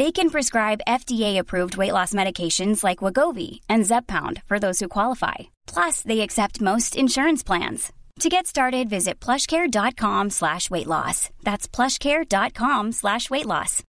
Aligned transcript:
They 0.00 0.12
can 0.12 0.30
prescribe 0.30 0.80
FDA-approved 0.88 1.76
weight 1.76 1.92
loss 1.92 2.14
medications 2.14 2.82
like 2.82 3.02
Wagovi 3.04 3.60
and 3.68 3.84
Zepbound 3.84 4.42
for 4.46 4.58
those 4.58 4.80
who 4.80 4.88
qualify. 4.88 5.50
Plus, 5.66 6.00
they 6.00 6.20
accept 6.20 6.62
most 6.62 6.96
insurance 6.96 7.42
plans. 7.42 7.92
To 8.20 8.30
get 8.30 8.46
started, 8.46 8.88
visit 8.88 9.20
plushcare.com 9.20 10.30
slash 10.30 10.70
weight 10.70 10.86
loss. 10.86 11.28
That's 11.44 11.68
plushcare.com 11.68 12.92
slash 12.92 13.28
weight 13.28 13.44
loss. 13.44 13.82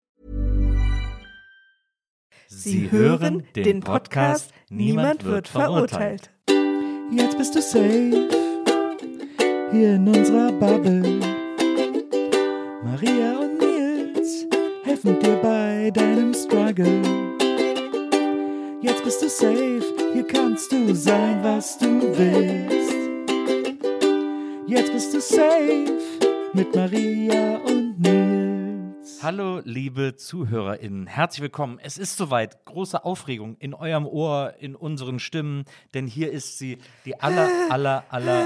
Sie 2.47 2.89
hören 2.89 3.43
den 3.55 3.81
Podcast 3.81 4.51
Niemand 4.71 5.23
wird 5.25 5.47
verurteilt. 5.47 6.31
Jetzt 7.11 7.37
bist 7.37 7.53
du 7.53 7.61
safe 7.61 8.29
hier 9.71 9.93
in 9.93 10.07
unserer 10.07 10.51
Bubble. 10.53 11.19
Maria 12.83 13.37
und 13.37 13.48
helfen 15.03 15.19
dir 15.21 15.37
bei 15.37 15.91
deinem 15.91 16.33
Struggle. 16.33 17.01
Jetzt 18.81 19.03
bist 19.03 19.21
du 19.21 19.29
safe, 19.29 19.83
hier 20.13 20.27
kannst 20.27 20.71
du 20.71 20.93
sein, 20.93 21.41
was 21.41 21.77
du 21.77 22.01
willst. 22.17 22.95
Jetzt 24.67 24.91
bist 24.91 25.13
du 25.13 25.21
safe 25.21 25.87
mit 26.53 26.75
Maria 26.75 27.57
und 27.59 27.99
Nils. 27.99 29.19
Hallo, 29.23 29.61
liebe 29.63 30.15
ZuhörerInnen, 30.17 31.07
herzlich 31.07 31.43
willkommen. 31.43 31.79
Es 31.81 31.97
ist 31.97 32.17
soweit, 32.17 32.65
große 32.65 33.05
Aufregung 33.05 33.55
in 33.59 33.73
eurem 33.73 34.05
Ohr, 34.05 34.55
in 34.59 34.75
unseren 34.75 35.19
Stimmen, 35.19 35.63
denn 35.93 36.07
hier 36.07 36.31
ist 36.31 36.57
sie, 36.57 36.77
die 37.05 37.17
aller, 37.19 37.49
aller, 37.69 38.03
aller. 38.09 38.45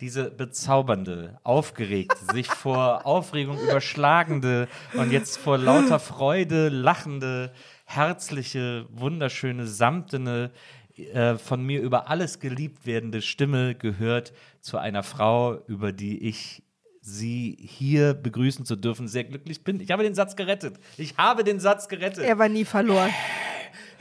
Diese 0.00 0.30
bezaubernde, 0.30 1.38
aufgeregte, 1.44 2.16
sich 2.32 2.48
vor 2.48 3.06
Aufregung 3.06 3.58
überschlagende 3.60 4.68
und 4.94 5.12
jetzt 5.12 5.36
vor 5.36 5.58
lauter 5.58 6.00
Freude 6.00 6.68
lachende, 6.68 7.52
herzliche, 7.84 8.86
wunderschöne, 8.90 9.66
samtene, 9.66 10.50
äh, 10.96 11.36
von 11.36 11.62
mir 11.64 11.80
über 11.80 12.08
alles 12.08 12.40
geliebt 12.40 12.84
werdende 12.84 13.22
Stimme 13.22 13.74
gehört 13.74 14.32
zu 14.60 14.78
einer 14.78 15.02
Frau, 15.02 15.58
über 15.66 15.92
die 15.92 16.28
ich 16.28 16.62
Sie 17.04 17.56
hier 17.58 18.14
begrüßen 18.14 18.64
zu 18.64 18.76
dürfen, 18.76 19.08
sehr 19.08 19.24
glücklich 19.24 19.64
bin. 19.64 19.80
Ich 19.80 19.90
habe 19.90 20.04
den 20.04 20.14
Satz 20.14 20.36
gerettet. 20.36 20.76
Ich 20.96 21.16
habe 21.16 21.42
den 21.42 21.58
Satz 21.58 21.88
gerettet. 21.88 22.22
Er 22.22 22.38
war 22.38 22.48
nie 22.48 22.64
verloren. 22.64 23.10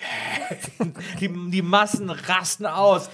Die, 1.20 1.30
die 1.52 1.62
Massen 1.62 2.10
rasten 2.10 2.66
aus. 2.66 3.10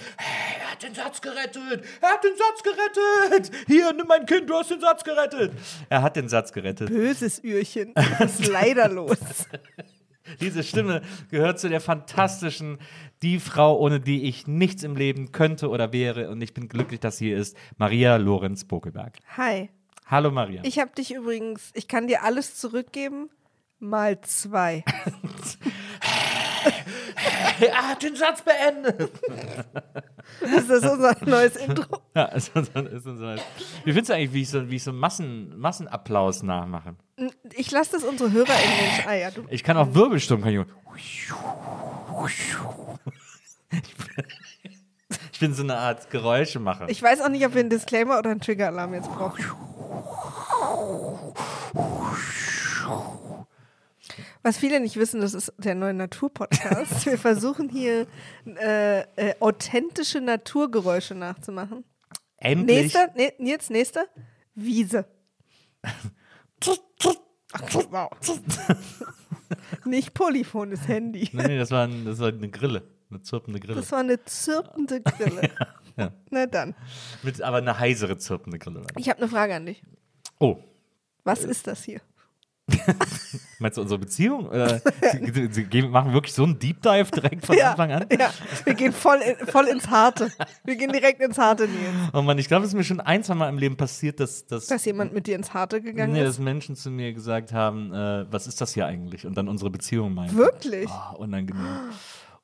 Er 0.60 0.72
hat 0.72 0.82
den 0.82 0.94
Satz 0.94 1.20
gerettet. 1.20 1.84
Er 2.00 2.08
hat 2.08 2.24
den 2.24 2.32
Satz 2.36 2.62
gerettet. 2.62 3.66
Hier, 3.66 3.92
nimm 3.92 4.06
mein 4.06 4.26
Kind, 4.26 4.48
du 4.48 4.54
hast 4.54 4.70
den 4.70 4.80
Satz 4.80 5.04
gerettet. 5.04 5.52
Er 5.88 6.02
hat 6.02 6.16
den 6.16 6.28
Satz 6.28 6.52
gerettet. 6.52 6.88
Böses 6.88 7.42
Ührchen. 7.42 7.92
Was 7.94 8.40
ist 8.40 8.48
leider 8.48 8.88
los? 8.88 9.18
Diese 10.40 10.62
Stimme 10.62 11.02
gehört 11.30 11.58
zu 11.58 11.68
der 11.68 11.80
fantastischen, 11.80 12.78
die 13.22 13.40
Frau, 13.40 13.78
ohne 13.78 13.98
die 13.98 14.24
ich 14.24 14.46
nichts 14.46 14.82
im 14.82 14.94
Leben 14.94 15.32
könnte 15.32 15.70
oder 15.70 15.92
wäre. 15.92 16.30
Und 16.30 16.42
ich 16.42 16.54
bin 16.54 16.68
glücklich, 16.68 17.00
dass 17.00 17.18
sie 17.18 17.28
hier 17.28 17.38
ist. 17.38 17.56
Maria 17.76 18.16
Lorenz 18.16 18.64
Bokelberg. 18.64 19.14
Hi. 19.36 19.70
Hallo 20.06 20.30
Maria. 20.30 20.62
Ich 20.64 20.78
habe 20.78 20.90
dich 20.92 21.14
übrigens, 21.14 21.70
ich 21.74 21.88
kann 21.88 22.06
dir 22.06 22.22
alles 22.22 22.56
zurückgeben, 22.56 23.30
mal 23.78 24.20
zwei. 24.22 24.84
er 27.60 27.88
hat 27.88 28.02
den 28.02 28.16
Satz 28.16 28.42
beendet. 28.42 29.00
Ist 30.40 30.70
das 30.70 30.84
unser 30.84 31.16
neues 31.24 31.56
Intro? 31.56 31.84
Ja, 32.14 32.24
ist 32.24 32.50
unser, 32.52 32.90
ist 32.90 33.06
unser, 33.06 33.36
wie 33.84 33.92
findest 33.92 34.08
du 34.08 34.14
eigentlich, 34.14 34.32
wie 34.32 34.42
ich 34.42 34.50
so, 34.50 34.68
wie 34.68 34.76
ich 34.76 34.82
so 34.82 34.92
Massen, 34.92 35.56
Massenapplaus 35.56 36.42
nachmache? 36.42 36.96
Ich 37.54 37.70
lasse 37.70 37.92
das 37.92 38.02
unsere 38.02 38.32
Hörer 38.32 38.54
in 38.54 38.70
den. 38.70 39.08
Ah 39.08 39.14
ja, 39.14 39.30
du. 39.30 39.44
Ich 39.50 39.62
kann 39.62 39.76
auch 39.76 39.94
Wirbelsturm. 39.94 40.42
Kann 40.42 40.52
ich, 40.52 41.28
ich 45.32 45.38
bin 45.38 45.54
so 45.54 45.62
eine 45.62 45.76
Art 45.76 46.10
Geräuschemacher. 46.10 46.88
Ich 46.88 47.00
weiß 47.00 47.20
auch 47.20 47.28
nicht, 47.28 47.46
ob 47.46 47.54
wir 47.54 47.60
einen 47.60 47.70
Disclaimer 47.70 48.18
oder 48.18 48.30
einen 48.30 48.40
Trigger-Alarm 48.40 48.94
jetzt 48.94 49.12
brauchen. 49.12 49.44
Was 54.42 54.58
viele 54.58 54.80
nicht 54.80 54.96
wissen, 54.96 55.20
das 55.20 55.34
ist 55.34 55.52
der 55.58 55.74
neue 55.74 55.94
Naturpodcast. 55.94 57.06
Wir 57.06 57.18
versuchen 57.18 57.68
hier 57.68 58.06
äh, 58.46 59.00
äh, 59.00 59.34
authentische 59.40 60.20
Naturgeräusche 60.20 61.14
nachzumachen. 61.14 61.84
Endlich. 62.36 62.94
Nächster, 62.94 63.12
ne, 63.16 63.32
jetzt 63.38 63.70
nächster, 63.70 64.06
Wiese. 64.54 65.06
Nicht 69.84 70.14
polyphones 70.14 70.86
Handy. 70.86 71.28
Nee, 71.32 71.46
nee, 71.46 71.58
das 71.58 71.70
war, 71.70 71.86
ein, 71.86 72.04
das 72.04 72.18
war 72.18 72.28
eine 72.28 72.48
Grille. 72.48 72.82
Eine 73.10 73.22
zirpende 73.22 73.58
Grille. 73.60 73.76
Das 73.76 73.90
war 73.90 74.00
eine 74.00 74.22
zirpende 74.24 75.00
Grille. 75.00 75.50
ja. 75.96 76.12
Na 76.30 76.46
dann. 76.46 76.74
Mit, 77.22 77.40
aber 77.40 77.56
eine 77.58 77.78
heisere 77.78 78.18
zirpende 78.18 78.58
Grille. 78.58 78.86
Ich 78.96 79.08
habe 79.08 79.20
eine 79.20 79.28
Frage 79.28 79.54
an 79.54 79.66
dich. 79.66 79.82
Oh, 80.38 80.58
Was 81.24 81.44
ist 81.44 81.66
das 81.66 81.84
hier? 81.84 82.00
meinst 83.60 83.76
du 83.76 83.82
unsere 83.82 83.98
Beziehung? 83.98 84.46
Oder 84.48 84.80
sie, 85.12 85.48
sie, 85.50 85.64
geben, 85.64 85.90
machen 85.90 86.12
wirklich 86.12 86.34
so 86.34 86.44
einen 86.44 86.58
Deep 86.58 86.82
Dive 86.82 87.10
direkt 87.10 87.46
von 87.46 87.60
Anfang 87.62 87.92
an? 87.92 88.06
Ja, 88.18 88.30
wir 88.64 88.74
gehen 88.74 88.92
voll, 88.92 89.18
in, 89.18 89.46
voll 89.46 89.66
ins 89.66 89.88
Harte. 89.88 90.30
Wir 90.64 90.76
gehen 90.76 90.92
direkt 90.92 91.20
ins 91.20 91.38
Harte, 91.38 91.64
Nils. 91.64 92.10
Oh 92.12 92.22
Mann, 92.22 92.38
ich 92.38 92.48
glaube, 92.48 92.64
es 92.64 92.70
ist 92.72 92.76
mir 92.76 92.84
schon 92.84 93.00
ein, 93.00 93.22
zwei 93.22 93.34
Mal 93.34 93.48
im 93.48 93.58
Leben 93.58 93.76
passiert, 93.76 94.20
dass, 94.20 94.46
dass, 94.46 94.66
Dass 94.66 94.84
jemand 94.84 95.12
mit 95.12 95.26
dir 95.26 95.36
ins 95.36 95.54
Harte 95.54 95.80
gegangen 95.80 96.12
nee, 96.12 96.20
dass 96.20 96.34
ist. 96.34 96.40
Menschen 96.40 96.76
zu 96.76 96.90
mir 96.90 97.12
gesagt 97.12 97.52
haben, 97.52 97.92
äh, 97.92 98.26
was 98.30 98.46
ist 98.46 98.60
das 98.60 98.74
hier 98.74 98.86
eigentlich? 98.86 99.26
Und 99.26 99.36
dann 99.36 99.48
unsere 99.48 99.70
Beziehung 99.70 100.14
meinen. 100.14 100.36
Wirklich? 100.36 100.88
Oh, 100.88 101.18
unangenehm. 101.18 101.90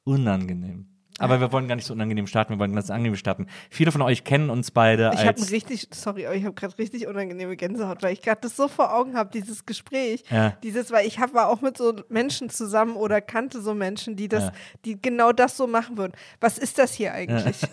Unangenehm. 0.04 0.93
Aber 1.18 1.40
wir 1.40 1.52
wollen 1.52 1.68
gar 1.68 1.76
nicht 1.76 1.86
so 1.86 1.94
unangenehm 1.94 2.26
starten, 2.26 2.54
wir 2.54 2.58
wollen 2.58 2.74
ganz 2.74 2.90
angenehm 2.90 3.14
starten. 3.16 3.46
Viele 3.70 3.92
von 3.92 4.02
euch 4.02 4.24
kennen 4.24 4.50
uns 4.50 4.72
beide 4.72 5.12
Ich 5.14 5.24
habe 5.24 5.40
richtig, 5.50 5.88
sorry, 5.92 6.26
aber 6.26 6.34
ich 6.34 6.44
habe 6.44 6.54
gerade 6.54 6.76
richtig 6.76 7.06
unangenehme 7.06 7.56
Gänsehaut, 7.56 8.02
weil 8.02 8.12
ich 8.12 8.22
gerade 8.22 8.40
das 8.40 8.56
so 8.56 8.66
vor 8.66 8.92
Augen 8.92 9.14
habe, 9.16 9.30
dieses 9.32 9.64
Gespräch. 9.64 10.24
Ja. 10.30 10.56
Dieses, 10.64 10.90
weil 10.90 11.06
ich 11.06 11.20
hab, 11.20 11.32
war 11.32 11.48
auch 11.48 11.60
mit 11.60 11.78
so 11.78 11.94
Menschen 12.08 12.50
zusammen 12.50 12.96
oder 12.96 13.20
kannte 13.20 13.60
so 13.60 13.74
Menschen, 13.74 14.16
die 14.16 14.28
das, 14.28 14.44
Ja. 14.44 14.52
die 14.84 15.00
genau 15.00 15.32
das 15.32 15.56
so 15.56 15.68
machen 15.68 15.96
würden. 15.96 16.12
Was 16.40 16.58
ist 16.58 16.78
das 16.78 16.92
hier 16.94 17.12
eigentlich? 17.12 17.60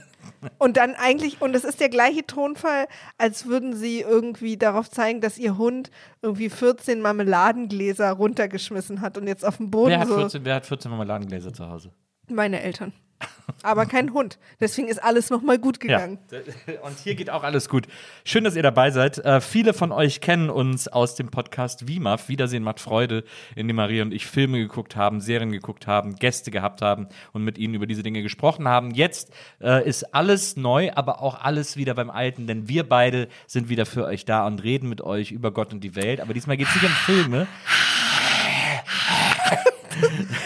Und 0.57 0.77
dann 0.77 0.95
eigentlich, 0.95 1.41
und 1.41 1.55
es 1.55 1.63
ist 1.63 1.79
der 1.79 1.89
gleiche 1.89 2.25
Tonfall, 2.25 2.87
als 3.17 3.45
würden 3.45 3.75
sie 3.75 4.01
irgendwie 4.01 4.57
darauf 4.57 4.89
zeigen, 4.89 5.21
dass 5.21 5.37
ihr 5.37 5.57
Hund 5.57 5.91
irgendwie 6.21 6.49
14 6.49 7.01
Marmeladengläser 7.01 8.11
runtergeschmissen 8.11 9.01
hat 9.01 9.17
und 9.17 9.27
jetzt 9.27 9.45
auf 9.45 9.57
dem 9.57 9.69
Boden 9.71 9.91
wer, 9.91 9.99
hat 9.99 10.07
so. 10.07 10.15
14, 10.17 10.45
wer 10.45 10.55
hat 10.55 10.65
14 10.65 10.89
Marmeladengläser 10.89 11.53
zu 11.53 11.69
Hause? 11.69 11.91
Meine 12.27 12.61
Eltern. 12.61 12.93
Aber 13.63 13.85
kein 13.85 14.13
Hund. 14.13 14.39
Deswegen 14.59 14.87
ist 14.87 15.03
alles 15.03 15.29
nochmal 15.29 15.59
gut 15.59 15.79
gegangen. 15.79 16.19
Ja. 16.31 16.39
Und 16.83 16.97
hier 16.99 17.15
geht 17.15 17.29
auch 17.29 17.43
alles 17.43 17.69
gut. 17.69 17.87
Schön, 18.23 18.43
dass 18.43 18.55
ihr 18.55 18.63
dabei 18.63 18.91
seid. 18.91 19.17
Äh, 19.19 19.41
viele 19.41 19.73
von 19.73 19.91
euch 19.91 20.21
kennen 20.21 20.49
uns 20.49 20.87
aus 20.87 21.15
dem 21.15 21.29
Podcast 21.29 21.87
WIMAF. 21.87 22.29
Wiedersehen 22.29 22.63
macht 22.63 22.79
Freude, 22.79 23.23
in 23.55 23.67
dem 23.67 23.75
Maria 23.75 24.03
und 24.03 24.13
ich 24.13 24.25
Filme 24.25 24.59
geguckt 24.59 24.95
haben, 24.95 25.21
Serien 25.21 25.51
geguckt 25.51 25.87
haben, 25.87 26.15
Gäste 26.15 26.51
gehabt 26.51 26.81
haben 26.81 27.07
und 27.33 27.43
mit 27.43 27.57
ihnen 27.57 27.73
über 27.73 27.87
diese 27.87 28.03
Dinge 28.03 28.21
gesprochen 28.21 28.67
haben. 28.67 28.91
Jetzt 28.91 29.31
äh, 29.61 29.87
ist 29.87 30.13
alles 30.13 30.57
neu, 30.57 30.91
aber 30.93 31.21
auch 31.21 31.39
alles 31.39 31.77
wieder 31.77 31.93
beim 31.93 32.09
Alten, 32.09 32.47
denn 32.47 32.67
wir 32.67 32.87
beide 32.87 33.27
sind 33.47 33.69
wieder 33.69 33.85
für 33.85 34.05
euch 34.05 34.25
da 34.25 34.45
und 34.47 34.63
reden 34.63 34.89
mit 34.89 35.01
euch 35.01 35.31
über 35.31 35.51
Gott 35.51 35.73
und 35.73 35.83
die 35.83 35.95
Welt. 35.95 36.19
Aber 36.21 36.33
diesmal 36.33 36.57
geht 36.57 36.67
es 36.67 36.75
nicht 36.75 36.85
um 36.85 36.91
Filme. 36.91 37.47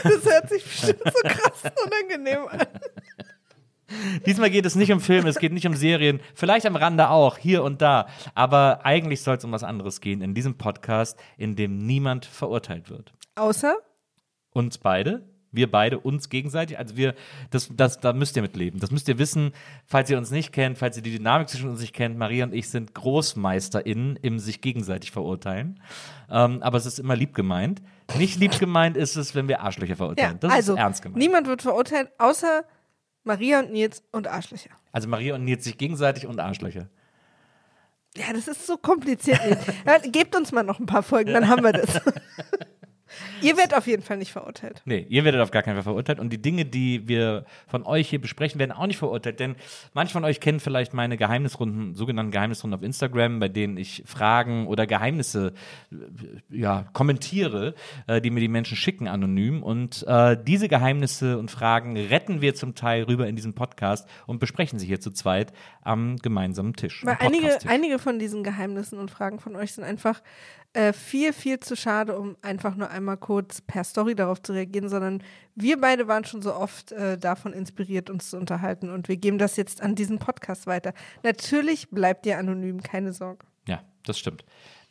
Das 0.03 0.23
bestimmt 0.93 1.13
so 1.23 1.27
krass 1.27 1.63
unangenehm 1.85 2.47
an. 2.47 2.67
Diesmal 4.25 4.49
geht 4.49 4.65
es 4.65 4.75
nicht 4.75 4.91
um 4.91 4.99
Filme, 4.99 5.29
es 5.29 5.37
geht 5.37 5.53
nicht 5.53 5.67
um 5.67 5.75
Serien, 5.75 6.19
vielleicht 6.33 6.65
am 6.65 6.75
Rande 6.75 7.09
auch, 7.09 7.37
hier 7.37 7.63
und 7.63 7.81
da. 7.81 8.07
Aber 8.33 8.83
eigentlich 8.83 9.21
soll 9.21 9.37
es 9.37 9.45
um 9.45 9.51
was 9.51 9.63
anderes 9.63 10.01
gehen 10.01 10.21
in 10.21 10.33
diesem 10.33 10.57
Podcast, 10.57 11.19
in 11.37 11.55
dem 11.55 11.77
niemand 11.77 12.25
verurteilt 12.25 12.89
wird. 12.89 13.13
Außer? 13.35 13.75
Uns 14.51 14.77
beide, 14.79 15.27
wir 15.55 15.69
beide, 15.69 15.99
uns 15.99 16.29
gegenseitig. 16.29 16.77
Also 16.77 16.97
wir, 16.97 17.15
das, 17.49 17.69
das, 17.75 17.99
da 17.99 18.13
müsst 18.13 18.35
ihr 18.35 18.41
mit 18.41 18.55
leben. 18.55 18.79
Das 18.79 18.91
müsst 18.91 19.07
ihr 19.07 19.17
wissen, 19.17 19.51
falls 19.85 20.09
ihr 20.09 20.17
uns 20.17 20.31
nicht 20.31 20.51
kennt, 20.51 20.77
falls 20.77 20.97
ihr 20.97 21.03
die 21.03 21.17
Dynamik 21.17 21.49
zwischen 21.49 21.69
uns 21.69 21.81
nicht 21.81 21.93
kennt. 21.93 22.17
Maria 22.17 22.45
und 22.45 22.53
ich 22.53 22.69
sind 22.69 22.93
GroßmeisterInnen 22.93 24.17
im 24.21 24.39
sich 24.39 24.61
gegenseitig 24.61 25.11
verurteilen. 25.11 25.79
Ähm, 26.29 26.61
aber 26.61 26.77
es 26.77 26.85
ist 26.85 26.99
immer 26.99 27.15
lieb 27.15 27.33
gemeint. 27.33 27.81
Nicht 28.17 28.39
lieb 28.39 28.59
gemeint 28.59 28.97
ist 28.97 29.15
es, 29.15 29.35
wenn 29.35 29.47
wir 29.47 29.61
Arschlöcher 29.61 29.95
verurteilen. 29.95 30.33
Ja, 30.33 30.37
das 30.39 30.51
also, 30.51 30.73
ist 30.73 30.79
ernst 30.79 31.01
gemeint. 31.01 31.19
niemand 31.19 31.47
wird 31.47 31.61
verurteilt, 31.61 32.09
außer 32.17 32.63
Maria 33.23 33.59
und 33.59 33.71
Nils 33.71 34.03
und 34.11 34.27
Arschlöcher. 34.27 34.69
Also 34.91 35.09
Maria 35.09 35.35
und 35.35 35.43
Nils 35.43 35.63
sich 35.63 35.77
gegenseitig 35.77 36.27
und 36.27 36.39
Arschlöcher. 36.39 36.87
Ja, 38.15 38.31
das 38.31 38.47
ist 38.47 38.65
so 38.65 38.77
kompliziert. 38.77 39.41
Gebt 40.11 40.35
uns 40.35 40.51
mal 40.51 40.63
noch 40.63 40.79
ein 40.79 40.85
paar 40.85 41.03
Folgen, 41.03 41.33
dann 41.33 41.49
haben 41.49 41.63
wir 41.63 41.73
das. 41.73 41.99
Ihr 43.41 43.57
werdet 43.57 43.73
auf 43.73 43.87
jeden 43.87 44.01
Fall 44.01 44.17
nicht 44.17 44.31
verurteilt. 44.31 44.81
Nee, 44.85 45.05
ihr 45.09 45.23
werdet 45.23 45.41
auf 45.41 45.51
gar 45.51 45.61
keinen 45.61 45.75
Fall 45.75 45.83
verurteilt. 45.83 46.19
Und 46.19 46.31
die 46.31 46.41
Dinge, 46.41 46.65
die 46.65 47.07
wir 47.07 47.45
von 47.67 47.83
euch 47.83 48.09
hier 48.09 48.19
besprechen, 48.19 48.59
werden 48.59 48.71
auch 48.71 48.87
nicht 48.87 48.97
verurteilt. 48.97 49.39
Denn 49.39 49.55
manche 49.93 50.13
von 50.13 50.23
euch 50.23 50.39
kennen 50.39 50.59
vielleicht 50.59 50.93
meine 50.93 51.17
Geheimnisrunden, 51.17 51.95
sogenannten 51.95 52.31
Geheimnisrunden 52.31 52.77
auf 52.77 52.83
Instagram, 52.83 53.39
bei 53.39 53.49
denen 53.49 53.77
ich 53.77 54.03
Fragen 54.05 54.67
oder 54.67 54.87
Geheimnisse 54.87 55.53
äh, 55.91 55.95
ja, 56.49 56.85
kommentiere, 56.93 57.75
äh, 58.07 58.21
die 58.21 58.29
mir 58.29 58.39
die 58.39 58.47
Menschen 58.47 58.77
schicken 58.77 59.07
anonym. 59.07 59.63
Und 59.63 60.05
äh, 60.07 60.37
diese 60.41 60.67
Geheimnisse 60.67 61.37
und 61.37 61.51
Fragen 61.51 61.97
retten 61.97 62.41
wir 62.41 62.55
zum 62.55 62.75
Teil 62.75 63.03
rüber 63.03 63.27
in 63.27 63.35
diesem 63.35 63.53
Podcast 63.53 64.07
und 64.25 64.39
besprechen 64.39 64.79
sie 64.79 64.87
hier 64.87 64.99
zu 64.99 65.11
zweit 65.11 65.53
am 65.81 66.17
gemeinsamen 66.17 66.73
Tisch. 66.73 67.05
Weil 67.05 67.17
einige, 67.19 67.57
einige 67.67 67.99
von 67.99 68.19
diesen 68.19 68.43
Geheimnissen 68.43 68.99
und 68.99 69.11
Fragen 69.11 69.39
von 69.39 69.55
euch 69.55 69.73
sind 69.73 69.83
einfach 69.83 70.21
äh, 70.75 70.93
viel, 70.93 71.31
viel 71.31 71.59
zu 71.59 71.75
schade, 71.75 72.17
um 72.17 72.35
einfach 72.41 72.75
nur 72.75 72.89
einmal 72.89 73.04
kurz 73.15 73.61
per 73.61 73.83
Story 73.83 74.15
darauf 74.15 74.41
zu 74.41 74.53
reagieren, 74.53 74.89
sondern 74.89 75.21
wir 75.53 75.79
beide 75.79 76.07
waren 76.07 76.25
schon 76.25 76.41
so 76.41 76.55
oft 76.55 76.91
äh, 76.91 77.17
davon 77.17 77.53
inspiriert, 77.53 78.09
uns 78.09 78.31
zu 78.31 78.37
unterhalten 78.37 78.89
und 78.89 79.07
wir 79.07 79.17
geben 79.17 79.37
das 79.37 79.55
jetzt 79.55 79.81
an 79.81 79.93
diesen 79.93 80.17
Podcast 80.17 80.65
weiter. 80.65 80.93
Natürlich 81.23 81.89
bleibt 81.91 82.25
ihr 82.25 82.39
anonym, 82.39 82.81
keine 82.81 83.13
Sorge. 83.13 83.45
Ja, 83.67 83.83
das 84.03 84.17
stimmt. 84.17 84.43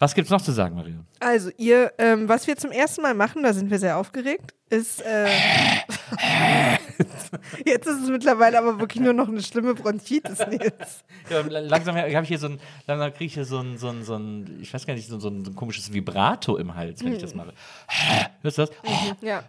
Was 0.05 0.15
gibt's 0.15 0.31
noch 0.31 0.43
zu 0.43 0.53
sagen, 0.53 0.77
Maria? 0.77 0.97
Also, 1.19 1.49
ihr, 1.56 1.91
ähm, 1.97 2.29
was 2.29 2.47
wir 2.47 2.59
zum 2.59 2.71
ersten 2.71 3.01
Mal 3.01 3.15
machen, 3.15 3.43
da 3.43 3.55
sind 3.55 3.71
wir 3.71 3.79
sehr 3.79 3.97
aufgeregt, 3.97 4.53
ist, 4.69 5.01
äh, 5.01 5.31
jetzt 7.65 7.87
ist 7.87 8.03
es 8.03 8.11
mittlerweile 8.11 8.59
aber 8.59 8.79
wirklich 8.79 9.03
nur 9.03 9.15
noch 9.15 9.29
eine 9.29 9.43
schlimme 9.43 9.75
Bronchitis, 9.75 10.47
Nils. 10.47 11.05
Ja, 11.31 11.41
langsam 11.41 11.97
habe 11.97 12.23
ich 12.23 12.29
hier 12.29 12.39
so 12.39 12.49
ein, 12.49 12.61
langsam 12.87 13.12
kriege 13.15 13.25
ich 13.25 13.33
hier 13.33 13.47
so 13.47 13.61
ein, 13.61 13.79
so 13.79 13.89
ein, 13.89 14.05
so 14.05 14.17
ein, 14.17 14.59
ich 14.61 14.75
weiß 14.75 14.85
gar 14.85 14.93
nicht, 14.93 15.09
so, 15.09 15.17
ein, 15.17 15.21
so 15.21 15.31
ein 15.31 15.55
komisches 15.55 15.91
Vibrato 15.91 16.59
im 16.59 16.75
Hals, 16.75 17.03
wenn 17.03 17.15
ich 17.15 17.23
das 17.23 17.35
mache. 17.35 17.55
Hörst 18.43 18.59
du 18.59 18.67
das? 18.67 18.77
Ja. 19.23 19.43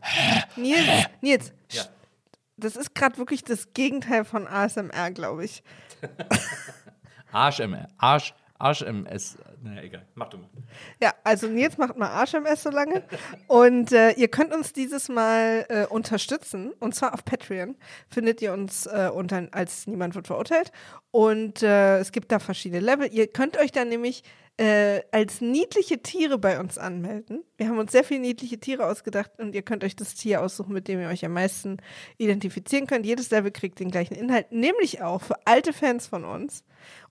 Nils, 0.55 0.87
Nils, 1.19 1.51
Ja. 1.73 1.83
das 2.55 2.77
ist 2.77 2.95
gerade 2.95 3.17
wirklich 3.17 3.43
das 3.43 3.73
Gegenteil 3.73 4.23
von 4.23 4.47
ASMR, 4.47 5.11
glaube 5.11 5.43
ich. 5.43 5.63
Arsch 7.33 7.59
MS. 7.59 7.89
Arsch, 8.57 8.81
Arsch 8.81 8.89
MS. 8.89 9.37
Naja, 9.61 9.81
egal. 9.81 10.05
Mach 10.15 10.29
du 10.29 10.37
mal. 10.37 10.47
Ja, 11.01 11.13
also 11.23 11.47
Nils 11.47 11.77
macht 11.77 11.97
mal 11.97 12.09
Arsch-MS 12.09 12.63
so 12.63 12.69
lange. 12.69 13.03
Und 13.47 13.91
äh, 13.91 14.11
ihr 14.11 14.27
könnt 14.27 14.53
uns 14.53 14.73
dieses 14.73 15.09
Mal 15.09 15.65
äh, 15.69 15.85
unterstützen. 15.85 16.71
Und 16.79 16.95
zwar 16.95 17.13
auf 17.13 17.25
Patreon 17.25 17.75
findet 18.09 18.41
ihr 18.41 18.53
uns 18.53 18.85
äh, 18.85 19.09
unter 19.13 19.47
als 19.51 19.87
Niemand 19.87 20.15
wird 20.15 20.27
verurteilt. 20.27 20.71
Und 21.11 21.63
äh, 21.63 21.99
es 21.99 22.11
gibt 22.11 22.31
da 22.31 22.39
verschiedene 22.39 22.81
Level. 22.81 23.11
Ihr 23.11 23.27
könnt 23.27 23.57
euch 23.57 23.71
dann 23.71 23.89
nämlich 23.89 24.23
äh, 24.57 25.01
als 25.11 25.41
niedliche 25.41 26.01
Tiere 26.01 26.37
bei 26.37 26.59
uns 26.59 26.77
anmelden. 26.77 27.43
Wir 27.57 27.67
haben 27.67 27.77
uns 27.77 27.91
sehr 27.91 28.03
viele 28.03 28.21
niedliche 28.21 28.57
Tiere 28.57 28.85
ausgedacht 28.85 29.31
und 29.37 29.53
ihr 29.53 29.63
könnt 29.63 29.83
euch 29.83 29.95
das 29.95 30.15
Tier 30.15 30.41
aussuchen, 30.41 30.73
mit 30.73 30.87
dem 30.87 31.01
ihr 31.01 31.09
euch 31.09 31.25
am 31.25 31.33
meisten 31.33 31.77
identifizieren 32.17 32.87
könnt. 32.87 33.05
Jedes 33.05 33.31
Level 33.31 33.51
kriegt 33.51 33.79
den 33.79 33.91
gleichen 33.91 34.15
Inhalt, 34.15 34.51
nämlich 34.51 35.01
auch 35.01 35.21
für 35.21 35.35
alte 35.45 35.73
Fans 35.73 36.07
von 36.07 36.23
uns. 36.23 36.63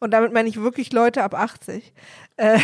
Und 0.05 0.11
damit 0.11 0.35
meine 0.35 0.51
ich 0.51 0.61
wirklich 0.61 0.93
Leute 0.93 1.23
ab 1.23 1.33
80. 1.33 1.95
Äh, 2.37 2.59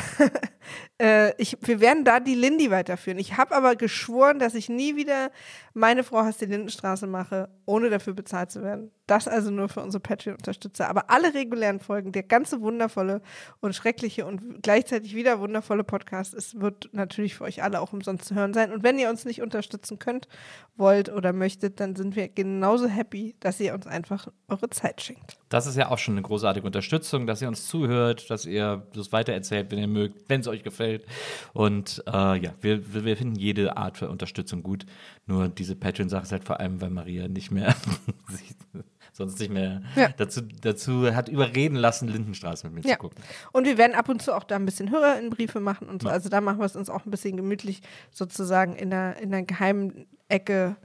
äh, 1.00 1.32
ich, 1.40 1.56
wir 1.62 1.80
werden 1.80 2.04
da 2.04 2.20
die 2.20 2.34
Lindy 2.34 2.70
weiterführen. 2.70 3.18
Ich 3.18 3.38
habe 3.38 3.56
aber 3.56 3.76
geschworen, 3.76 4.38
dass 4.38 4.54
ich 4.54 4.68
nie 4.68 4.94
wieder 4.94 5.30
meine 5.72 6.02
Frau 6.02 6.18
hasst 6.18 6.40
die 6.40 6.46
Lindenstraße 6.46 7.06
mache, 7.06 7.48
ohne 7.64 7.90
dafür 7.90 8.12
bezahlt 8.12 8.50
zu 8.50 8.62
werden. 8.62 8.90
Das 9.06 9.26
also 9.26 9.50
nur 9.50 9.68
für 9.68 9.80
unsere 9.80 10.00
Patreon-Unterstützer. 10.00 10.88
Aber 10.88 11.10
alle 11.10 11.34
regulären 11.34 11.80
Folgen, 11.80 12.12
der 12.12 12.22
ganze 12.22 12.60
wundervolle 12.60 13.22
und 13.60 13.74
schreckliche 13.74 14.26
und 14.26 14.62
gleichzeitig 14.62 15.14
wieder 15.14 15.40
wundervolle 15.40 15.84
Podcast, 15.84 16.34
es 16.34 16.60
wird 16.60 16.90
natürlich 16.92 17.36
für 17.36 17.44
euch 17.44 17.62
alle 17.62 17.80
auch 17.80 17.92
umsonst 17.92 18.26
zu 18.26 18.34
hören 18.34 18.52
sein. 18.52 18.72
Und 18.72 18.82
wenn 18.82 18.98
ihr 18.98 19.10
uns 19.10 19.24
nicht 19.24 19.42
unterstützen 19.42 19.98
könnt, 19.98 20.28
wollt 20.76 21.08
oder 21.08 21.32
möchtet, 21.32 21.80
dann 21.80 21.96
sind 21.96 22.16
wir 22.16 22.28
genauso 22.28 22.86
happy, 22.86 23.36
dass 23.40 23.58
ihr 23.60 23.74
uns 23.74 23.86
einfach 23.86 24.28
eure 24.48 24.70
Zeit 24.70 25.00
schenkt. 25.00 25.38
Das 25.48 25.66
ist 25.66 25.76
ja 25.76 25.90
auch 25.90 25.98
schon 25.98 26.14
eine 26.14 26.22
großartige 26.22 26.66
Unterstützung, 26.66 27.26
dass 27.30 27.40
ihr 27.40 27.48
uns 27.48 27.66
zuhört, 27.68 28.28
dass 28.30 28.44
ihr 28.44 28.86
das 28.92 29.12
weitererzählt, 29.12 29.70
wenn 29.70 29.78
ihr 29.78 29.86
mögt, 29.88 30.28
wenn 30.28 30.40
es 30.40 30.48
euch 30.48 30.62
gefällt. 30.62 31.06
Und 31.52 32.02
äh, 32.06 32.10
ja, 32.42 32.52
wir, 32.60 32.92
wir 32.92 33.04
wir 33.04 33.16
finden 33.16 33.36
jede 33.36 33.76
Art 33.76 33.96
für 33.98 34.08
Unterstützung 34.10 34.62
gut. 34.62 34.84
Nur 35.26 35.48
diese 35.48 35.76
Patreon-Sache 35.76 36.22
ist 36.24 36.32
halt 36.32 36.44
vor 36.44 36.60
allem, 36.60 36.80
weil 36.80 36.90
Maria 36.90 37.28
nicht 37.28 37.50
mehr 37.50 37.74
sonst 39.12 39.38
nicht 39.40 39.50
mehr 39.50 39.82
Ja. 39.96 40.08
dazu, 40.16 40.40
dazu 40.60 41.14
hat 41.14 41.28
überreden 41.28 41.76
lassen, 41.76 42.08
Lindenstraße 42.08 42.68
mit 42.68 42.84
mir 42.84 42.90
Ja. 42.90 42.96
zu 42.96 43.00
gucken. 43.00 43.22
Und 43.52 43.66
wir 43.66 43.76
werden 43.78 43.94
ab 43.94 44.08
und 44.08 44.22
zu 44.22 44.34
auch 44.34 44.44
da 44.44 44.56
ein 44.56 44.64
bisschen 44.66 44.90
Hörerinnenbriefe 44.90 45.60
machen 45.60 45.88
und 45.88 46.02
so. 46.02 46.08
Ja. 46.08 46.14
Also 46.14 46.28
da 46.28 46.40
machen 46.40 46.58
wir 46.58 46.66
es 46.66 46.76
uns 46.76 46.90
auch 46.90 47.04
ein 47.04 47.10
bisschen 47.10 47.36
gemütlich, 47.36 47.80
sozusagen 48.10 48.74
in 48.74 48.90
der, 48.90 49.16
in 49.20 49.30
der 49.30 49.42
geheimen 49.42 50.06
Ecke 50.28 50.76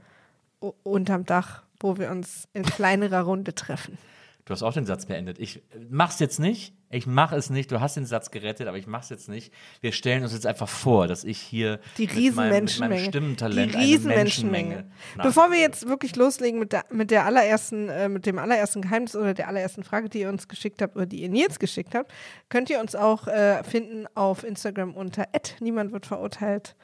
unterm 0.82 1.24
Dach, 1.24 1.62
wo 1.80 1.98
wir 1.98 2.10
uns 2.10 2.48
in 2.52 2.62
kleinerer 2.64 3.20
Runde 3.22 3.54
treffen. 3.54 3.98
Du 4.46 4.52
hast 4.52 4.62
auch 4.62 4.72
den 4.72 4.86
Satz 4.86 5.06
beendet. 5.06 5.40
Ich 5.40 5.60
mach's 5.90 6.20
jetzt 6.20 6.38
nicht. 6.38 6.72
Ich 6.88 7.08
mache 7.08 7.34
es 7.34 7.50
nicht. 7.50 7.72
Du 7.72 7.80
hast 7.80 7.96
den 7.96 8.06
Satz 8.06 8.30
gerettet, 8.30 8.68
aber 8.68 8.78
ich 8.78 8.86
mach's 8.86 9.10
jetzt 9.10 9.28
nicht. 9.28 9.52
Wir 9.80 9.90
stellen 9.90 10.22
uns 10.22 10.32
jetzt 10.32 10.46
einfach 10.46 10.68
vor, 10.68 11.08
dass 11.08 11.24
ich 11.24 11.38
hier 11.38 11.80
Die 11.98 12.06
mit 12.06 12.36
meinem, 12.36 12.64
mit 12.64 12.78
meinem 12.78 12.92
Riesenmenschenmenge. 12.92 13.04
Stimmentalent 13.08 13.74
Die 13.74 13.76
Riesenmenschenmenge. 13.76 14.68
Menschenmenge 14.68 14.92
Bevor 15.20 15.50
wir 15.50 15.58
jetzt 15.58 15.88
wirklich 15.88 16.14
loslegen 16.14 16.60
mit 16.60 16.72
der, 16.72 16.84
mit 16.90 17.10
der 17.10 17.26
allerersten, 17.26 17.88
äh, 17.88 18.08
mit 18.08 18.24
dem 18.24 18.38
allerersten 18.38 18.82
Geheimnis 18.82 19.16
oder 19.16 19.34
der 19.34 19.48
allerersten 19.48 19.82
Frage, 19.82 20.08
die 20.08 20.20
ihr 20.20 20.28
uns 20.28 20.46
geschickt 20.46 20.80
habt 20.80 20.94
oder 20.94 21.06
die 21.06 21.22
ihr 21.22 21.28
Nils 21.28 21.58
geschickt 21.58 21.96
habt, 21.96 22.12
könnt 22.48 22.70
ihr 22.70 22.78
uns 22.78 22.94
auch 22.94 23.26
äh, 23.26 23.64
finden 23.64 24.06
auf 24.14 24.44
Instagram 24.44 24.94
unter 24.94 25.26
niemand 25.58 25.90
wird 25.90 26.06
verurteilt. 26.06 26.76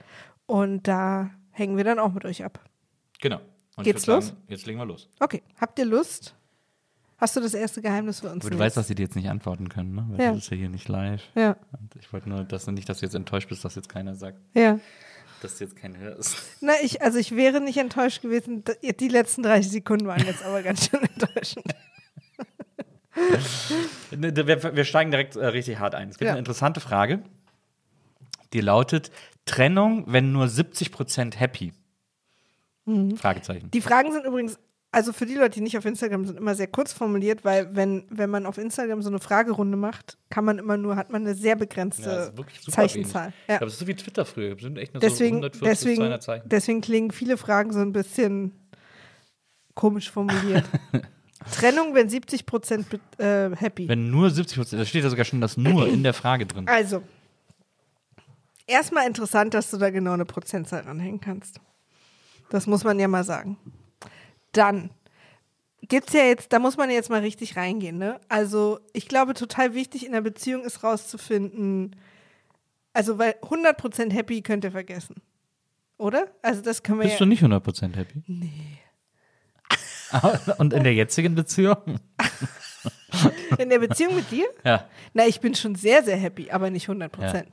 Und 0.46 0.88
da 0.88 1.30
hängen 1.52 1.76
wir 1.76 1.84
dann 1.84 2.00
auch 2.00 2.12
mit 2.12 2.24
euch 2.24 2.44
ab. 2.44 2.58
Genau. 3.20 3.40
Und 3.76 3.84
Geht's 3.84 4.06
los? 4.06 4.26
Sagen, 4.26 4.38
jetzt 4.48 4.66
legen 4.66 4.80
wir 4.80 4.84
los. 4.84 5.08
Okay, 5.20 5.44
habt 5.60 5.78
ihr 5.78 5.84
Lust? 5.84 6.34
Hast 7.22 7.36
du 7.36 7.40
das 7.40 7.54
erste 7.54 7.80
Geheimnis 7.82 8.18
für 8.18 8.30
uns? 8.32 8.44
Aber 8.44 8.50
du 8.50 8.58
weißt, 8.58 8.76
dass 8.76 8.88
sie 8.88 8.96
dir 8.96 9.02
jetzt 9.04 9.14
nicht 9.14 9.30
antworten 9.30 9.68
können, 9.68 9.94
ne? 9.94 10.04
Weil 10.08 10.20
Ja. 10.20 10.28
das 10.32 10.38
ist 10.42 10.50
ja 10.50 10.56
hier 10.56 10.68
nicht 10.68 10.88
live. 10.88 11.22
Ja, 11.36 11.56
Und 11.70 11.94
ich 12.00 12.12
wollte 12.12 12.28
nur, 12.28 12.42
dass 12.42 12.64
du 12.64 12.72
nicht, 12.72 12.88
dass 12.88 12.98
du 12.98 13.06
jetzt 13.06 13.14
enttäuscht 13.14 13.48
bist, 13.48 13.64
dass 13.64 13.76
jetzt 13.76 13.88
keiner 13.88 14.16
sagt, 14.16 14.38
ja. 14.54 14.80
dass 15.40 15.60
jetzt 15.60 15.76
keinen 15.76 15.96
hörst. 15.98 16.36
Na, 16.60 16.72
ich, 16.82 17.00
also 17.00 17.18
ich 17.18 17.36
wäre 17.36 17.60
nicht 17.60 17.76
enttäuscht 17.78 18.22
gewesen. 18.22 18.64
Die 18.98 19.06
letzten 19.08 19.44
30 19.44 19.70
Sekunden 19.70 20.08
waren 20.08 20.26
jetzt 20.26 20.42
aber 20.44 20.62
ganz 20.64 20.88
schön 20.90 21.00
enttäuschend. 21.00 21.64
Ne, 24.10 24.34
Wir, 24.34 24.74
wir 24.76 24.84
steigen 24.84 25.10
direkt 25.10 25.36
äh, 25.36 25.44
richtig 25.46 25.78
hart 25.78 25.94
ein. 25.94 26.08
Es 26.08 26.16
gibt 26.18 26.26
Ja. 26.26 26.32
eine 26.32 26.38
interessante 26.38 26.80
Frage, 26.80 27.22
die 28.52 28.60
lautet: 28.62 29.10
Trennung, 29.44 30.04
wenn 30.08 30.32
nur 30.32 30.46
70% 30.46 31.36
happy? 31.36 31.72
Mhm. 32.86 33.16
Fragezeichen. 33.16 33.70
Die 33.70 33.80
Fragen 33.80 34.12
sind 34.12 34.24
übrigens, 34.24 34.58
also 34.94 35.12
für 35.14 35.24
die 35.26 35.34
Leute, 35.34 35.54
die 35.54 35.62
nicht 35.62 35.76
auf 35.78 35.84
Instagram 35.86 36.26
sind, 36.26 36.36
immer 36.38 36.54
sehr 36.54 36.66
kurz 36.66 36.92
formuliert, 36.92 37.44
weil 37.46 37.74
wenn, 37.74 38.04
wenn 38.10 38.28
man 38.28 38.44
auf 38.46 38.58
Instagram 38.58 39.00
so 39.02 39.08
eine 39.08 39.18
Fragerunde 39.20 39.76
macht, 39.78 40.18
kann 40.30 40.44
man 40.44 40.58
immer 40.58 40.76
nur, 40.76 40.96
hat 40.96 41.10
man 41.10 41.22
eine 41.22 41.34
sehr 41.34 41.56
begrenzte 41.56 42.02
Ja, 42.02 42.14
das 42.16 42.28
ist 42.28 42.36
wirklich 42.36 42.60
super 42.60 42.76
Zeichenzahl. 42.76 43.22
wenig. 43.24 43.34
Ich 43.44 43.48
Ja. 43.48 43.56
glaube, 43.56 43.64
das 43.66 43.72
ist 43.74 43.78
so 43.80 43.86
wie 43.86 43.94
Twitter 43.94 44.24
früher. 44.26 44.50
Das 44.54 44.60
sind 44.62 44.76
echt 44.78 44.92
nur 44.92 45.00
Deswegen, 45.00 45.36
so 45.36 45.46
140 45.46 45.60
bis 45.60 45.68
deswegen, 45.80 45.96
200 46.02 46.22
Zeichen. 46.22 46.48
deswegen 46.48 46.80
klingen 46.82 47.10
viele 47.10 47.36
Fragen 47.38 47.72
so 47.72 47.80
ein 47.80 47.92
bisschen 47.92 48.52
komisch 49.74 50.10
formuliert. 50.10 50.64
Trennung, 51.52 51.94
wenn 51.94 52.08
70 52.08 52.44
Prozent 52.46 52.86
äh, 53.18 53.50
happy. 53.56 53.88
Wenn 53.88 54.10
nur 54.10 54.30
70 54.30 54.58
Prozent, 54.58 54.80
da 54.82 54.84
steht 54.86 55.02
ja 55.04 55.10
sogar 55.10 55.24
schon 55.24 55.40
das 55.40 55.56
nur 55.56 55.88
in 55.88 56.02
der 56.02 56.12
Frage 56.14 56.44
drin. 56.46 56.68
Also, 56.68 57.02
erstmal 58.66 59.06
interessant, 59.06 59.54
dass 59.54 59.70
du 59.70 59.78
da 59.78 59.90
genau 59.90 60.12
eine 60.12 60.24
Prozentzahl 60.26 60.82
ranhängen 60.82 61.20
kannst. 61.20 61.60
Das 62.50 62.66
muss 62.66 62.84
man 62.84 62.98
ja 63.00 63.08
mal 63.08 63.24
sagen. 63.24 63.56
Dann 64.52 64.90
gibt's 65.88 66.12
ja 66.12 66.24
jetzt, 66.24 66.52
da 66.52 66.58
muss 66.58 66.76
man 66.76 66.90
jetzt 66.90 67.10
mal 67.10 67.20
richtig 67.20 67.56
reingehen, 67.56 67.98
ne? 67.98 68.20
Also, 68.28 68.80
ich 68.92 69.08
glaube, 69.08 69.34
total 69.34 69.74
wichtig 69.74 70.06
in 70.06 70.12
der 70.12 70.20
Beziehung 70.20 70.64
ist 70.64 70.84
rauszufinden, 70.84 71.96
also, 72.94 73.18
weil 73.18 73.34
100% 73.42 74.12
happy 74.12 74.42
könnt 74.42 74.64
ihr 74.64 74.70
vergessen. 74.70 75.22
Oder? 75.96 76.26
Also, 76.42 76.60
das 76.60 76.82
können 76.82 76.98
wir 76.98 77.04
Bist 77.04 77.14
ja. 77.14 77.18
du 77.20 77.26
nicht 77.26 77.42
100% 77.42 77.96
happy? 77.96 78.22
Nee. 78.26 78.78
Und 80.58 80.72
in 80.74 80.84
der 80.84 80.94
jetzigen 80.94 81.34
Beziehung? 81.34 81.76
In 83.58 83.68
der 83.68 83.78
Beziehung 83.78 84.16
mit 84.16 84.30
dir? 84.30 84.46
Ja. 84.64 84.88
Na, 85.12 85.26
ich 85.26 85.40
bin 85.40 85.54
schon 85.54 85.74
sehr, 85.74 86.02
sehr 86.02 86.16
happy, 86.16 86.50
aber 86.50 86.70
nicht 86.70 86.88
100%. 86.88 87.44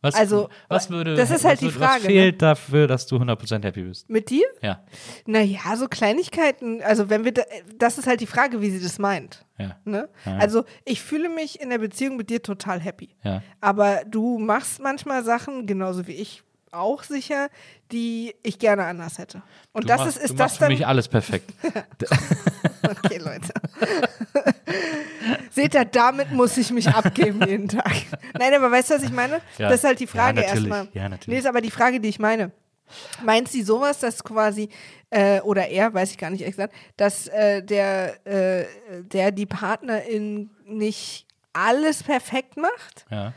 Was, 0.00 0.14
Also, 0.14 0.48
was 0.68 0.90
würde, 0.90 1.16
das 1.16 1.30
ist 1.30 1.44
halt 1.44 1.60
was, 1.60 1.68
die 1.68 1.70
Frage, 1.76 2.02
Was 2.02 2.06
fehlt 2.06 2.40
dafür, 2.40 2.86
dass 2.86 3.06
du 3.06 3.16
100% 3.16 3.64
happy 3.64 3.82
bist? 3.82 4.08
Mit 4.08 4.30
dir? 4.30 4.46
Ja. 4.62 4.84
Naja, 5.26 5.76
so 5.76 5.88
Kleinigkeiten, 5.88 6.80
also 6.82 7.10
wenn 7.10 7.24
wir, 7.24 7.32
da, 7.32 7.42
das 7.76 7.98
ist 7.98 8.06
halt 8.06 8.20
die 8.20 8.26
Frage, 8.26 8.60
wie 8.62 8.70
sie 8.70 8.80
das 8.80 8.98
meint. 9.00 9.44
Ja. 9.58 9.76
Ne? 9.84 10.08
Ja. 10.24 10.36
Also 10.36 10.64
ich 10.84 11.02
fühle 11.02 11.28
mich 11.28 11.60
in 11.60 11.70
der 11.70 11.78
Beziehung 11.78 12.16
mit 12.16 12.30
dir 12.30 12.40
total 12.42 12.78
happy. 12.80 13.16
Ja. 13.24 13.42
Aber 13.60 14.02
du 14.06 14.38
machst 14.38 14.80
manchmal 14.80 15.24
Sachen, 15.24 15.66
genauso 15.66 16.06
wie 16.06 16.12
ich 16.12 16.44
auch 16.70 17.02
sicher, 17.02 17.48
die 17.90 18.34
ich 18.42 18.58
gerne 18.60 18.84
anders 18.84 19.18
hätte. 19.18 19.42
Und 19.72 19.84
Du 19.84 19.88
das 19.88 19.98
machst, 20.00 20.16
ist, 20.18 20.22
ist 20.24 20.30
du 20.30 20.34
das 20.36 20.44
machst 20.44 20.56
für 20.58 20.64
dann. 20.64 20.72
mich 20.72 20.86
alles 20.86 21.08
perfekt. 21.08 21.50
Okay, 23.04 23.18
Leute. 23.18 23.52
Seht 25.58 25.74
ihr, 25.74 25.84
damit 25.84 26.30
muss 26.30 26.56
ich 26.56 26.70
mich 26.70 26.88
abgeben 26.88 27.44
jeden 27.44 27.66
Tag. 27.66 27.92
Nein, 28.38 28.54
aber 28.54 28.70
weißt 28.70 28.90
du, 28.90 28.94
was 28.94 29.02
ich 29.02 29.10
meine? 29.10 29.40
Ja. 29.58 29.68
Das 29.68 29.78
ist 29.78 29.84
halt 29.84 29.98
die 29.98 30.06
Frage 30.06 30.40
Ja, 30.40 30.46
erstmal. 30.46 30.86
Ja, 30.92 31.08
natürlich. 31.08 31.26
Nee, 31.26 31.38
ist 31.38 31.46
aber 31.46 31.60
die 31.60 31.72
Frage, 31.72 31.98
die 31.98 32.08
ich 32.08 32.20
meine. 32.20 32.52
Meint 33.24 33.48
sie 33.48 33.62
sowas, 33.62 33.98
dass 33.98 34.22
quasi, 34.22 34.68
äh, 35.10 35.40
oder 35.40 35.66
er, 35.66 35.92
weiß 35.92 36.12
ich 36.12 36.18
gar 36.18 36.30
nicht 36.30 36.44
exakt, 36.44 36.72
dass 36.96 37.26
äh, 37.26 37.60
der, 37.62 38.24
äh, 38.24 38.66
der 39.02 39.32
die 39.32 39.46
Partnerin 39.46 40.50
nicht 40.64 41.26
alles 41.52 42.04
perfekt 42.04 42.56
macht? 42.56 43.04
Ja. 43.10 43.32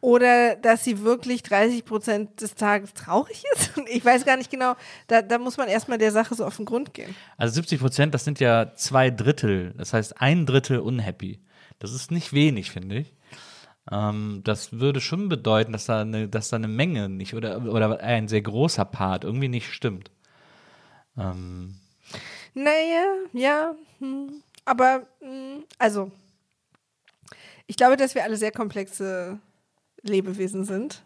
Oder 0.00 0.54
dass 0.54 0.84
sie 0.84 1.02
wirklich 1.02 1.42
30 1.42 1.84
Prozent 1.84 2.40
des 2.40 2.54
Tages 2.54 2.94
traurig 2.94 3.42
ist? 3.56 3.72
Ich 3.88 4.04
weiß 4.04 4.24
gar 4.24 4.36
nicht 4.36 4.50
genau. 4.50 4.74
Da, 5.08 5.22
da 5.22 5.38
muss 5.38 5.56
man 5.56 5.66
erstmal 5.66 5.98
der 5.98 6.12
Sache 6.12 6.36
so 6.36 6.44
auf 6.44 6.56
den 6.56 6.66
Grund 6.66 6.94
gehen. 6.94 7.16
Also 7.36 7.54
70 7.54 7.80
Prozent, 7.80 8.14
das 8.14 8.24
sind 8.24 8.38
ja 8.38 8.74
zwei 8.76 9.10
Drittel. 9.10 9.74
Das 9.76 9.92
heißt, 9.92 10.20
ein 10.20 10.46
Drittel 10.46 10.78
unhappy. 10.78 11.40
Das 11.78 11.92
ist 11.92 12.10
nicht 12.10 12.32
wenig, 12.32 12.70
finde 12.70 12.98
ich. 12.98 13.12
Ähm, 13.90 14.40
das 14.44 14.72
würde 14.72 15.00
schon 15.00 15.28
bedeuten, 15.28 15.72
dass 15.72 15.86
da, 15.86 16.00
eine, 16.00 16.28
dass 16.28 16.48
da 16.48 16.56
eine 16.56 16.68
Menge 16.68 17.08
nicht 17.08 17.34
oder, 17.34 17.62
oder 17.64 18.00
ein 18.00 18.28
sehr 18.28 18.42
großer 18.42 18.84
Part 18.84 19.24
irgendwie 19.24 19.48
nicht 19.48 19.72
stimmt. 19.72 20.10
Ähm, 21.18 21.76
Naja, 22.54 23.04
ja, 23.32 23.74
hm. 23.98 24.42
aber 24.64 25.06
hm, 25.20 25.64
also, 25.78 26.10
ich 27.66 27.76
glaube, 27.76 27.96
dass 27.96 28.14
wir 28.14 28.24
alle 28.24 28.36
sehr 28.36 28.52
komplexe 28.52 29.38
Lebewesen 30.02 30.64
sind. 30.64 31.02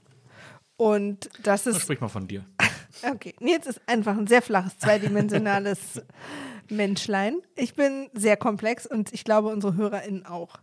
Und 0.77 1.29
das 1.43 1.67
ist, 1.67 1.83
sprich 1.83 2.01
mal 2.01 2.09
von 2.09 2.29
dir. 2.29 2.45
okay, 3.03 3.35
Nils 3.41 3.67
ist 3.67 3.81
einfach 3.87 4.17
ein 4.17 4.29
sehr 4.29 4.43
flaches, 4.43 4.79
zweidimensionales 4.79 6.01
Menschlein. 6.71 7.39
Ich 7.57 7.75
bin 7.75 8.09
sehr 8.15 8.37
komplex 8.37 8.87
und 8.87 9.13
ich 9.13 9.25
glaube, 9.25 9.49
unsere 9.49 9.77
HörerInnen 9.77 10.27
auch. 10.27 10.57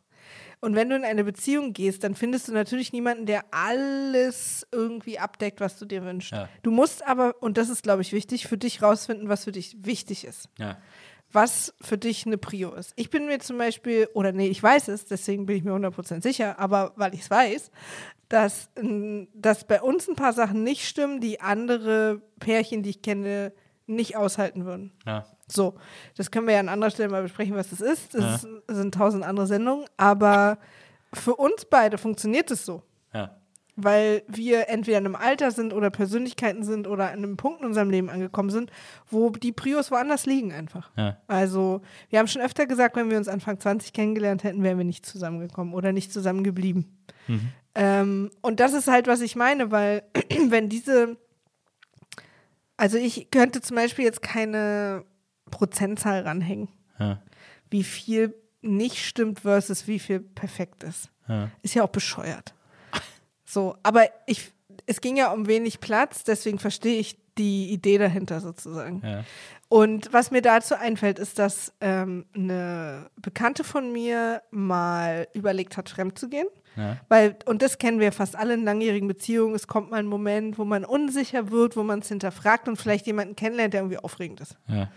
Und 0.62 0.74
wenn 0.74 0.90
du 0.90 0.96
in 0.96 1.04
eine 1.04 1.24
Beziehung 1.24 1.74
gehst, 1.74 2.04
dann 2.04 2.16
findest 2.16 2.48
du 2.48 2.54
natürlich 2.54 2.92
niemanden, 2.94 3.26
der 3.26 3.44
alles 3.52 4.66
irgendwie 4.72 5.20
abdeckt, 5.20 5.60
was 5.60 5.78
du 5.78 5.86
dir 5.86 6.04
wünschst. 6.04 6.32
Ja. 6.32 6.50
Du 6.64 6.72
musst 6.72 7.06
aber, 7.06 7.36
und 7.42 7.58
das 7.58 7.70
ist, 7.70 7.84
glaube 7.84 8.02
ich, 8.02 8.14
wichtig, 8.14 8.48
für 8.48 8.58
dich 8.58 8.82
rausfinden, 8.82 9.30
was 9.30 9.44
für 9.44 9.52
dich 9.52 9.76
wichtig 9.82 10.26
ist 10.26 10.50
Ja. 10.58 10.78
was 11.32 11.74
für 11.82 11.98
dich 11.98 12.26
eine 12.26 12.38
Prio 12.38 12.74
ist. 12.74 12.94
Ich 12.96 13.10
bin 13.10 13.26
mir 13.28 13.40
zum 13.40 13.58
Beispiel, 13.58 14.08
oder 14.14 14.32
nee, 14.32 14.48
ich 14.48 14.64
weiß 14.64 14.88
es, 14.88 15.06
deswegen 15.06 15.46
bin 15.46 15.58
ich 15.58 15.64
mir 15.64 15.74
100% 15.74 16.24
sicher, 16.24 16.58
aber 16.58 16.94
weil 16.96 17.14
ich 17.14 17.22
es 17.22 17.30
weiß, 17.30 17.70
dass, 18.30 18.70
dass 19.34 19.68
bei 19.68 19.82
uns 19.82 20.08
ein 20.08 20.16
paar 20.16 20.34
Sachen 20.34 20.64
nicht 20.64 20.88
stimmen, 20.88 21.20
die 21.20 21.42
andere 21.42 22.22
Pärchen, 22.40 22.82
die 22.84 22.92
ich 22.92 23.02
kenne, 23.02 23.52
nicht 23.88 24.18
aushalten 24.18 24.66
würden. 24.66 24.92
Ja. 25.06 25.26
So, 25.48 25.76
das 26.18 26.32
können 26.32 26.48
wir 26.48 26.56
ja 26.56 26.60
an 26.60 26.70
anderer 26.70 26.90
Stelle 26.92 27.10
mal 27.10 27.22
besprechen, 27.24 27.56
was 27.56 27.70
das 27.70 27.82
ist. 27.82 28.14
Das 28.16 28.44
ist, 28.44 28.48
sind 28.68 28.94
tausend 28.96 29.24
andere 29.24 29.48
Sendungen, 29.48 29.86
aber 29.98 30.58
für 31.14 31.36
uns 31.36 31.66
beide 31.66 31.98
funktioniert 31.98 32.50
es 32.52 32.66
so 32.66 32.82
Ja. 33.14 33.38
weil 33.78 34.24
wir 34.28 34.70
entweder 34.70 34.98
in 34.98 35.06
einem 35.06 35.16
Alter 35.16 35.52
sind 35.52 35.72
oder 35.74 35.90
Persönlichkeiten 35.90 36.64
sind 36.64 36.88
oder 36.88 37.06
an 37.12 37.18
einem 37.20 37.38
Punkt 37.38 37.62
in 37.62 37.68
unserem 37.68 37.90
Leben 37.90 38.10
angekommen 38.10 38.50
sind, 38.50 38.72
wo 39.10 39.30
die 39.30 39.52
Prios 39.52 39.92
woanders 39.92 40.26
liegen 40.26 40.52
einfach. 40.52 40.90
Ja. 40.98 41.18
Also, 41.28 41.82
wir 42.10 42.20
haben 42.20 42.28
schon 42.28 42.42
öfter 42.42 42.66
gesagt, 42.66 42.96
wenn 42.96 43.10
wir 43.12 43.18
uns 43.18 43.28
Anfang 43.28 43.60
20 43.60 43.94
kennengelernt 43.94 44.44
hätten, 44.44 44.64
wären 44.64 44.78
wir 44.78 44.86
nicht 44.86 45.06
zusammengekommen 45.06 45.74
oder 45.74 45.92
nicht 45.92 46.12
zusammengeblieben. 46.12 46.98
Ähm, 47.76 48.32
und 48.42 48.60
das 48.60 48.74
ist 48.74 48.88
halt, 48.88 49.08
was 49.08 49.22
ich 49.22 49.36
meine, 49.36 49.72
weil 49.72 50.04
wenn 50.50 50.70
diese, 50.70 51.18
also 52.78 52.98
ich 52.98 53.30
könnte 53.32 53.62
zum 53.62 53.76
Beispiel 53.76 54.06
jetzt 54.06 54.22
keine 54.22 55.04
Prozentzahl 55.52 56.22
ranhängen, 56.22 56.70
Ja. 57.00 57.22
wie 57.70 57.84
viel 57.84 58.36
nicht 58.62 59.06
stimmt 59.06 59.42
versus 59.42 59.88
wie 59.88 60.00
viel 60.00 60.20
perfekt 60.20 60.84
ist. 60.84 61.10
Ja. 61.28 61.50
Ist 61.62 61.76
ja 61.76 61.84
auch 61.84 61.90
bescheuert. 61.90 62.54
So, 63.46 63.78
aber 63.84 64.06
ich, 64.26 64.52
es 64.88 65.02
ging 65.02 65.18
ja 65.18 65.32
um 65.32 65.48
wenig 65.48 65.80
Platz, 65.80 66.24
deswegen 66.24 66.58
verstehe 66.60 67.00
ich 67.00 67.18
die 67.38 67.72
Idee 67.72 67.98
dahinter 67.98 68.40
sozusagen. 68.40 69.02
Ja. 69.04 69.24
Und 69.68 70.14
was 70.14 70.32
mir 70.32 70.42
dazu 70.42 70.76
einfällt, 70.76 71.20
ist, 71.20 71.40
dass 71.40 71.74
ähm, 71.82 72.26
eine 72.36 73.10
Bekannte 73.18 73.64
von 73.64 73.92
mir 73.92 74.42
mal 74.52 75.28
überlegt 75.34 75.76
hat, 75.78 75.90
fremd 75.90 76.18
zu 76.18 76.30
gehen. 76.30 76.48
Ja. 76.76 76.98
Weil, 77.08 77.38
und 77.46 77.62
das 77.62 77.78
kennen 77.78 78.00
wir 78.00 78.12
fast 78.12 78.36
alle 78.36 78.54
in 78.54 78.64
langjährigen 78.64 79.08
Beziehungen, 79.08 79.56
es 79.56 79.68
kommt 79.68 79.92
mal 79.92 79.98
ein 79.98 80.08
Moment, 80.08 80.58
wo 80.58 80.66
man 80.66 80.86
unsicher 80.86 81.50
wird, 81.50 81.78
wo 81.78 81.84
man 81.84 82.00
es 82.00 82.10
hinterfragt 82.10 82.68
und 82.68 82.76
vielleicht 82.78 83.08
jemanden 83.08 83.36
kennenlernt, 83.36 83.74
der 83.74 83.82
irgendwie 83.82 83.98
aufregend 83.98 84.42
ist. 84.42 84.58
Ja. 84.68 84.90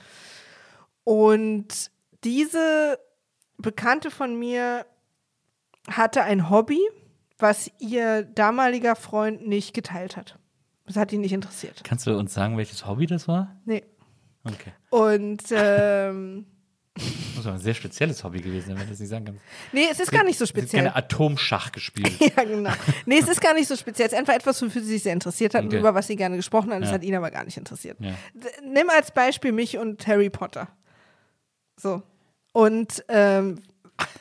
Und 1.05 1.91
diese 2.25 2.99
Bekannte 3.57 4.11
von 4.11 4.39
mir 4.39 4.87
hatte 5.89 6.23
ein 6.23 6.51
Hobby, 6.51 6.81
was 7.39 7.71
ihr 7.79 8.23
damaliger 8.23 8.97
Freund 8.97 9.47
nicht 9.47 9.73
geteilt 9.73 10.17
hat. 10.17 10.39
Das 10.89 10.97
hat 10.97 11.13
ihn 11.13 11.21
nicht 11.21 11.33
interessiert. 11.33 11.81
Kannst 11.85 12.07
du 12.07 12.17
uns 12.19 12.35
sagen, 12.35 12.57
welches 12.57 12.85
Hobby 12.87 13.07
das 13.07 13.29
war? 13.29 13.55
Nee. 13.65 13.85
Okay. 14.45 14.73
Und 14.91 15.43
ähm, 15.51 16.47
Muss 17.37 17.47
aber 17.47 17.55
ein 17.55 17.61
sehr 17.61 17.75
spezielles 17.75 18.25
Hobby 18.25 18.41
gewesen 18.41 18.69
sein, 18.69 18.77
wenn 18.79 18.85
du 18.87 18.91
das 18.91 18.99
nicht 18.99 19.09
sagen 19.11 19.25
kannst. 19.27 19.41
nee, 19.73 19.85
es 19.91 20.01
ist 20.01 20.11
gar 20.11 20.25
nicht 20.25 20.37
so 20.37 20.45
Sie 20.45 20.49
hat 20.51 20.59
speziell. 20.59 20.83
gerne 20.83 20.97
Atomschach 20.97 21.71
gespielt. 21.71 22.13
Ja, 22.37 22.43
genau. 22.43 22.73
Nee, 23.07 23.19
es 23.19 23.29
ist 23.29 23.41
gar 23.41 23.55
nicht 23.55 23.69
so 23.69 23.77
speziell. 23.77 24.07
Es 24.09 24.13
ist 24.13 24.19
einfach 24.19 24.35
etwas, 24.35 24.61
wofür 24.63 24.83
sie 24.83 24.89
sich 24.89 25.03
sehr 25.05 25.13
interessiert 25.13 25.55
hat 25.55 25.63
und 25.63 25.69
Okay. 25.69 25.79
über 25.79 25.95
was 25.95 26.09
sie 26.09 26.17
gerne 26.17 26.35
gesprochen 26.37 26.73
hat. 26.73 26.81
Das 26.83 26.89
Ja. 26.89 26.95
hat 26.95 27.05
ihn 27.05 27.15
aber 27.15 27.31
gar 27.31 27.45
nicht 27.45 27.57
interessiert. 27.57 27.99
Ja. 28.01 28.15
Nimm 28.65 28.91
als 28.91 29.13
Beispiel 29.13 29.53
mich 29.53 29.79
und 29.79 30.05
Harry 30.09 30.31
Potter. 30.31 30.69
So. 31.77 32.03
Und 32.53 33.05
ähm, 33.09 33.61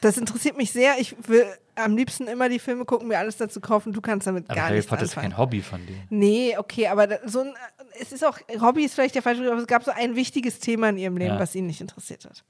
das 0.02 0.18
interessiert 0.18 0.58
mich 0.58 0.72
sehr. 0.72 1.00
Ich 1.00 1.16
will 1.28 1.46
am 1.78 1.96
liebsten 1.96 2.28
immer 2.28 2.50
die 2.50 2.60
Filme 2.60 2.86
gucken, 2.86 3.08
mir 3.08 3.20
alles 3.20 3.38
dazu 3.38 3.62
kaufen. 3.62 3.94
Du 3.94 4.02
kannst 4.02 4.28
damit 4.28 4.46
Aber 4.50 4.56
gar 4.56 4.66
Harry 4.66 4.76
nichts 4.78 4.90
Potter 4.90 5.04
ist 5.04 5.12
anfangen. 5.12 5.32
kein 5.32 5.38
Hobby 5.38 5.62
von 5.62 5.86
dir. 5.86 5.96
Nee, 6.10 6.58
okay, 6.58 6.88
aber 6.88 7.08
da, 7.08 7.18
so 7.26 7.42
ein, 7.42 7.54
es 8.00 8.12
ist 8.12 8.26
auch, 8.26 8.38
Hobby 8.62 8.84
ist 8.84 8.94
vielleicht 8.96 9.16
der 9.16 9.22
falsche 9.22 9.40
Begriff, 9.42 9.54
aber 9.54 9.62
es 9.62 9.68
gab 9.68 9.84
so 9.84 9.92
ein 9.92 10.16
wichtiges 10.16 10.60
Thema 10.60 10.90
in 10.90 10.98
ihrem 10.98 11.18
Leben, 11.18 11.36
Ja. 11.36 11.40
was 11.40 11.56
ihn 11.56 11.66
nicht 11.68 11.82
interessiert 11.82 12.26
hat. 12.26 12.44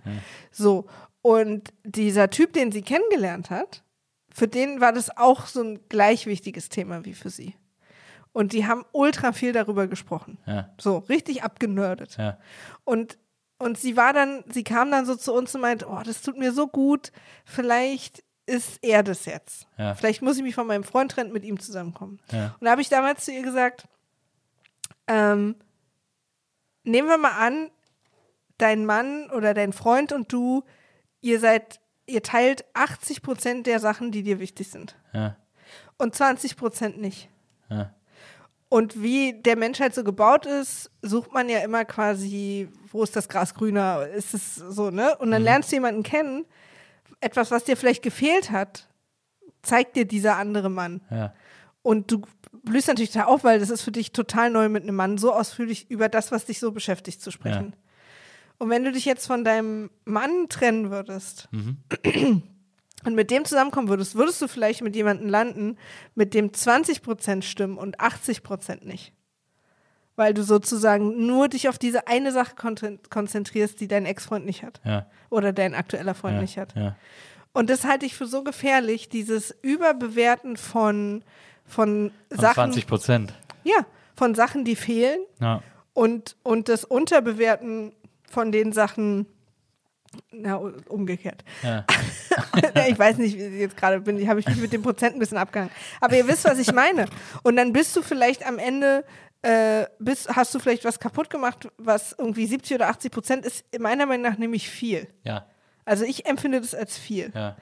So, 0.52 0.88
und 1.22 1.74
dieser 1.84 2.30
Typ, 2.30 2.54
den 2.54 2.72
sie 2.72 2.82
kennengelernt 2.82 3.50
hat, 3.50 3.84
für 4.34 4.48
den 4.48 4.82
war 4.82 4.94
das 4.94 5.16
auch 5.18 5.48
so 5.48 5.62
ein 5.62 5.80
gleich 5.90 6.26
wichtiges 6.26 6.70
Thema 6.70 7.06
wie 7.06 7.14
für 7.14 7.30
sie. 7.30 7.56
Und 8.34 8.54
die 8.54 8.68
haben 8.68 8.86
ultra 8.92 9.32
viel 9.32 9.52
darüber 9.52 9.88
gesprochen. 9.88 10.38
Ja. 10.46 10.70
So, 10.80 10.98
richtig 11.10 11.42
abgenördet. 11.44 12.18
Ja. 12.18 12.38
Und, 12.84 13.18
und 13.58 13.80
sie 13.80 13.98
war 13.98 14.14
dann, 14.14 14.44
sie 14.48 14.64
kam 14.64 14.92
dann 14.92 15.08
so 15.08 15.16
zu 15.16 15.34
uns 15.34 15.56
und 15.56 15.62
meinte, 15.62 15.88
oh, 15.90 16.02
das 16.06 16.22
tut 16.22 16.38
mir 16.38 16.52
so 16.52 16.68
gut, 16.68 17.12
vielleicht 17.46 18.24
ist 18.48 18.80
er 18.82 19.04
das 19.04 19.26
jetzt. 19.26 19.68
Ja. 19.78 19.94
Vielleicht 19.94 20.22
muss 20.22 20.38
ich 20.38 20.44
mich 20.44 20.56
von 20.56 20.66
meinem 20.66 20.84
Freund 20.84 21.12
trennen, 21.12 21.32
mit 21.32 21.44
ihm 21.44 21.60
zusammenkommen. 21.60 22.20
Ja. 22.32 22.56
Und 22.60 22.66
da 22.66 22.72
habe 22.72 22.82
ich 22.82 22.90
damals 22.90 23.26
zu 23.26 23.32
ihr 23.32 23.44
gesagt, 23.44 23.88
ähm, 25.08 25.56
nehmen 26.84 27.08
wir 27.08 27.18
mal 27.18 27.38
an, 27.38 27.70
dein 28.58 28.86
Mann 28.86 29.30
oder 29.30 29.54
dein 29.54 29.74
Freund 29.74 30.12
und 30.12 30.34
du, 30.34 30.64
ihr 31.22 31.40
seid, 31.40 31.80
ihr 32.08 32.24
teilt 32.24 32.66
80 32.74 33.22
Prozent 33.22 33.68
der 33.68 33.80
Sachen, 33.80 34.12
die 34.12 34.24
dir 34.24 34.40
wichtig 34.40 34.70
sind. 34.70 34.96
Ja. 35.14 35.36
Und 35.98 36.16
20 36.16 36.56
Prozent 36.58 37.00
nicht. 37.00 37.30
Ja. 37.70 37.94
Und 38.70 39.02
wie 39.02 39.34
der 39.34 39.56
Mensch 39.56 39.80
halt 39.80 39.94
so 39.94 40.04
gebaut 40.04 40.46
ist, 40.46 40.92
sucht 41.02 41.32
man 41.32 41.48
ja 41.50 41.60
immer 41.60 41.86
quasi, 41.86 42.70
wo 42.92 43.04
ist 43.04 43.16
das 43.16 43.30
Gras 43.30 43.54
grüner? 43.54 44.08
Ist 44.08 44.34
es 44.34 44.56
so, 44.56 44.90
ne? 44.90 45.16
Und 45.18 45.32
dann 45.32 45.42
lernst 45.42 45.72
du 45.72 45.78
jemanden 45.78 46.04
kennen, 46.04 46.46
etwas, 47.20 47.52
was 47.52 47.64
dir 47.64 47.78
vielleicht 47.78 48.04
gefehlt 48.04 48.52
hat, 48.52 48.88
zeigt 49.62 49.96
dir 49.96 50.06
dieser 50.06 50.38
andere 50.38 50.70
Mann. 50.70 51.02
Ja. 51.10 51.34
Und 51.82 52.12
du 52.12 52.22
blühst 52.64 52.88
natürlich 52.88 53.12
da 53.12 53.26
auf, 53.26 53.44
weil 53.44 53.60
das 53.60 53.70
ist 53.70 53.82
für 53.82 53.92
dich 53.92 54.12
total 54.12 54.50
neu, 54.50 54.70
mit 54.70 54.84
einem 54.84 54.96
Mann 54.96 55.18
so 55.18 55.34
ausführlich 55.34 55.90
über 55.90 56.10
das, 56.10 56.32
was 56.32 56.46
dich 56.46 56.60
so 56.60 56.72
beschäftigt, 56.72 57.22
zu 57.22 57.32
sprechen. 57.32 57.76
Und 58.58 58.70
wenn 58.70 58.84
du 58.84 58.92
dich 58.92 59.06
jetzt 59.06 59.28
von 59.28 59.44
deinem 59.44 59.90
Mann 60.06 60.50
trennen 60.50 60.90
würdest 60.90 61.48
und 61.54 63.16
mit 63.16 63.32
dem 63.32 63.46
zusammenkommen 63.46 63.88
würdest, 63.88 64.16
würdest 64.16 64.42
du 64.42 64.48
vielleicht 64.48 64.82
mit 64.82 64.96
jemandem 64.96 65.30
landen, 65.30 65.78
mit 66.16 66.34
dem 66.34 66.50
20% 66.50 67.44
stimmen 67.44 67.78
und 67.78 68.00
80% 68.00 68.84
nicht. 68.86 69.14
Weil 70.18 70.34
du 70.34 70.44
sozusagen 70.44 71.26
nur 71.26 71.48
dich 71.48 71.70
auf 71.70 71.78
diese 71.78 72.08
eine 72.08 72.34
Sache 72.34 72.56
kon- 72.56 73.00
konzentrierst, 73.10 73.80
die 73.80 73.88
dein 73.88 74.06
Ex-Freund 74.06 74.46
nicht 74.46 74.64
hat. 74.64 74.82
Ja. 74.84 75.06
Oder 75.30 75.54
dein 75.54 75.74
aktueller 75.76 76.14
Freund 76.16 76.36
ja, 76.36 76.42
nicht 76.42 76.58
hat. 76.58 76.76
Ja. 76.76 76.96
Und 77.54 77.70
das 77.70 77.86
halte 77.86 78.06
ich 78.06 78.16
für 78.16 78.26
so 78.28 78.44
gefährlich, 78.44 79.08
dieses 79.10 79.56
Überbewerten 79.62 80.58
von, 80.58 81.24
von, 81.66 82.12
Von 82.30 82.40
Sachen. 82.40 82.54
20 82.56 82.88
Prozent. 82.88 83.34
Ja, 83.64 83.86
von 84.16 84.36
Sachen, 84.36 84.66
die 84.66 84.76
fehlen 84.76 85.20
Ja. 85.40 85.62
und, 85.94 86.36
und 86.44 86.68
das 86.68 86.84
Unterbewerten 86.84 87.94
von 88.30 88.52
den 88.52 88.74
Sachen, 88.74 89.26
na, 90.32 90.56
umgekehrt. 90.88 91.44
Ja. 91.64 91.86
ich 92.90 92.98
weiß 92.98 93.18
nicht, 93.18 93.38
wie 93.38 93.60
jetzt 93.60 93.78
gerade 93.78 94.00
bin, 94.02 94.18
ich 94.20 94.28
habe 94.28 94.40
ich 94.40 94.48
mich 94.48 94.58
mit 94.58 94.74
dem 94.74 94.82
Prozent 94.82 95.16
ein 95.16 95.20
bisschen 95.20 95.38
abgehangen. 95.38 95.72
Aber 96.02 96.16
ihr 96.18 96.28
wisst, 96.28 96.46
was 96.46 96.58
ich 96.60 96.74
meine. 96.74 97.06
Und 97.44 97.56
dann 97.56 97.72
bist 97.74 97.96
du 97.96 98.02
vielleicht 98.02 98.46
am 98.46 98.58
Ende, 98.60 99.04
äh, 99.42 99.86
bist, 100.00 100.30
hast 100.36 100.54
du 100.56 100.60
vielleicht 100.60 100.86
was 100.86 101.00
kaputt 101.00 101.30
gemacht, 101.30 101.70
was 101.78 102.16
irgendwie 102.18 102.46
70 102.46 102.76
oder 102.76 102.90
80 102.90 103.12
Prozent 103.12 103.46
ist, 103.46 103.66
meiner 103.80 104.06
Meinung 104.06 104.32
nach 104.32 104.38
nämlich 104.38 104.70
viel. 104.70 105.08
Ja. 105.24 105.46
Also 105.86 106.04
ich 106.04 106.26
empfinde 106.26 106.60
das 106.60 106.74
als 106.76 106.98
viel. 106.98 107.32
Ja. 107.34 107.56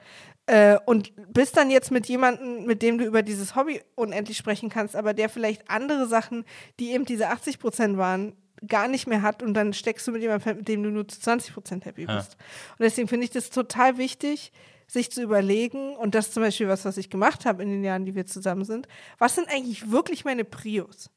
Äh, 0.46 0.78
und 0.86 1.12
bist 1.32 1.56
dann 1.56 1.70
jetzt 1.70 1.90
mit 1.90 2.06
jemandem, 2.06 2.64
mit 2.66 2.82
dem 2.82 2.98
du 2.98 3.04
über 3.04 3.22
dieses 3.22 3.56
Hobby 3.56 3.80
unendlich 3.96 4.36
sprechen 4.36 4.68
kannst, 4.68 4.94
aber 4.96 5.12
der 5.12 5.28
vielleicht 5.28 5.68
andere 5.70 6.06
Sachen, 6.06 6.44
die 6.78 6.92
eben 6.92 7.04
diese 7.04 7.28
80 7.28 7.58
Prozent 7.58 7.96
waren, 7.98 8.34
gar 8.66 8.88
nicht 8.88 9.06
mehr 9.06 9.22
hat 9.22 9.42
und 9.42 9.54
dann 9.54 9.74
steckst 9.74 10.06
du 10.06 10.12
mit 10.12 10.22
jemandem, 10.22 10.56
mit 10.58 10.68
dem 10.68 10.82
du 10.82 10.90
nur 10.90 11.06
zu 11.06 11.20
20 11.20 11.52
Prozent 11.52 11.84
happy 11.84 12.04
Ja. 12.04 12.16
bist. 12.16 12.36
Und 12.78 12.80
deswegen 12.84 13.08
finde 13.08 13.24
ich 13.24 13.30
das 13.30 13.50
total 13.50 13.98
wichtig, 13.98 14.52
sich 14.88 15.10
zu 15.10 15.20
überlegen, 15.20 15.96
und 15.96 16.14
das 16.14 16.30
zum 16.30 16.44
Beispiel 16.44 16.68
was, 16.68 16.84
was 16.84 16.96
ich 16.96 17.10
gemacht 17.10 17.44
habe 17.44 17.62
in 17.62 17.68
den 17.68 17.82
Jahren, 17.84 18.04
die 18.04 18.14
wir 18.14 18.24
zusammen 18.24 18.64
sind, 18.64 18.86
was 19.18 19.34
sind 19.34 19.48
eigentlich 19.48 19.90
wirklich 19.90 20.24
meine 20.24 20.44
Prios? 20.44 21.10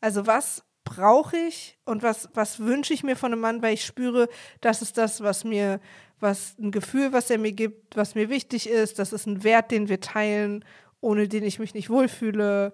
Also 0.00 0.26
was 0.26 0.64
brauche 0.84 1.36
ich 1.36 1.78
und 1.84 2.02
was, 2.02 2.30
was 2.34 2.60
wünsche 2.60 2.94
ich 2.94 3.02
mir 3.02 3.16
von 3.16 3.32
einem 3.32 3.40
Mann, 3.40 3.60
weil 3.60 3.74
ich 3.74 3.84
spüre, 3.84 4.28
das 4.60 4.82
ist 4.82 4.96
das, 4.96 5.20
was 5.20 5.44
mir, 5.44 5.80
was 6.20 6.56
ein 6.58 6.70
Gefühl, 6.70 7.12
was 7.12 7.28
er 7.28 7.38
mir 7.38 7.52
gibt, 7.52 7.96
was 7.96 8.14
mir 8.14 8.30
wichtig 8.30 8.68
ist, 8.68 8.98
das 8.98 9.12
ist 9.12 9.26
ein 9.26 9.42
Wert, 9.42 9.70
den 9.70 9.88
wir 9.88 10.00
teilen, 10.00 10.64
ohne 11.00 11.28
den 11.28 11.42
ich 11.42 11.58
mich 11.58 11.74
nicht 11.74 11.90
wohlfühle 11.90 12.72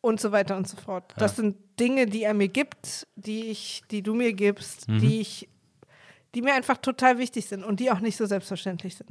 und 0.00 0.20
so 0.20 0.32
weiter 0.32 0.56
und 0.56 0.66
so 0.66 0.76
fort. 0.76 1.12
Das 1.18 1.36
sind 1.36 1.56
Dinge, 1.78 2.06
die 2.06 2.22
er 2.22 2.34
mir 2.34 2.48
gibt, 2.48 3.06
die 3.14 3.50
ich, 3.50 3.82
die 3.90 4.02
du 4.02 4.14
mir 4.14 4.32
gibst, 4.32 4.86
die 4.88 5.20
ich, 5.20 5.48
die 6.34 6.42
mir 6.42 6.54
einfach 6.54 6.78
total 6.78 7.18
wichtig 7.18 7.46
sind 7.46 7.62
und 7.62 7.78
die 7.80 7.90
auch 7.90 8.00
nicht 8.00 8.16
so 8.16 8.24
selbstverständlich 8.24 8.96
sind. 8.96 9.10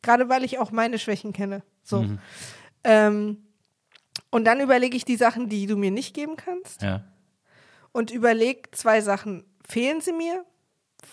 Gerade 0.00 0.28
weil 0.28 0.42
ich 0.44 0.58
auch 0.58 0.70
meine 0.70 0.98
Schwächen 0.98 1.32
kenne. 1.32 1.62
So. 1.82 2.06
Ähm, 2.82 3.43
und 4.34 4.44
dann 4.44 4.58
überlege 4.60 4.96
ich 4.96 5.04
die 5.04 5.14
Sachen, 5.16 5.48
die 5.48 5.66
du 5.66 5.76
mir 5.76 5.92
nicht 5.92 6.12
geben 6.12 6.34
kannst 6.36 6.82
Ja. 6.82 7.04
und 7.92 8.10
überlege 8.10 8.62
zwei 8.72 9.00
Sachen. 9.00 9.44
Fehlen 9.64 10.00
sie 10.00 10.12
mir? 10.12 10.44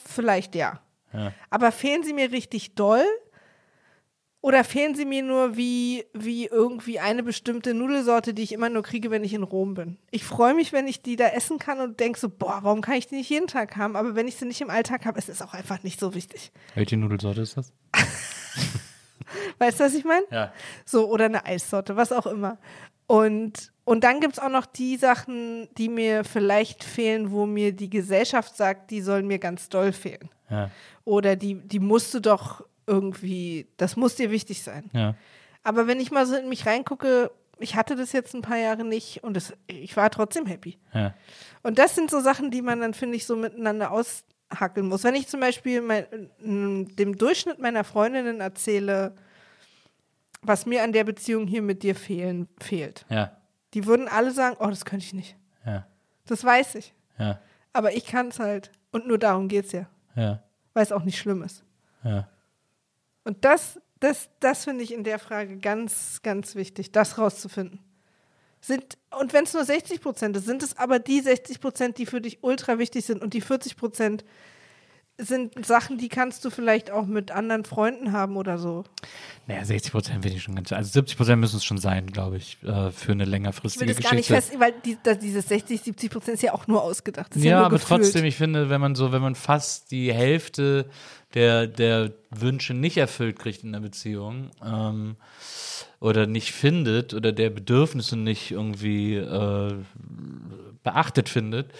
Vielleicht 0.06 0.56
ja. 0.56 0.82
Ja. 1.14 1.32
Aber 1.52 1.72
fehlen 1.72 2.02
sie 2.04 2.14
mir 2.14 2.32
richtig 2.32 2.74
doll? 2.74 3.06
Oder 4.44 4.64
fehlen 4.64 4.96
sie 4.96 5.06
mir 5.06 5.22
nur 5.22 5.56
wie, 5.56 6.04
wie 6.14 6.48
irgendwie 6.48 7.00
eine 7.00 7.22
bestimmte 7.22 7.76
Nudelsorte, 7.76 8.34
die 8.34 8.42
ich 8.42 8.54
immer 8.54 8.70
nur 8.70 8.82
kriege, 8.82 9.12
wenn 9.12 9.24
ich 9.24 9.36
in 9.36 9.44
Rom 9.44 9.76
bin? 9.76 10.00
Ich 10.10 10.24
freue 10.24 10.56
mich, 10.56 10.74
wenn 10.74 10.88
ich 10.88 11.04
die 11.04 11.16
da 11.16 11.28
essen 11.28 11.60
kann 11.60 11.80
und 11.80 12.00
denke 12.00 12.20
so, 12.20 12.28
boah, 12.28 12.62
warum 12.64 12.82
kann 12.82 12.96
ich 12.96 13.06
die 13.06 13.18
nicht 13.18 13.30
jeden 13.30 13.46
Tag 13.46 13.76
haben? 13.78 13.96
Aber 13.96 14.16
wenn 14.16 14.28
ich 14.28 14.38
sie 14.38 14.46
nicht 14.46 14.60
im 14.62 14.72
Alltag 14.72 15.06
habe, 15.06 15.20
ist 15.20 15.30
es 15.30 15.44
auch 15.44 15.54
einfach 15.54 15.84
nicht 15.84 16.00
so 16.00 16.16
wichtig. 16.16 16.52
Welche 16.74 16.98
Nudelsorte 16.98 17.42
ist 17.42 17.56
das? 17.56 17.72
Weißt 19.60 19.80
du, 19.80 19.84
was 19.84 19.94
ich 19.94 20.06
meine? 20.06 20.26
Ja. 20.32 20.52
So, 20.86 21.08
oder 21.08 21.26
eine 21.26 21.46
Eissorte, 21.46 21.96
was 21.96 22.12
auch 22.12 22.26
immer. 22.26 22.58
Und, 23.12 23.74
und 23.84 24.06
dann 24.06 24.22
gibt 24.22 24.36
es 24.36 24.40
auch 24.40 24.48
noch 24.48 24.66
die 24.66 24.96
Sachen, 24.96 25.68
die 25.78 25.90
mir 25.90 26.24
vielleicht 26.24 26.82
fehlen, 26.82 27.32
wo 27.32 27.46
mir 27.46 27.74
die 27.74 27.90
Gesellschaft 27.90 28.56
sagt, 28.56 28.90
die 28.90 29.02
sollen 29.02 29.28
mir 29.28 29.38
ganz 29.38 29.68
doll 29.68 29.92
fehlen. 29.92 30.30
Ja. 30.50 30.72
Oder 31.04 31.36
die, 31.36 31.56
die 31.56 31.80
musst 31.80 32.14
du 32.14 32.22
doch 32.22 32.64
irgendwie, 32.88 33.68
das 33.76 33.98
muss 33.98 34.16
dir 34.16 34.32
wichtig 34.32 34.64
sein. 34.64 34.90
Ja. 34.94 35.16
Aber 35.62 35.88
wenn 35.88 36.00
ich 36.00 36.10
mal 36.10 36.26
so 36.26 36.38
in 36.38 36.48
mich 36.48 36.66
reingucke, 36.66 37.32
ich 37.60 37.76
hatte 37.76 37.98
das 37.98 38.14
jetzt 38.14 38.34
ein 38.34 38.44
paar 38.44 38.56
Jahre 38.56 38.86
nicht 38.86 39.26
und 39.26 39.36
es, 39.36 39.52
ich 39.68 39.98
war 39.98 40.10
trotzdem 40.10 40.46
happy. 40.46 40.80
Ja. 40.94 41.14
Und 41.64 41.80
das 41.80 41.96
sind 41.96 42.10
so 42.10 42.22
Sachen, 42.22 42.50
die 42.50 42.62
man 42.62 42.80
dann, 42.80 42.94
finde 42.94 43.18
ich, 43.18 43.26
so 43.26 43.36
miteinander 43.36 43.92
aushackeln 43.92 44.88
muss. 44.88 45.04
Wenn 45.04 45.16
ich 45.16 45.28
zum 45.28 45.42
Beispiel 45.42 45.82
mein, 45.82 46.06
dem 46.40 47.18
Durchschnitt 47.18 47.60
meiner 47.60 47.84
Freundinnen 47.84 48.40
erzähle, 48.40 49.16
was 50.42 50.66
mir 50.66 50.84
an 50.84 50.92
der 50.94 51.04
Beziehung 51.04 51.48
hier 51.48 51.62
mit 51.62 51.84
dir 51.84 51.96
fehlen, 51.96 52.48
fehlt, 52.60 53.06
Ja. 53.10 53.38
die 53.74 53.86
würden 53.86 54.08
alle 54.08 54.32
sagen, 54.32 54.58
oh, 54.60 54.68
das 54.68 54.86
könnte 54.86 55.06
ich 55.06 55.14
nicht. 55.14 55.36
Ja. 55.66 55.86
Das 56.26 56.44
weiß 56.44 56.76
ich. 56.76 56.94
Ja. 57.20 57.40
Aber 57.74 57.94
ich 57.94 58.06
kann 58.06 58.30
es 58.30 58.40
halt. 58.40 58.72
Und 58.92 59.08
nur 59.08 59.18
darum 59.18 59.48
geht 59.48 59.66
es 59.66 59.72
ja. 59.72 59.86
Ja. 60.16 60.44
Weil 60.74 60.84
es 60.84 60.92
auch 60.92 61.04
nicht 61.04 61.18
schlimm 61.20 61.44
ist. 61.44 61.64
Ja. 62.04 62.28
Und 63.24 63.46
das, 63.46 63.80
das, 64.00 64.30
das 64.40 64.64
finde 64.66 64.84
ich 64.84 64.94
in 64.94 65.04
der 65.04 65.20
Frage 65.20 65.58
ganz, 65.58 66.22
ganz 66.24 66.56
wichtig, 66.56 66.92
das 66.92 67.18
rauszufinden. 67.18 67.80
Sind, 68.60 68.98
und 69.20 69.34
wenn 69.34 69.44
es 69.46 69.54
nur 69.54 69.64
60 69.66 70.02
Prozent 70.02 70.36
ist, 70.38 70.46
sind 70.46 70.62
es 70.64 70.78
aber 70.78 71.00
die 71.00 71.20
60 71.22 71.60
Prozent, 71.60 71.98
die 71.98 72.06
für 72.06 72.22
dich 72.22 72.44
ultra 72.44 72.78
wichtig 72.78 73.06
sind 73.06 73.22
und 73.22 73.34
die 73.34 73.42
40 73.42 73.76
Prozent 73.78 74.24
sind 75.22 75.66
Sachen, 75.66 75.98
die 75.98 76.10
kannst 76.10 76.44
du 76.44 76.50
vielleicht 76.50 76.92
auch 76.92 77.06
mit 77.06 77.32
anderen 77.32 77.64
Freunden 77.64 78.12
haben 78.12 78.38
oder 78.38 78.58
so. 78.58 78.84
Naja, 79.48 79.64
60 79.66 79.92
Prozent 79.92 80.22
finde 80.22 80.38
ich 80.38 80.44
schon 80.44 80.56
ganz. 80.56 80.72
Also 80.72 80.92
70 80.92 81.18
Prozent 81.18 81.40
müssen 81.40 81.58
es 81.58 81.64
schon 81.64 81.78
sein, 81.78 82.08
glaube 82.08 82.38
ich, 82.38 82.58
äh, 82.64 82.92
für 82.92 83.12
eine 83.12 83.24
Ich 83.24 83.30
längerfristige 83.30 83.88
will 83.88 83.96
das 83.96 84.04
gar 84.04 84.16
nicht 84.16 84.28
Geschichte. 84.28 84.52
fest, 84.52 84.60
weil 84.60 84.74
die, 84.86 84.98
da, 85.04 85.14
dieses 85.14 85.48
60, 85.48 85.82
70 85.82 86.12
Prozent 86.12 86.36
ist 86.36 86.44
ja 86.44 86.54
auch 86.54 86.68
nur 86.68 86.84
ausgedacht. 86.84 87.36
Das 87.36 87.44
ja, 87.44 87.52
ja, 87.52 87.58
nur 87.58 87.66
aber 87.68 87.78
gefühlt. 87.78 88.02
trotzdem, 88.02 88.26
ich 88.26 88.36
finde, 88.36 88.70
wenn 88.70 88.82
man 88.82 88.96
so, 88.96 89.12
wenn 89.12 89.22
man 89.22 89.36
fast 89.36 89.92
die 89.92 90.14
Hälfte 90.14 90.86
der, 91.34 91.68
der 91.68 92.12
Wünsche 92.30 92.74
nicht 92.74 92.98
erfüllt 92.98 93.40
kriegt 93.40 93.64
in 93.64 93.72
der 93.72 93.80
Beziehung 93.80 94.52
ähm, 94.64 95.16
oder 96.00 96.28
nicht 96.28 96.52
findet 96.52 97.14
oder 97.14 97.32
der 97.32 97.50
Bedürfnisse 97.50 98.18
nicht 98.18 98.52
irgendwie 98.52 99.16
äh, 99.16 99.76
beachtet 100.84 101.30
findet, 101.30 101.72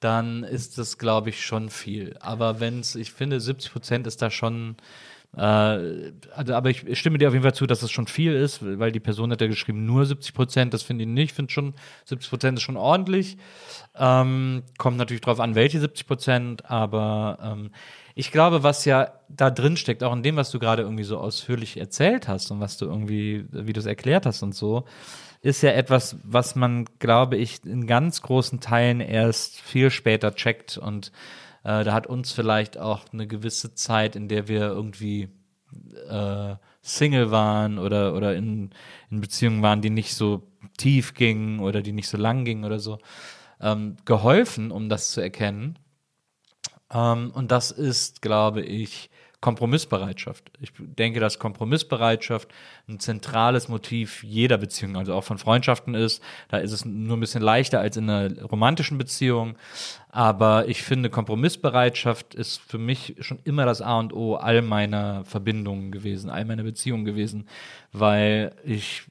dann 0.00 0.44
ist 0.44 0.78
das, 0.78 0.98
glaube 0.98 1.30
ich, 1.30 1.44
schon 1.44 1.70
viel. 1.70 2.16
Aber 2.20 2.60
wenn 2.60 2.80
es, 2.80 2.94
ich 2.94 3.12
finde, 3.12 3.40
70 3.40 3.72
Prozent 3.72 4.06
ist 4.06 4.22
da 4.22 4.30
schon 4.30 4.76
äh, 5.36 5.40
also, 6.34 6.54
aber 6.54 6.70
ich 6.70 6.98
stimme 6.98 7.18
dir 7.18 7.28
auf 7.28 7.34
jeden 7.34 7.44
Fall 7.44 7.54
zu, 7.54 7.66
dass 7.66 7.82
es 7.82 7.90
schon 7.90 8.06
viel 8.06 8.34
ist, 8.34 8.60
weil 8.62 8.90
die 8.90 9.00
Person 9.00 9.30
hat 9.30 9.40
ja 9.40 9.46
geschrieben, 9.46 9.86
nur 9.86 10.04
70 10.04 10.34
Prozent, 10.34 10.74
das 10.74 10.82
finde 10.82 11.04
ich 11.04 11.08
nicht. 11.08 11.30
Ich 11.30 11.34
finde 11.34 11.52
schon, 11.52 11.74
70 12.06 12.30
Prozent 12.30 12.58
ist 12.58 12.64
schon 12.64 12.76
ordentlich. 12.76 13.36
Ähm, 13.96 14.62
kommt 14.76 14.96
natürlich 14.96 15.20
drauf 15.20 15.38
an, 15.38 15.54
welche 15.54 15.78
70 15.78 16.06
Prozent, 16.06 16.70
aber 16.70 17.38
ähm, 17.42 17.70
ich 18.14 18.32
glaube, 18.32 18.62
was 18.62 18.84
ja 18.84 19.12
da 19.28 19.50
drin 19.50 19.76
steckt, 19.76 20.02
auch 20.02 20.12
in 20.12 20.22
dem, 20.22 20.36
was 20.36 20.50
du 20.50 20.58
gerade 20.58 20.82
irgendwie 20.82 21.04
so 21.04 21.18
ausführlich 21.18 21.76
erzählt 21.76 22.26
hast 22.26 22.50
und 22.50 22.60
was 22.60 22.76
du 22.76 22.86
irgendwie, 22.86 23.46
wie 23.52 23.72
du 23.72 23.80
es 23.80 23.86
erklärt 23.86 24.26
hast 24.26 24.42
und 24.42 24.54
so, 24.54 24.84
ist 25.42 25.62
ja 25.62 25.70
etwas, 25.70 26.16
was 26.22 26.54
man, 26.54 26.86
glaube 26.98 27.36
ich, 27.36 27.64
in 27.64 27.86
ganz 27.86 28.22
großen 28.22 28.60
Teilen 28.60 29.00
erst 29.00 29.60
viel 29.60 29.90
später 29.90 30.34
checkt 30.34 30.76
und 30.76 31.12
äh, 31.64 31.84
da 31.84 31.92
hat 31.92 32.06
uns 32.06 32.32
vielleicht 32.32 32.78
auch 32.78 33.04
eine 33.12 33.26
gewisse 33.26 33.74
Zeit, 33.74 34.16
in 34.16 34.28
der 34.28 34.48
wir 34.48 34.60
irgendwie 34.60 35.28
äh, 36.08 36.56
Single 36.82 37.30
waren 37.30 37.78
oder, 37.78 38.14
oder 38.14 38.34
in, 38.34 38.70
in 39.10 39.20
Beziehungen 39.20 39.62
waren, 39.62 39.82
die 39.82 39.90
nicht 39.90 40.14
so 40.14 40.42
tief 40.76 41.14
gingen 41.14 41.60
oder 41.60 41.82
die 41.82 41.92
nicht 41.92 42.08
so 42.08 42.16
lang 42.16 42.44
gingen 42.44 42.64
oder 42.64 42.78
so, 42.78 42.98
ähm, 43.60 43.96
geholfen, 44.04 44.70
um 44.70 44.88
das 44.88 45.10
zu 45.10 45.20
erkennen. 45.20 45.78
Ähm, 46.92 47.30
und 47.34 47.50
das 47.50 47.70
ist, 47.70 48.22
glaube 48.22 48.62
ich, 48.62 49.09
Kompromissbereitschaft. 49.40 50.50
Ich 50.60 50.72
denke, 50.78 51.18
dass 51.18 51.38
Kompromissbereitschaft 51.38 52.48
ein 52.88 53.00
zentrales 53.00 53.68
Motiv 53.68 54.22
jeder 54.22 54.58
Beziehung, 54.58 54.96
also 54.96 55.14
auch 55.14 55.24
von 55.24 55.38
Freundschaften 55.38 55.94
ist. 55.94 56.22
Da 56.48 56.58
ist 56.58 56.72
es 56.72 56.84
nur 56.84 57.16
ein 57.16 57.20
bisschen 57.20 57.42
leichter 57.42 57.80
als 57.80 57.96
in 57.96 58.10
einer 58.10 58.42
romantischen 58.42 58.98
Beziehung. 58.98 59.56
Aber 60.10 60.68
ich 60.68 60.82
finde, 60.82 61.08
Kompromissbereitschaft 61.08 62.34
ist 62.34 62.60
für 62.60 62.78
mich 62.78 63.16
schon 63.20 63.38
immer 63.44 63.64
das 63.64 63.80
A 63.80 63.98
und 63.98 64.12
O 64.12 64.34
all 64.34 64.60
meiner 64.60 65.24
Verbindungen 65.24 65.90
gewesen, 65.90 66.28
all 66.28 66.44
meiner 66.44 66.64
Beziehungen 66.64 67.04
gewesen, 67.04 67.48
weil 67.92 68.54
ich 68.64 69.04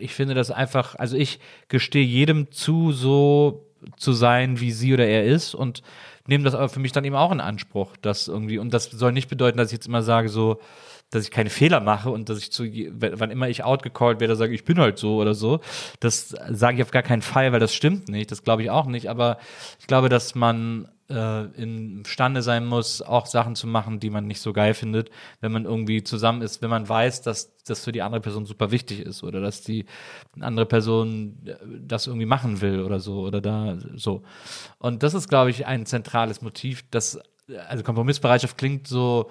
ich 0.00 0.12
finde 0.12 0.34
das 0.34 0.50
einfach, 0.50 0.96
also 0.96 1.16
ich 1.16 1.38
gestehe 1.68 2.04
jedem 2.04 2.50
zu, 2.50 2.90
so 2.90 3.66
zu 3.96 4.12
sein, 4.12 4.60
wie 4.60 4.72
sie 4.72 4.92
oder 4.94 5.06
er 5.06 5.24
ist 5.24 5.54
und 5.54 5.82
nehme 6.26 6.44
das 6.44 6.54
aber 6.54 6.68
für 6.68 6.80
mich 6.80 6.92
dann 6.92 7.04
eben 7.04 7.16
auch 7.16 7.32
in 7.32 7.40
Anspruch, 7.40 7.96
dass 7.96 8.28
irgendwie, 8.28 8.58
und 8.58 8.72
das 8.72 8.84
soll 8.84 9.12
nicht 9.12 9.28
bedeuten, 9.28 9.58
dass 9.58 9.68
ich 9.68 9.74
jetzt 9.74 9.86
immer 9.86 10.02
sage, 10.02 10.28
so, 10.28 10.60
dass 11.12 11.24
ich 11.24 11.30
keine 11.30 11.50
Fehler 11.50 11.80
mache 11.80 12.10
und 12.10 12.28
dass 12.28 12.38
ich 12.38 12.50
zu, 12.50 12.64
wann 12.64 13.30
immer 13.30 13.48
ich 13.48 13.62
outgecallt 13.64 14.18
werde, 14.18 14.34
sage 14.34 14.54
ich 14.54 14.64
bin 14.64 14.78
halt 14.78 14.98
so 14.98 15.16
oder 15.16 15.34
so. 15.34 15.60
Das 16.00 16.34
sage 16.50 16.78
ich 16.78 16.82
auf 16.82 16.90
gar 16.90 17.02
keinen 17.02 17.22
Fall, 17.22 17.52
weil 17.52 17.60
das 17.60 17.74
stimmt 17.74 18.08
nicht. 18.08 18.30
Das 18.30 18.42
glaube 18.42 18.62
ich 18.62 18.70
auch 18.70 18.86
nicht. 18.86 19.10
Aber 19.10 19.38
ich 19.78 19.86
glaube, 19.86 20.08
dass 20.08 20.34
man 20.34 20.88
äh, 21.10 21.44
imstande 21.62 22.40
sein 22.40 22.64
muss, 22.64 23.02
auch 23.02 23.26
Sachen 23.26 23.54
zu 23.56 23.66
machen, 23.66 24.00
die 24.00 24.08
man 24.08 24.26
nicht 24.26 24.40
so 24.40 24.54
geil 24.54 24.72
findet, 24.72 25.10
wenn 25.42 25.52
man 25.52 25.66
irgendwie 25.66 26.02
zusammen 26.02 26.40
ist, 26.40 26.62
wenn 26.62 26.70
man 26.70 26.88
weiß, 26.88 27.20
dass 27.20 27.54
das 27.64 27.84
für 27.84 27.92
die 27.92 28.00
andere 28.00 28.22
Person 28.22 28.46
super 28.46 28.70
wichtig 28.70 29.00
ist 29.00 29.22
oder 29.22 29.42
dass 29.42 29.60
die 29.60 29.84
andere 30.40 30.64
Person 30.64 31.42
äh, 31.44 31.56
das 31.86 32.06
irgendwie 32.06 32.26
machen 32.26 32.62
will 32.62 32.80
oder 32.80 33.00
so 33.00 33.20
oder 33.20 33.42
da 33.42 33.76
so. 33.96 34.22
Und 34.78 35.02
das 35.02 35.12
ist, 35.12 35.28
glaube 35.28 35.50
ich, 35.50 35.66
ein 35.66 35.84
zentrales 35.84 36.40
Motiv, 36.40 36.84
das, 36.90 37.20
also 37.68 37.84
Kompromissbereitschaft 37.84 38.56
klingt 38.56 38.88
so, 38.88 39.30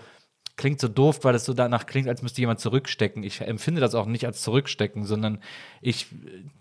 klingt 0.62 0.80
so 0.80 0.88
doof, 0.88 1.24
weil 1.24 1.34
es 1.34 1.44
so 1.44 1.56
danach 1.56 1.88
klingt, 1.88 2.08
als 2.08 2.22
müsste 2.22 2.40
jemand 2.40 2.60
zurückstecken. 2.60 3.24
Ich 3.24 3.42
empfinde 3.42 3.82
das 3.82 3.96
auch 3.96 4.06
nicht 4.06 4.28
als 4.28 4.44
zurückstecken, 4.44 5.06
sondern 5.06 5.40
ich, 5.82 6.06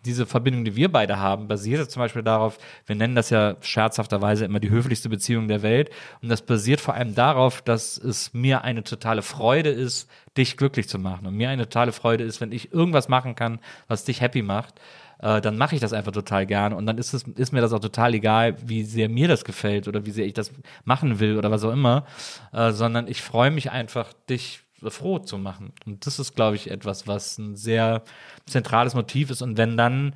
diese 0.06 0.24
Verbindung, 0.24 0.64
die 0.64 0.74
wir 0.74 0.90
beide 0.90 1.18
haben, 1.18 1.48
basiert 1.48 1.90
zum 1.90 2.00
Beispiel 2.00 2.22
darauf, 2.22 2.56
wir 2.86 2.96
nennen 2.96 3.14
das 3.14 3.28
ja 3.28 3.56
scherzhafterweise 3.60 4.46
immer 4.46 4.58
die 4.58 4.70
höflichste 4.70 5.10
Beziehung 5.10 5.48
der 5.48 5.60
Welt. 5.60 5.90
Und 6.22 6.30
das 6.30 6.40
basiert 6.40 6.80
vor 6.80 6.94
allem 6.94 7.14
darauf, 7.14 7.60
dass 7.60 7.98
es 7.98 8.32
mir 8.32 8.64
eine 8.64 8.84
totale 8.84 9.20
Freude 9.20 9.68
ist, 9.68 10.08
dich 10.38 10.56
glücklich 10.56 10.88
zu 10.88 10.98
machen. 10.98 11.26
Und 11.26 11.36
mir 11.36 11.50
eine 11.50 11.64
totale 11.64 11.92
Freude 11.92 12.24
ist, 12.24 12.40
wenn 12.40 12.52
ich 12.52 12.72
irgendwas 12.72 13.10
machen 13.10 13.34
kann, 13.34 13.60
was 13.86 14.04
dich 14.04 14.22
happy 14.22 14.40
macht 14.40 14.80
äh, 15.22 15.40
dann 15.40 15.56
mache 15.56 15.74
ich 15.74 15.80
das 15.80 15.92
einfach 15.92 16.12
total 16.12 16.46
gern 16.46 16.72
und 16.72 16.86
dann 16.86 16.98
ist 16.98 17.12
es 17.12 17.22
ist 17.22 17.52
mir 17.52 17.60
das 17.60 17.72
auch 17.72 17.80
total 17.80 18.14
egal, 18.14 18.56
wie 18.64 18.84
sehr 18.84 19.08
mir 19.08 19.28
das 19.28 19.44
gefällt 19.44 19.88
oder 19.88 20.06
wie 20.06 20.10
sehr 20.10 20.26
ich 20.26 20.34
das 20.34 20.50
machen 20.84 21.20
will 21.20 21.36
oder 21.36 21.50
was 21.50 21.64
auch 21.64 21.72
immer, 21.72 22.04
äh, 22.52 22.72
sondern 22.72 23.06
ich 23.08 23.22
freue 23.22 23.50
mich 23.50 23.70
einfach, 23.70 24.12
dich 24.28 24.60
froh 24.88 25.18
zu 25.18 25.36
machen. 25.36 25.72
Und 25.84 26.06
das 26.06 26.18
ist, 26.18 26.34
glaube 26.34 26.56
ich, 26.56 26.70
etwas, 26.70 27.06
was 27.06 27.36
ein 27.36 27.54
sehr 27.54 28.02
zentrales 28.46 28.94
Motiv 28.94 29.30
ist. 29.30 29.42
Und 29.42 29.58
wenn 29.58 29.76
dann 29.76 30.14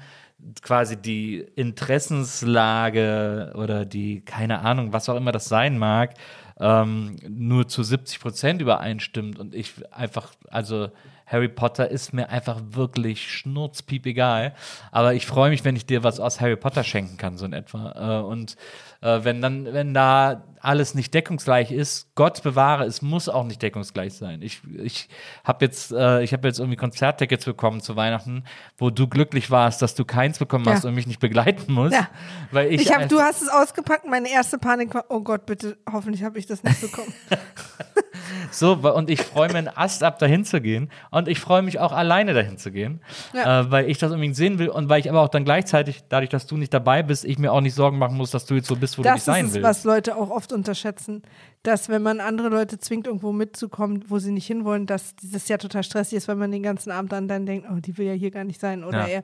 quasi 0.63 0.97
die 0.97 1.45
Interessenslage 1.55 3.53
oder 3.57 3.85
die, 3.85 4.23
keine 4.23 4.61
Ahnung, 4.61 4.93
was 4.93 5.09
auch 5.09 5.17
immer 5.17 5.33
das 5.33 5.47
sein 5.47 5.79
mag, 5.79 6.15
ähm, 6.61 7.17
nur 7.29 7.69
zu 7.69 7.83
70 7.83 8.21
Prozent 8.21 8.63
übereinstimmt 8.63 9.39
und 9.39 9.55
ich 9.55 9.73
einfach, 9.93 10.33
also 10.51 10.91
Harry 11.27 11.49
Potter 11.49 11.91
ist 11.91 12.13
mir 12.13 12.29
einfach 12.29 12.61
wirklich 12.71 13.31
schnurzpiep 13.33 14.07
egal. 14.07 14.55
Aber 14.93 15.15
ich 15.15 15.27
freue 15.27 15.51
mich, 15.51 15.65
wenn 15.65 15.77
ich 15.77 15.87
dir 15.87 16.03
was 16.05 16.21
aus 16.21 16.41
Harry 16.41 16.57
Potter 16.57 16.85
schenken 16.85 17.17
kann, 17.17 17.39
so 17.39 17.47
in 17.47 17.53
etwa. 17.53 18.21
Äh, 18.21 18.25
und 18.25 18.57
äh, 19.01 19.25
wenn 19.25 19.41
dann, 19.43 19.65
wenn 19.73 19.95
da 19.95 20.45
alles 20.61 20.95
nicht 20.95 21.13
deckungsgleich 21.13 21.71
ist, 21.73 22.15
Gott 22.15 22.43
bewahre, 22.43 22.85
es 22.85 23.03
muss 23.03 23.29
auch 23.29 23.45
nicht 23.45 23.61
deckungsgleich 23.61 24.15
sein. 24.15 24.41
Ich, 24.41 24.61
ich 24.83 25.09
habe 25.45 25.65
jetzt, 25.65 25.93
äh, 25.93 26.23
ich 26.23 26.33
habe 26.33 26.49
jetzt 26.49 26.59
irgendwie 26.59 26.77
Konzerttickets 26.77 27.45
bekommen 27.45 27.81
zu 27.81 27.97
Weihnachten, 27.97 28.45
wo 28.79 28.89
du 28.91 29.07
glücklich 29.07 29.51
warst, 29.51 29.83
dass 29.83 29.95
du 29.95 30.05
keins 30.07 30.39
bekommen 30.39 30.67
hast 30.67 30.85
Ja. 30.85 30.89
und 30.89 30.95
mich 30.95 31.07
nicht 31.07 31.21
begleiten 31.21 31.73
musst. 31.73 31.95
Ja. 31.95 32.09
Weil 32.51 32.73
ich, 32.73 32.83
Ich 32.83 32.95
hab, 32.95 33.09
du 33.09 33.21
hast 33.21 33.43
es 33.43 33.49
ausgepackt, 33.49 34.07
meine 34.09 34.31
erste 34.31 34.57
Panik 34.59 34.95
war, 34.95 35.05
oh 35.11 35.21
Gott, 35.21 35.45
bitte, 35.47 35.77
hoffentlich 35.91 36.23
habe 36.23 36.39
ich 36.39 36.47
das 36.47 36.63
nicht 36.63 36.81
bekommen. 36.81 37.13
So, 38.51 38.73
und 38.75 39.11
ich 39.11 39.21
freue 39.23 39.49
mich 39.49 39.57
einen 39.57 39.69
Ast 39.75 40.03
ab, 40.03 40.19
dahin 40.19 40.45
zu 40.45 40.61
gehen. 40.61 40.91
Und 41.11 41.29
ich 41.29 41.41
freue 41.41 41.63
mich 41.63 41.79
auch 41.81 41.93
alleine 41.93 42.35
dahin 42.35 42.59
zu 42.59 42.71
gehen, 42.71 43.01
Ja. 43.33 43.61
äh, 43.61 43.71
weil 43.71 43.91
ich 43.91 43.99
das 43.99 44.11
unbedingt 44.13 44.37
sehen 44.37 44.59
will 44.59 44.69
und 44.69 44.89
weil 44.89 45.01
ich 45.01 45.09
aber 45.11 45.21
auch 45.23 45.29
dann 45.29 45.45
gleichzeitig, 45.45 46.05
dadurch, 46.09 46.31
dass 46.31 46.47
du 46.47 46.57
nicht 46.57 46.73
dabei 46.75 47.03
bist, 47.03 47.25
ich 47.25 47.39
mir 47.39 47.53
auch 47.53 47.61
nicht 47.61 47.75
Sorgen 47.75 47.99
machen 47.99 48.17
muss, 48.17 48.31
dass 48.31 48.47
du 48.47 48.55
jetzt 48.55 48.67
so 48.69 48.77
bist, 48.77 48.99
wo 48.99 49.03
du 49.03 49.09
nicht 49.09 49.17
das 49.19 49.25
sein 49.25 49.45
ist 49.45 49.51
es, 49.51 49.55
willst. 49.57 49.69
was 49.69 49.85
Leute 49.85 50.17
auch 50.17 50.31
oft 50.31 50.53
unterschätzen, 50.53 51.23
dass 51.63 51.89
wenn 51.89 52.03
man 52.03 52.21
andere 52.21 52.49
Leute 52.49 52.79
zwingt, 52.79 53.07
irgendwo 53.07 53.33
mitzukommen, 53.33 54.05
wo 54.09 54.19
sie 54.19 54.33
nicht 54.33 54.47
hinwollen, 54.47 54.87
dass 54.87 55.17
dieses 55.17 55.49
ja 55.49 55.57
total 55.57 55.83
stressig 55.83 56.19
ist, 56.19 56.29
weil 56.29 56.37
man 56.37 56.53
den 56.53 56.63
ganzen 56.63 56.91
Abend 56.91 57.11
dann, 57.13 57.27
dann 57.27 57.47
denkt, 57.47 57.67
oh, 57.71 57.81
die 57.81 57.97
will 57.97 58.07
ja 58.07 58.13
hier 58.13 58.31
gar 58.31 58.45
nicht 58.45 58.61
sein 58.61 58.85
oder 58.85 59.01
Ja. 59.01 59.07
er. 59.07 59.23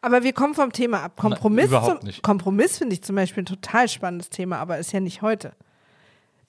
Aber 0.00 0.22
wir 0.22 0.32
kommen 0.32 0.54
vom 0.54 0.72
Thema 0.72 1.02
ab. 1.02 1.16
Kompromiss, 1.16 1.68
zum. 1.70 1.98
Kompromiss 2.22 2.78
finde 2.78 2.94
ich 2.94 3.02
zum 3.02 3.16
Beispiel 3.16 3.42
ein 3.42 3.46
total 3.46 3.88
spannendes 3.88 4.30
Thema, 4.30 4.56
aber 4.58 4.78
ist 4.78 4.92
ja 4.92 5.00
nicht 5.00 5.20
heute. 5.22 5.52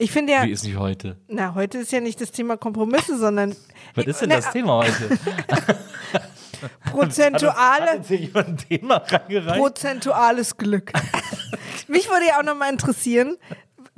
Ich 0.03 0.11
finde 0.11 0.33
ja, 0.33 0.43
Wie 0.43 0.51
ist 0.51 0.65
nicht 0.65 0.75
heute? 0.75 1.15
na, 1.29 1.55
heute 1.55 1.77
ist 1.77 1.93
ja 1.93 2.01
nicht 2.01 2.19
das 2.19 2.31
Thema 2.31 2.57
Kompromisse, 2.57 3.17
sondern 3.17 3.55
Was 3.95 4.05
ist 4.05 4.19
denn 4.21 4.29
Na, 4.29 4.35
das 4.35 4.51
Thema 4.51 4.79
heute? 4.79 5.17
prozentuale. 6.91 7.91
Hat 7.91 7.97
uns 7.99 8.09
jemand 8.09 8.47
ein 8.49 8.57
Thema 8.57 8.99
prozentuales 8.99 10.57
Glück. 10.57 10.91
Mich 11.87 12.09
würde 12.09 12.27
ja 12.27 12.37
auch 12.37 12.43
nochmal 12.43 12.69
interessieren, 12.69 13.37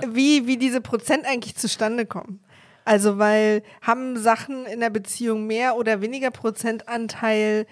wie, 0.07 0.45
wie 0.45 0.57
diese 0.57 0.79
Prozent 0.79 1.25
eigentlich 1.25 1.55
zustande 1.55 2.05
kommen. 2.05 2.39
Also, 2.83 3.17
weil 3.17 3.63
haben 3.81 4.15
Sachen 4.15 4.67
in 4.67 4.81
der 4.81 4.91
Beziehung 4.91 5.47
mehr 5.47 5.75
oder 5.75 6.01
weniger 6.01 6.29
Prozentanteil, 6.29 7.65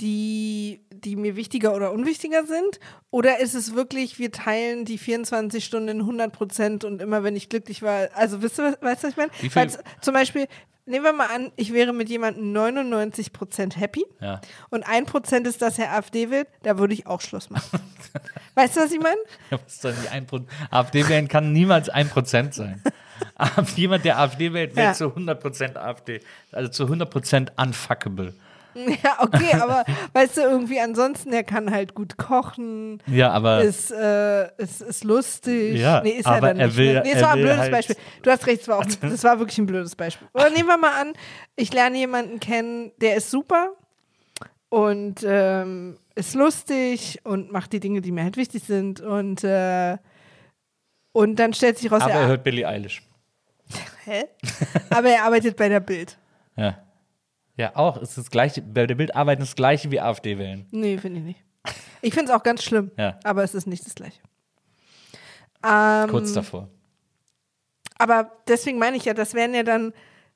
die, 0.00 0.80
die 0.90 1.16
mir 1.16 1.36
wichtiger 1.36 1.74
oder 1.74 1.92
unwichtiger 1.92 2.44
sind? 2.46 2.80
Oder 3.10 3.40
ist 3.40 3.54
es 3.54 3.74
wirklich, 3.74 4.18
wir 4.18 4.32
teilen 4.32 4.84
die 4.84 4.98
24 4.98 5.64
Stunden 5.64 5.88
in 5.88 6.00
100 6.00 6.32
Prozent 6.32 6.84
und 6.84 7.02
immer, 7.02 7.22
wenn 7.22 7.36
ich 7.36 7.48
glücklich 7.48 7.82
war, 7.82 8.08
also 8.14 8.42
wisst 8.42 8.58
ihr, 8.58 8.64
was- 8.72 8.82
weißt 8.82 9.02
du, 9.02 9.06
was 9.08 9.12
ich 9.12 9.16
meine? 9.16 9.30
Wie 9.40 9.48
viel- 9.48 9.56
Weil 9.56 9.70
z- 9.70 9.84
Zum 10.00 10.14
Beispiel, 10.14 10.46
nehmen 10.86 11.04
wir 11.04 11.12
mal 11.12 11.26
an, 11.26 11.52
ich 11.56 11.72
wäre 11.72 11.92
mit 11.92 12.08
jemandem 12.08 12.52
99 12.52 13.32
Prozent 13.32 13.78
happy 13.78 14.04
Ja. 14.20 14.40
und 14.70 14.82
ein 14.84 15.04
Prozent 15.06 15.46
ist, 15.46 15.60
dass 15.62 15.78
er 15.78 15.92
AfD 15.92 16.30
will, 16.30 16.46
da 16.62 16.78
würde 16.78 16.94
ich 16.94 17.06
auch 17.06 17.20
Schluss 17.20 17.50
machen. 17.50 17.80
weißt 18.54 18.76
du, 18.76 18.80
was 18.80 18.92
ich 18.92 19.00
meine? 19.00 19.20
Ist 19.66 19.84
doch 19.84 19.90
nicht 19.96 20.10
ein 20.10 20.26
Pro 20.26 20.40
AfD 20.70 21.08
wählen 21.08 21.28
kann 21.28 21.52
niemals 21.52 21.88
ein 21.88 22.08
Prozent 22.08 22.54
sein. 22.54 22.82
Jemand, 23.76 24.04
der 24.04 24.18
AfD 24.18 24.52
wählt, 24.52 24.74
wählt 24.76 24.86
Ja. 24.86 24.92
zu 24.94 25.06
100% 25.14 25.76
AfD. 25.76 26.20
Also 26.52 26.70
zu 26.70 26.84
100% 26.86 27.48
unfuckable. 27.56 28.34
Ja, 29.02 29.18
okay, 29.20 29.54
aber 29.60 29.84
weißt 30.12 30.36
du, 30.38 30.40
irgendwie 30.42 30.80
ansonsten, 30.80 31.32
er 31.32 31.44
kann 31.44 31.70
halt 31.70 31.94
gut 31.94 32.16
kochen, 32.16 33.02
Ja, 33.06 33.30
aber 33.32 33.62
ist, 33.62 33.90
äh, 33.90 34.48
ist, 34.56 34.80
ist 34.82 35.04
lustig. 35.04 35.78
Ja, 35.78 36.00
nee, 36.02 36.10
ist 36.10 36.26
aber 36.26 36.36
er 36.36 36.40
dann 36.54 36.60
er 36.60 36.66
nicht. 36.68 36.76
will- 36.76 36.94
ne? 36.94 37.02
nee, 37.04 37.12
es 37.12 37.22
war 37.22 37.30
ein 37.32 37.38
blödes 37.40 37.58
halt- 37.58 37.72
Beispiel. 37.72 37.96
Du 38.22 38.30
hast 38.30 38.46
recht, 38.46 38.60
es 38.62 38.68
war, 38.68 38.78
auch, 38.78 38.84
das 38.84 39.24
war 39.24 39.38
wirklich 39.38 39.58
ein 39.58 39.66
blödes 39.66 39.96
Beispiel. 39.96 40.28
Oder 40.32 40.50
nehmen 40.50 40.68
wir 40.68 40.76
mal 40.78 41.00
an, 41.00 41.12
ich 41.56 41.72
lerne 41.72 41.98
jemanden 41.98 42.40
kennen, 42.40 42.92
der 43.00 43.16
ist 43.16 43.30
super 43.30 43.70
und 44.68 45.24
ähm, 45.26 45.98
ist 46.14 46.34
lustig 46.34 47.20
und 47.24 47.50
macht 47.52 47.72
die 47.72 47.80
Dinge, 47.80 48.00
die 48.00 48.12
mir 48.12 48.22
halt 48.24 48.36
wichtig 48.36 48.62
sind 48.64 49.00
und 49.00 49.42
äh, 49.44 49.96
und 51.12 51.36
dann 51.36 51.52
stellt 51.54 51.76
sich 51.78 51.90
raus, 51.90 52.02
aber 52.02 52.12
er 52.12 52.20
er, 52.20 52.28
hört 52.28 52.44
Billie 52.44 52.66
Eilish. 52.68 53.02
hä? 54.04 54.24
aber 54.90 55.08
er 55.08 55.24
arbeitet 55.24 55.56
bei 55.56 55.68
der 55.68 55.80
Bild. 55.80 56.16
Ja. 56.56 56.78
Ja, 57.60 57.76
auch. 57.76 57.96
Es 57.98 58.10
ist 58.10 58.18
das 58.18 58.30
gleiche, 58.30 58.62
bei 58.62 58.86
der 58.86 58.94
Bildarbeiten 58.94 59.42
ist 59.42 59.50
das 59.50 59.56
gleiche 59.56 59.90
wie 59.90 60.00
AfD 60.00 60.38
wählen. 60.38 60.66
Nee, 60.70 60.96
finde 60.98 61.18
ich 61.20 61.24
nicht. 61.26 61.44
Ich 62.00 62.14
finde 62.14 62.32
es 62.32 62.38
auch 62.38 62.42
ganz 62.42 62.62
schlimm, 62.64 62.90
Ja. 62.96 63.18
aber 63.22 63.44
es 63.44 63.54
ist 63.54 63.66
nicht 63.66 63.84
das 63.84 63.94
Gleiche. 63.94 64.18
Ähm, 65.64 66.08
Kurz 66.08 66.32
davor. 66.32 66.68
Aber 67.98 68.30
deswegen 68.48 68.78
meine 68.78 68.96
ich 68.96 69.04
ja, 69.04 69.12
das 69.12 69.34
wären 69.34 69.52
ja 69.52 69.62
dann, 69.62 69.92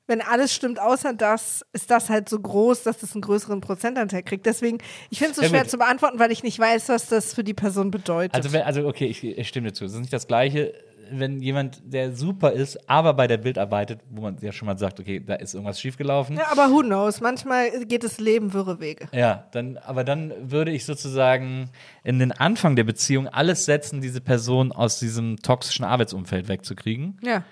wenn 0.06 0.20
alles 0.20 0.54
stimmt, 0.54 0.78
außer 0.78 1.14
das, 1.14 1.64
ist 1.72 1.90
das 1.90 2.10
halt 2.10 2.28
so 2.28 2.38
groß, 2.38 2.82
dass 2.82 2.98
das 2.98 3.14
einen 3.14 3.22
größeren 3.22 3.62
Prozentanteil 3.62 4.22
kriegt. 4.22 4.44
Deswegen, 4.44 4.78
ich 5.08 5.16
finde 5.18 5.30
es 5.30 5.36
so 5.36 5.42
Ja, 5.44 5.48
schwer 5.48 5.62
gut. 5.62 5.70
zu 5.70 5.78
beantworten, 5.78 6.18
weil 6.18 6.30
ich 6.30 6.42
nicht 6.42 6.58
weiß, 6.58 6.90
was 6.90 7.08
das 7.08 7.32
für 7.32 7.42
die 7.42 7.54
Person 7.54 7.90
bedeutet. 7.90 8.34
Also, 8.34 8.58
also 8.58 8.86
okay, 8.86 9.06
ich, 9.06 9.24
ich 9.24 9.48
stimme 9.48 9.68
dir 9.68 9.72
zu. 9.72 9.86
Es 9.86 9.94
ist 9.94 10.00
nicht 10.00 10.12
das 10.12 10.26
Gleiche, 10.26 10.74
wenn 11.10 11.40
jemand, 11.40 11.82
der 11.84 12.12
super 12.12 12.52
ist, 12.52 12.88
aber 12.88 13.14
bei 13.14 13.26
der 13.26 13.38
Bild 13.38 13.58
arbeitet, 13.58 14.00
wo 14.10 14.22
man 14.22 14.36
ja 14.40 14.52
schon 14.52 14.66
mal 14.66 14.78
sagt, 14.78 15.00
okay, 15.00 15.20
da 15.24 15.34
ist 15.34 15.54
irgendwas 15.54 15.80
schiefgelaufen. 15.80 16.36
ja, 16.36 16.46
aber 16.50 16.70
who 16.70 16.80
knows? 16.80 17.20
Manchmal 17.20 17.84
geht 17.86 18.04
das 18.04 18.18
Leben 18.18 18.52
wirre 18.52 18.80
Wege. 18.80 19.08
Ja, 19.12 19.46
dann, 19.52 19.76
aber 19.78 20.04
dann 20.04 20.32
würde 20.50 20.70
ich 20.70 20.84
sozusagen 20.84 21.70
in 22.02 22.18
den 22.18 22.32
Anfang 22.32 22.76
der 22.76 22.84
Beziehung 22.84 23.28
alles 23.28 23.64
setzen, 23.64 24.00
diese 24.00 24.20
Person 24.20 24.72
aus 24.72 24.98
diesem 24.98 25.36
toxischen 25.38 25.84
Arbeitsumfeld 25.84 26.48
wegzukriegen 26.48 27.18
Ja. 27.22 27.44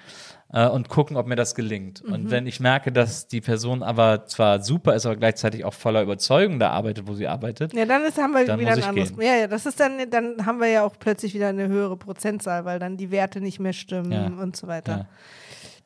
Äh, 0.53 0.67
und 0.69 0.88
gucken, 0.88 1.17
ob 1.17 1.27
mir 1.27 1.37
das 1.37 1.55
gelingt. 1.55 2.05
Mhm. 2.07 2.12
Und 2.12 2.31
wenn 2.31 2.47
ich 2.47 2.61
merke, 2.61 2.93
dass 2.93 3.27
die 3.27 3.41
Person 3.41 3.83
aber 3.83 4.27
zwar 4.27 4.62
super 4.62 4.95
ist, 4.95 5.07
aber 5.07 5.17
gleichzeitig 5.17 5.65
auch 5.65 5.75
voller 5.75 6.03
Überzeugung 6.03 6.59
da 6.59 6.71
arbeitet, 6.71 7.07
wo 7.07 7.15
sie 7.15 7.27
arbeitet, 7.27 7.73
Ja, 7.75 7.85
dann 7.87 8.03
ist, 8.05 8.19
haben 8.19 8.33
wir 8.33 8.45
Dann 8.45 8.61
wieder 8.61 8.73
ein 8.73 8.83
anderes. 8.83 9.15
gehen. 9.17 9.23
Ja, 9.27 9.35
ja, 9.37 9.47
das 9.47 9.67
ist 9.67 9.81
dann, 9.81 10.11
dann 10.11 10.45
haben 10.47 10.61
wir 10.61 10.69
ja 10.69 10.85
auch 10.85 10.95
plötzlich 10.99 11.35
wieder 11.35 11.49
eine 11.49 11.69
höhere 11.69 11.97
Prozentzahl, 11.97 12.65
weil 12.65 12.79
dann 12.79 12.97
die 12.97 13.11
Werte 13.11 13.41
nicht 13.41 13.59
mehr 13.61 13.73
stimmen 13.73 14.12
Ja. 14.12 14.27
und 14.27 14.57
so 14.57 14.67
weiter. 14.67 14.93
Ja. 14.93 15.07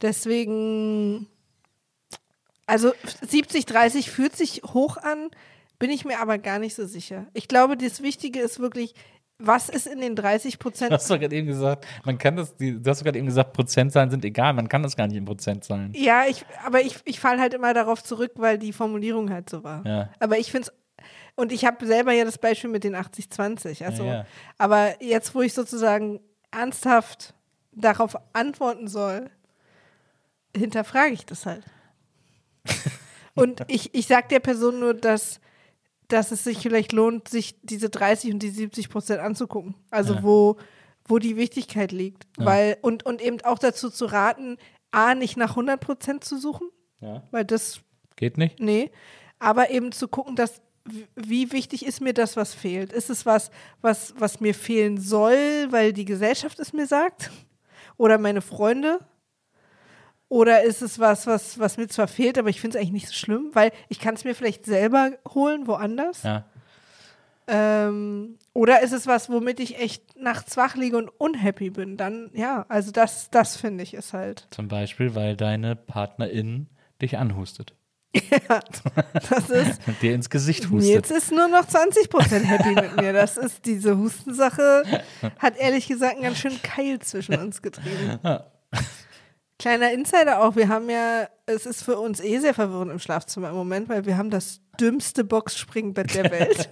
Deswegen, 0.03 1.27
also 2.67 2.93
70, 3.27 3.67
30 3.67 4.11
fühlt 4.11 4.37
sich 4.37 4.63
hoch 4.65 4.97
an, 4.97 5.31
bin 5.79 5.91
ich 5.91 6.05
mir 6.05 6.21
aber 6.21 6.39
gar 6.39 6.59
nicht 6.59 6.75
so 6.75 6.87
sicher. 6.87 7.27
Ich 7.35 7.49
glaube, 7.49 7.77
das 7.77 8.03
Wichtige 8.03 8.41
ist 8.41 8.59
wirklich, 8.61 8.95
was 9.39 9.69
ist 9.69 9.87
in 9.87 10.01
den 10.01 10.17
30 10.17 10.59
Prozent? 10.59 10.91
Du 10.91 10.95
hast 10.95 11.11
doch 11.11 11.19
gerade 11.19 11.37
eben 11.37 11.47
gesagt, 11.47 11.87
man 12.05 12.17
kann 12.17 12.37
das, 12.37 12.57
du 12.57 12.81
hast 12.87 13.05
gerade 13.05 13.19
eben 13.19 13.27
gesagt, 13.27 13.53
Prozentzahlen 13.53 14.11
sind 14.11 14.25
egal, 14.25 14.55
man 14.55 14.69
kann 14.69 14.83
das 14.83 14.97
gar 14.97 15.07
nicht 15.07 15.17
in 15.17 15.25
Prozentzahlen. 15.25 15.93
Ja, 15.95 16.25
ich, 16.27 16.45
aber 16.65 16.81
ich, 16.81 16.97
ich 17.05 17.21
falle 17.21 17.41
halt 17.41 17.53
immer 17.53 17.75
darauf 17.75 18.03
zurück, 18.03 18.33
weil 18.37 18.59
die 18.59 18.73
Formulierung 18.73 19.31
halt 19.31 19.51
so 19.51 19.63
war. 19.63 19.87
Ja. 19.87 20.09
Aber 20.21 20.39
ich 20.39 20.51
finde 20.51 20.69
es 20.69 20.75
Und 21.35 21.53
ich 21.53 21.67
habe 21.67 21.85
selber 21.85 22.13
ja 22.13 22.25
das 22.25 22.39
Beispiel 22.39 22.71
mit 22.71 22.83
den 22.85 22.97
80-20. 22.97 23.85
Also, 23.85 24.05
Ja, 24.05 24.13
ja. 24.13 24.27
aber 24.57 25.03
jetzt, 25.03 25.35
wo 25.35 25.43
ich 25.43 25.53
sozusagen 25.53 26.21
ernsthaft 26.51 27.35
darauf 27.73 28.17
antworten 28.33 28.89
soll, 28.89 29.31
hinterfrage 30.57 31.13
ich 31.13 31.27
das 31.27 31.45
halt. 31.45 31.65
und 33.35 33.61
ich, 33.69 33.95
ich 33.95 34.07
sage 34.07 34.29
der 34.31 34.41
Person 34.41 34.81
nur, 34.81 34.95
dass, 34.95 35.41
dass 36.09 36.31
es 36.33 36.45
sich 36.45 36.59
vielleicht 36.59 36.93
lohnt, 36.93 37.29
sich 37.29 37.57
diese 37.63 37.91
30 37.91 38.33
und 38.33 38.39
die 38.43 38.51
70 38.51 38.89
Prozent 38.89 39.21
anzugucken. 39.21 39.75
Also 39.91 40.15
Ja. 40.15 40.23
wo, 40.23 40.57
wo 41.07 41.19
die 41.19 41.37
Wichtigkeit 41.37 41.93
liegt. 41.93 42.27
Ja. 42.39 42.45
Weil, 42.47 42.77
und, 42.83 43.05
und 43.07 43.21
eben 43.23 43.41
auch 43.43 43.59
dazu 43.59 43.91
zu 43.91 44.07
raten, 44.07 44.57
A, 44.91 45.15
nicht 45.15 45.37
nach 45.37 45.51
100 45.51 45.81
Prozent 45.81 46.25
zu 46.25 46.39
suchen, 46.39 46.69
Ja. 47.01 47.23
weil 47.31 47.45
das 47.45 47.81
Geht 48.17 48.39
nicht? 48.39 48.61
Nee, 48.61 48.91
aber 49.39 49.71
eben 49.71 49.93
zu 49.93 50.09
gucken, 50.09 50.37
dass 50.37 50.63
wie 51.17 51.53
wichtig 51.53 51.85
ist 51.85 52.01
mir 52.01 52.15
das, 52.15 52.37
was 52.37 52.55
fehlt? 52.55 52.93
Ist 52.93 53.11
es 53.11 53.27
was, 53.27 53.51
was, 53.83 54.15
was 54.19 54.41
mir 54.41 54.55
fehlen 54.55 54.99
soll, 55.01 55.67
weil 55.71 55.93
die 55.93 56.05
Gesellschaft 56.05 56.59
es 56.61 56.73
mir 56.73 56.87
sagt? 56.87 57.31
Oder 57.99 58.19
meine 58.19 58.41
Freunde? 58.41 59.01
Oder 60.29 60.65
ist 60.65 60.83
es 60.83 60.99
was, 60.99 61.27
was, 61.27 61.59
was 61.59 61.77
mir 61.77 61.87
zwar 61.87 62.09
fehlt, 62.09 62.37
aber 62.39 62.49
ich 62.49 62.61
finde 62.61 62.77
es 62.77 62.81
eigentlich 62.81 62.93
nicht 62.93 63.09
so 63.09 63.15
schlimm, 63.15 63.51
weil 63.53 63.71
ich 63.89 64.01
kann 64.01 64.15
es 64.15 64.25
mir 64.25 64.35
vielleicht 64.35 64.67
selber 64.67 65.13
holen, 65.35 65.67
woanders? 65.67 66.25
Ja. 66.25 66.45
Ähm, 67.49 68.39
oder 68.53 68.83
ist 68.83 68.93
es 68.93 69.07
was, 69.07 69.31
womit 69.31 69.61
ich 69.61 69.79
echt 69.79 70.19
nachts 70.19 70.57
wach 70.57 70.75
liege 70.75 70.97
und 70.97 71.09
unhappy 71.09 71.71
bin? 71.71 71.97
Dann, 71.97 72.31
ja, 72.35 72.67
also 72.69 72.91
das, 72.91 73.31
das 73.31 73.57
finde 73.57 73.85
ich 73.85 73.95
ist 73.95 74.13
halt. 74.15 74.49
Zum 74.51 74.67
Beispiel, 74.67 75.15
weil 75.15 75.37
deine 75.37 75.77
Partnerin 75.77 76.69
dich 77.01 77.19
anhustet. 77.19 77.75
Das 79.29 79.51
ist, 79.51 79.81
Und 79.87 80.01
dir 80.03 80.15
ins 80.15 80.31
Gesicht 80.31 80.71
hustet. 80.71 80.93
Jetzt 80.93 81.11
ist 81.11 81.31
nur 81.33 81.49
noch 81.49 81.67
20% 81.67 82.43
happy 82.45 82.75
mit 82.75 82.97
mir. 82.97 83.13
Das 83.13 83.37
ist 83.37 83.67
diese 83.67 83.97
Hustensache, 83.99 84.83
hat 85.39 85.57
ehrlich 85.59 85.87
gesagt 85.87 86.15
einen 86.15 86.23
ganz 86.23 86.39
schönen 86.39 86.61
Keil 86.63 86.99
zwischen 87.01 87.37
uns 87.37 87.61
getrieben. 87.63 88.19
Kleiner 89.59 89.91
Insider 89.93 90.43
auch, 90.43 90.55
wir 90.55 90.69
haben 90.69 90.91
ja, 90.91 91.29
es 91.47 91.65
ist 91.65 91.83
für 91.83 91.99
uns 91.99 92.21
eh 92.21 92.39
sehr 92.39 92.53
verwirrend 92.53 92.93
im 92.93 92.99
Schlafzimmer 92.99 93.49
im 93.49 93.55
Moment, 93.55 93.89
weil 93.89 94.05
wir 94.05 94.19
haben 94.19 94.31
das 94.31 94.61
dümmste 94.79 95.25
Boxspringbett 95.25 96.15
der 96.15 96.31
Welt. 96.31 96.69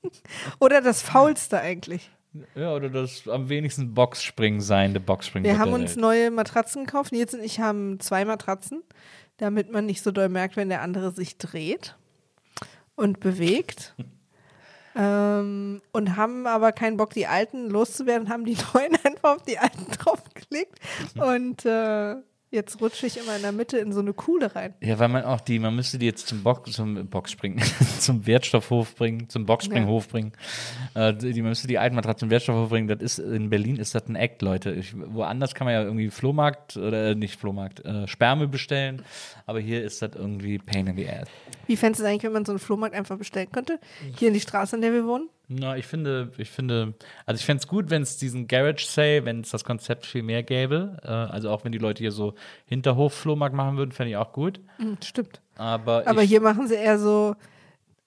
Oder 0.60 0.80
das 0.80 1.02
faulste 1.02 1.60
eigentlich. 1.60 2.10
Ja, 2.54 2.72
oder 2.72 2.88
das 2.88 3.28
am 3.28 3.50
wenigsten 3.50 3.92
Boxspringen 3.92 4.60
seiende 4.60 5.00
Boxspringen. 5.00 5.48
Wir 5.48 5.58
haben 5.58 5.74
uns 5.74 5.96
neue 5.96 6.30
Matratzen 6.30 6.86
gekauft. 6.86 7.12
Nils 7.12 7.34
und 7.34 7.42
ich 7.42 7.60
haben 7.60 8.00
zwei 8.00 8.24
Matratzen, 8.24 8.82
damit 9.36 9.70
man 9.70 9.84
nicht 9.84 10.02
so 10.02 10.12
doll 10.12 10.30
merkt, 10.30 10.56
wenn 10.56 10.70
der 10.70 10.80
andere 10.80 11.12
sich 11.12 11.36
dreht 11.36 11.94
und 12.96 13.20
bewegt. 13.20 13.94
ähm, 14.96 15.82
und 15.92 16.16
haben 16.16 16.46
aber 16.46 16.72
keinen 16.72 16.96
Bock, 16.96 17.10
die 17.10 17.26
alten 17.26 17.68
loszuwerden, 17.68 18.30
haben 18.30 18.46
die 18.46 18.56
neuen 18.74 18.96
einfach 19.04 19.36
auf 19.36 19.42
die 19.42 19.58
alten 19.58 19.90
draufgelegt. 20.52 20.80
Und 21.16 21.64
äh, 21.64 22.16
jetzt 22.50 22.80
rutsche 22.80 23.06
ich 23.06 23.18
immer 23.18 23.36
in 23.36 23.42
der 23.42 23.52
Mitte 23.52 23.78
in 23.78 23.92
so 23.92 24.00
eine 24.00 24.12
Kuhle 24.12 24.54
rein. 24.54 24.74
Ja, 24.80 24.98
weil 24.98 25.08
man 25.08 25.24
auch 25.24 25.40
die, 25.40 25.58
man 25.58 25.74
müsste 25.74 25.98
die 25.98 26.06
jetzt 26.06 26.28
zum 26.28 26.42
Box, 26.42 26.72
zum 26.72 27.06
Boxspringen, 27.08 27.62
zum 27.98 28.26
Wertstoffhof 28.26 28.94
bringen, 28.94 29.28
zum 29.28 29.46
Boxspringhof 29.46 30.08
bringen. 30.08 30.32
Äh, 30.94 31.14
die, 31.14 31.40
man 31.40 31.50
müsste 31.50 31.66
die 31.66 31.78
alten 31.78 31.96
Matratzen 31.96 32.20
zum 32.20 32.30
Wertstoffhof 32.30 32.68
bringen. 32.68 32.88
Das 32.88 33.00
ist, 33.00 33.18
in 33.18 33.50
Berlin 33.50 33.76
ist 33.76 33.94
das 33.94 34.06
ein 34.06 34.16
Act, 34.16 34.42
Leute. 34.42 34.72
Ich, 34.72 34.94
woanders 34.94 35.54
kann 35.54 35.64
man 35.64 35.74
ja 35.74 35.82
irgendwie 35.82 36.10
Flohmarkt 36.10 36.76
oder 36.76 37.10
äh, 37.10 37.14
nicht 37.14 37.40
Flohmarkt, 37.40 37.84
äh, 37.84 38.06
Sperme 38.06 38.48
bestellen. 38.48 39.02
Aber 39.46 39.60
hier 39.60 39.82
ist 39.82 40.02
das 40.02 40.10
irgendwie 40.14 40.58
Pain 40.58 40.86
in 40.86 40.96
the 40.96 41.08
Ass. 41.08 41.28
Wie 41.66 41.76
fändest 41.76 42.00
du 42.00 42.04
es 42.04 42.10
eigentlich, 42.10 42.24
wenn 42.24 42.32
man 42.32 42.44
so 42.44 42.52
einen 42.52 42.58
Flohmarkt 42.58 42.94
einfach 42.94 43.16
bestellen 43.16 43.50
könnte? 43.50 43.78
Hier 44.16 44.28
in 44.28 44.34
die 44.34 44.40
Straße, 44.40 44.76
in 44.76 44.82
der 44.82 44.92
wir 44.92 45.06
wohnen? 45.06 45.28
Na, 45.48 45.76
ich 45.76 45.86
finde, 45.86 46.32
ich 46.38 46.50
finde, 46.50 46.94
also 47.26 47.38
ich 47.38 47.44
fände 47.44 47.60
es 47.60 47.68
gut, 47.68 47.90
wenn 47.90 48.02
es 48.02 48.16
diesen 48.16 48.46
Garage 48.48 48.86
Sale, 48.86 49.24
wenn 49.24 49.40
es 49.40 49.50
das 49.50 49.64
Konzept 49.64 50.06
viel 50.06 50.22
mehr 50.22 50.42
gäbe. 50.42 50.96
Äh, 51.02 51.08
also 51.08 51.50
auch 51.50 51.64
wenn 51.64 51.72
die 51.72 51.78
Leute 51.78 51.98
hier 52.02 52.12
so 52.12 52.34
Hinterhof-Flohmarkt 52.66 53.54
machen 53.54 53.76
würden, 53.76 53.92
fände 53.92 54.10
ich 54.10 54.16
auch 54.16 54.32
gut. 54.32 54.60
Hm, 54.78 54.96
stimmt. 55.04 55.40
Aber, 55.56 56.04
Aber 56.06 56.22
ich, 56.22 56.30
hier 56.30 56.40
machen 56.40 56.68
sie 56.68 56.74
eher 56.74 56.98
so, 56.98 57.36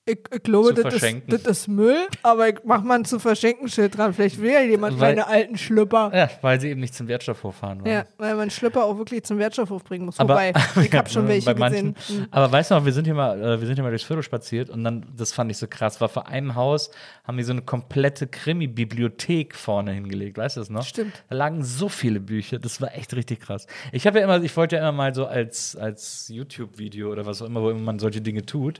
ich, 0.07 0.19
ich 0.33 0.43
glaube, 0.43 0.73
das 0.73 0.93
ist, 1.01 1.15
das 1.27 1.41
ist 1.41 1.67
Müll, 1.67 2.07
aber 2.21 2.49
ich 2.49 2.55
mach 2.63 2.83
mal 2.83 2.99
ein 2.99 3.05
zu 3.05 3.17
verschenken 3.19 3.67
Schild 3.67 3.97
dran. 3.97 4.13
Vielleicht 4.13 4.39
will 4.39 4.51
ja 4.51 4.61
jemand 4.61 4.99
Weil- 4.99 5.15
meine 5.15 5.27
alten 5.27 5.57
Schlüpper. 5.57 6.11
ja, 6.13 6.29
weil 6.41 6.61
sie 6.61 6.69
eben 6.69 6.79
nicht 6.81 6.93
zum 6.93 7.07
Wertstoffhof 7.07 7.55
fahren 7.55 7.81
wollen. 7.81 7.91
Ja, 7.91 8.05
weil 8.17 8.35
man 8.35 8.51
Schlüpper 8.51 8.83
auch 8.85 8.97
wirklich 8.99 9.23
zum 9.23 9.39
Wertstoffhof 9.39 9.83
bringen 9.83 10.05
muss. 10.05 10.19
Aber- 10.19 10.35
Wobei, 10.35 10.53
ich 10.83 10.93
habe 10.93 11.09
schon 11.09 11.27
welche 11.27 11.55
manchen, 11.55 11.95
gesehen. 11.95 12.19
Hm. 12.19 12.27
Aber 12.29 12.51
weißt 12.51 12.69
du 12.71 12.75
noch, 12.75 12.85
wir 12.85 12.93
sind 12.93 13.05
hier 13.05 13.15
mal, 13.15 13.41
äh, 13.41 13.59
wir 13.59 13.65
sind 13.65 13.75
hier 13.75 13.83
mal 13.83 13.89
durchs 13.89 14.05
Viertel 14.05 14.21
spaziert 14.23 14.69
und 14.69 14.83
dann, 14.83 15.05
das 15.17 15.31
fand 15.33 15.49
ich 15.49 15.57
so 15.57 15.67
krass, 15.67 15.99
war 16.01 16.09
vor 16.09 16.27
einem 16.27 16.53
Haus, 16.55 16.91
haben 17.23 17.37
die 17.37 17.43
so 17.43 17.51
eine 17.53 17.61
komplette 17.63 18.27
Krimi-Bibliothek 18.27 19.55
vorne 19.55 19.91
hingelegt, 19.93 20.37
weißt 20.37 20.57
du 20.57 20.61
das 20.61 20.69
noch? 20.69 20.83
Stimmt. 20.83 21.13
Da 21.29 21.35
lagen 21.35 21.63
so 21.63 21.89
viele 21.89 22.19
Bücher, 22.19 22.59
das 22.59 22.79
war 22.81 22.93
echt 22.95 23.15
richtig 23.15 23.39
krass. 23.41 23.65
Ich 23.91 24.05
habe 24.05 24.19
ja 24.19 24.25
immer, 24.25 24.43
ich 24.43 24.55
wollte 24.55 24.75
ja 24.75 24.81
immer 24.83 24.91
mal 24.91 25.15
so 25.15 25.25
als, 25.25 25.75
als 25.75 26.27
YouTube-Video 26.29 27.11
oder 27.11 27.25
was 27.25 27.41
auch 27.41 27.47
immer, 27.47 27.61
wo 27.61 27.69
immer 27.71 27.79
man 27.79 27.99
solche 27.99 28.21
Dinge 28.21 28.45
tut, 28.45 28.79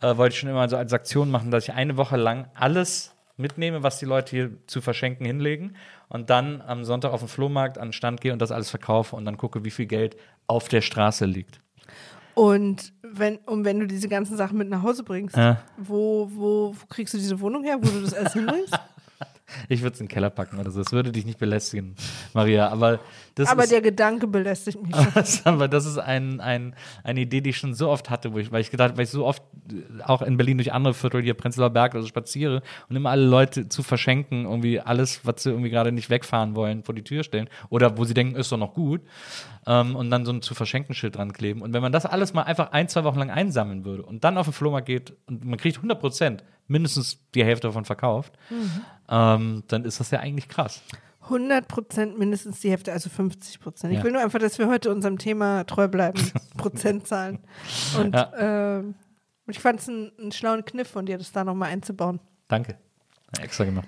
äh, 0.00 0.16
wollte 0.16 0.32
ich 0.34 0.40
schon 0.40 0.48
immer 0.48 0.61
so 0.68 0.76
als 0.76 0.92
Aktion 0.92 1.30
machen, 1.30 1.50
dass 1.50 1.64
ich 1.64 1.72
eine 1.74 1.96
Woche 1.96 2.16
lang 2.16 2.46
alles 2.54 3.14
mitnehme, 3.36 3.82
was 3.82 3.98
die 3.98 4.04
Leute 4.04 4.30
hier 4.30 4.50
zu 4.66 4.80
verschenken 4.80 5.24
hinlegen 5.26 5.74
und 6.08 6.30
dann 6.30 6.60
am 6.60 6.84
Sonntag 6.84 7.12
auf 7.12 7.20
den 7.20 7.28
Flohmarkt 7.28 7.78
an 7.78 7.88
den 7.88 7.92
Stand 7.92 8.20
gehe 8.20 8.32
und 8.32 8.40
das 8.40 8.52
alles 8.52 8.70
verkaufe 8.70 9.16
und 9.16 9.24
dann 9.24 9.36
gucke, 9.36 9.64
wie 9.64 9.70
viel 9.70 9.86
Geld 9.86 10.16
auf 10.46 10.68
der 10.68 10.80
Straße 10.82 11.24
liegt. 11.24 11.60
Und 12.34 12.92
wenn, 13.02 13.36
und 13.38 13.64
wenn 13.64 13.80
du 13.80 13.86
diese 13.86 14.08
ganzen 14.08 14.36
Sachen 14.36 14.56
mit 14.58 14.68
nach 14.68 14.82
Hause 14.82 15.02
bringst, 15.02 15.36
Ja. 15.36 15.58
wo, 15.76 16.28
wo, 16.32 16.74
wo 16.78 16.86
kriegst 16.88 17.12
du 17.14 17.18
diese 17.18 17.38
Wohnung 17.40 17.62
her, 17.64 17.76
wo 17.80 17.90
du 17.90 18.00
das 18.00 18.14
alles 18.14 18.32
hinbringst? 18.34 18.78
Ich 19.68 19.82
würde 19.82 19.94
es 19.94 20.00
in 20.00 20.06
den 20.06 20.12
Keller 20.12 20.30
packen 20.30 20.58
oder 20.58 20.70
so. 20.70 20.82
Das 20.82 20.92
würde 20.92 21.12
dich 21.12 21.24
nicht 21.24 21.38
belästigen, 21.38 21.94
Maria. 22.32 22.68
Aber 22.68 23.00
das 23.34 23.48
aber 23.48 23.64
ist, 23.64 23.72
der 23.72 23.80
Gedanke 23.80 24.26
belästigt 24.26 24.82
mich 24.82 24.94
schon. 24.94 25.32
aber 25.44 25.68
das 25.68 25.86
ist 25.86 25.98
ein, 25.98 26.40
ein, 26.40 26.74
eine 27.04 27.20
Idee, 27.20 27.40
die 27.40 27.50
ich 27.50 27.58
schon 27.58 27.74
so 27.74 27.88
oft 27.88 28.10
hatte, 28.10 28.32
wo 28.32 28.38
ich, 28.38 28.52
weil 28.52 28.60
ich 28.60 28.70
gedacht, 28.70 28.96
weil 28.96 29.04
ich 29.04 29.10
so 29.10 29.26
oft 29.26 29.42
äh, 29.70 30.02
auch 30.02 30.22
in 30.22 30.36
Berlin 30.36 30.58
durch 30.58 30.72
andere 30.72 30.94
Viertel, 30.94 31.22
hier 31.22 31.34
Prenzlauer 31.34 31.70
Berg 31.70 31.94
oder 31.94 32.02
so 32.02 32.08
spaziere 32.08 32.62
und 32.88 32.96
immer 32.96 33.10
alle 33.10 33.24
Leute 33.24 33.68
zu 33.68 33.82
verschenken, 33.82 34.44
irgendwie 34.44 34.80
alles, 34.80 35.24
was 35.24 35.42
sie 35.42 35.50
irgendwie 35.50 35.70
gerade 35.70 35.92
nicht 35.92 36.10
wegfahren 36.10 36.54
wollen, 36.54 36.82
vor 36.82 36.94
die 36.94 37.04
Tür 37.04 37.24
stellen 37.24 37.48
oder 37.70 37.96
wo 37.96 38.04
sie 38.04 38.14
denken, 38.14 38.36
ist 38.36 38.52
doch 38.52 38.58
noch 38.58 38.74
gut 38.74 39.00
ähm, 39.66 39.96
und 39.96 40.10
dann 40.10 40.24
so 40.24 40.32
ein 40.32 40.42
zu 40.42 40.54
verschenken 40.54 40.94
Schild 40.94 41.16
dran 41.16 41.32
kleben. 41.32 41.62
Und 41.62 41.72
wenn 41.72 41.82
man 41.82 41.92
das 41.92 42.06
alles 42.06 42.34
mal 42.34 42.42
einfach 42.42 42.72
ein, 42.72 42.88
zwei 42.88 43.04
Wochen 43.04 43.18
lang 43.18 43.30
einsammeln 43.30 43.84
würde 43.84 44.02
und 44.02 44.24
dann 44.24 44.36
auf 44.36 44.46
den 44.46 44.52
Flohmarkt 44.52 44.86
geht 44.86 45.14
und 45.26 45.44
man 45.44 45.58
kriegt 45.58 45.76
100 45.76 45.98
Prozent, 46.00 46.44
mindestens 46.72 47.18
die 47.34 47.44
Hälfte 47.44 47.68
davon 47.68 47.84
verkauft, 47.84 48.32
ähm, 49.08 49.62
dann 49.68 49.84
ist 49.84 50.00
das 50.00 50.10
ja 50.10 50.18
eigentlich 50.20 50.48
krass. 50.48 50.82
100 51.24 51.68
Prozent 51.68 52.18
mindestens 52.18 52.58
die 52.60 52.70
Hälfte, 52.70 52.92
also 52.92 53.08
50 53.08 53.60
Prozent. 53.60 53.92
Ich 53.92 53.98
Ja. 53.98 54.04
will 54.04 54.10
nur 54.12 54.20
einfach, 54.22 54.40
dass 54.40 54.58
wir 54.58 54.66
heute 54.68 54.90
unserem 54.90 55.18
Thema 55.18 55.62
treu 55.64 55.86
bleiben. 55.86 56.18
Prozentzahlen. 56.56 57.38
Und 57.98 58.16
ähm, 58.36 58.94
ich 59.46 59.60
fand 59.60 59.78
es 59.80 59.88
einen, 59.88 60.10
einen 60.18 60.32
schlauen 60.32 60.64
Kniff 60.64 60.88
von 60.88 61.06
dir, 61.06 61.18
das 61.18 61.30
da 61.30 61.44
nochmal 61.44 61.70
einzubauen. 61.70 62.18
Danke. 62.48 62.76
Extra 63.40 63.64
gemacht. 63.64 63.86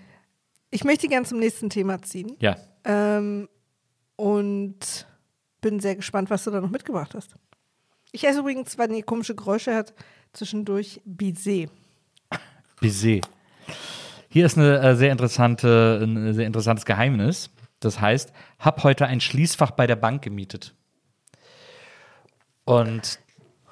Ich 0.71 0.85
möchte 0.85 1.09
gern 1.09 1.25
zum 1.25 1.39
nächsten 1.41 1.71
Thema 1.71 2.01
ziehen. 2.03 2.37
Ja. 2.39 2.57
Ähm, 2.85 3.49
und 4.17 5.07
bin 5.61 5.81
sehr 5.81 5.97
gespannt, 5.97 6.31
was 6.31 6.45
du 6.45 6.51
da 6.51 6.61
noch 6.61 6.71
mitgebracht 6.71 7.15
hast. 7.15 7.35
Ich 8.13 8.25
esse 8.27 8.41
übrigens, 8.41 8.79
weil 8.79 8.89
die 8.89 9.03
komische 9.03 9.35
Geräusche 9.35 9.75
hat, 9.75 9.93
zwischendurch 10.33 11.01
Bizet. 11.05 11.71
Bizet. 12.81 13.27
Hier 14.29 14.47
ist 14.47 14.59
eine 14.59 14.79
äh, 14.81 14.97
sehr 14.97 15.13
interessante, 15.13 16.01
ein 16.03 16.35
sehr 16.35 16.47
interessantes 16.47 16.85
Geheimnis. 16.85 17.51
Das 17.81 18.01
heißt, 18.01 18.33
hab 18.59 18.83
heute 18.83 19.07
ein 19.07 19.21
Schließfach 19.21 19.71
bei 19.73 19.87
der 19.87 19.97
Bank 19.97 20.23
gemietet. 20.23 20.75
Und 22.65 23.19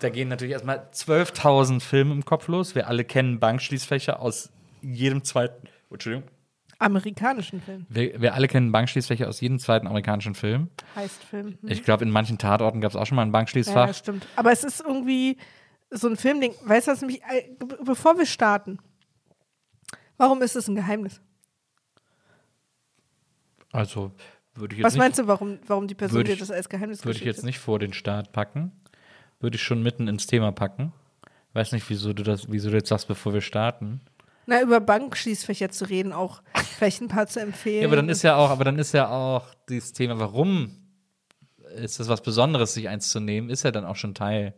da 0.01 0.09
gehen 0.11 0.29
natürlich 0.29 0.53
erstmal 0.53 0.89
12.000 0.93 1.81
Filme 1.81 2.13
im 2.13 2.25
Kopf 2.25 2.49
los. 2.49 2.75
Wir 2.75 2.89
alle 2.89 3.05
kennen 3.05 3.41
Bankschließfächer 3.41 4.21
aus 4.21 4.51
jedem 4.83 5.25
zweiten. 5.25 5.69
Entschuldigung. 5.91 6.29
Amerikanischen 6.79 7.61
Film. 7.61 7.87
Wir, 7.89 8.21
wir 8.21 8.35
alle 8.35 8.49
kennen 8.49 8.73
Bankschließfächer 8.73 9.29
aus 9.29 9.41
jedem 9.41 9.61
zweiten 9.61 9.87
amerikanischen 9.87 10.35
Film. 10.35 10.69
Heißt 10.97 11.23
Film. 11.23 11.57
Hm. 11.63 11.69
Ich 11.71 11.85
glaube, 11.85 12.05
in 12.05 12.11
manchen 12.11 12.39
Tatorten 12.39 12.81
gab 12.81 12.91
es 12.91 12.97
auch 12.97 13.07
schon 13.07 13.17
mal 13.17 13.23
ein 13.23 13.29
Ja, 13.29 13.33
Bankschließfach. 13.33 13.87
das 13.87 13.99
stimmt. 13.99 14.27
Aber 14.35 14.51
es 14.53 14.65
ist 14.65 14.81
irgendwie 14.81 15.39
so 15.91 16.09
ein 16.09 16.17
Filmding. 16.17 16.53
Weißt 16.65 16.89
du, 16.89 16.93
was 16.93 17.01
mich, 17.03 17.23
äh, 17.23 17.49
be- 17.59 17.79
bevor 17.85 18.19
wir 18.19 18.27
starten, 18.27 18.79
warum 20.17 20.43
ist 20.43 20.57
es 20.57 20.69
ein 20.69 20.75
Geheimnis? 20.75 21.21
also 23.73 24.13
würde 24.55 24.75
ich 24.75 24.79
jetzt 24.81 24.85
Was 24.85 24.93
nicht 24.95 25.01
meinst 25.01 25.19
du, 25.19 25.27
warum, 25.27 25.59
warum 25.67 25.89
die 25.89 25.95
Person 25.95 26.25
dir 26.25 26.37
das 26.37 26.51
als 26.51 26.69
Geheimnis 26.69 27.05
Würde 27.05 27.19
ich 27.19 27.25
jetzt 27.25 27.45
nicht 27.45 27.59
vor 27.59 27.79
den 27.79 27.93
Start 27.93 28.33
packen. 28.33 28.73
Würde 29.41 29.57
ich 29.57 29.63
schon 29.63 29.83
mitten 29.83 30.09
ins 30.09 30.27
Thema 30.27 30.53
packen. 30.53 30.93
Weiß 31.55 31.73
nicht, 31.73 31.89
wieso 31.89 32.13
du 32.13 32.23
das, 32.23 32.51
wieso 32.51 32.71
du 32.71 32.77
jetzt 32.77 32.89
sagst, 32.89 33.09
bevor 33.09 33.33
wir 33.33 33.41
starten. 33.41 34.01
Na, 34.47 34.61
über 34.61 34.81
Bankschließfächer 34.81 35.71
zu 35.71 35.89
reden, 35.89 36.13
auch 36.13 36.43
vielleicht 36.55 37.01
ein 37.01 37.09
paar 37.09 37.27
zu 37.27 37.41
empfehlen. 37.41 37.83
Ja, 37.83 37.89
aber 37.89 37.97
dann 37.97 38.09
ist 38.09 38.23
ja 38.23 38.37
auch, 38.37 38.51
aber 38.51 38.65
dann 38.65 38.79
ist 38.79 38.93
ja 38.93 39.09
auch 39.09 39.47
dieses 39.69 39.93
Thema, 39.93 40.19
warum 40.19 40.77
ist 41.77 41.99
das 41.99 42.09
was 42.09 42.21
Besonderes, 42.21 42.75
sich 42.75 42.89
eins 42.89 43.09
zu 43.09 43.21
nehmen, 43.21 43.49
ist 43.49 43.63
ja 43.63 43.71
dann 43.71 43.87
auch 43.87 43.97
schon 43.97 44.15
Teil 44.15 44.55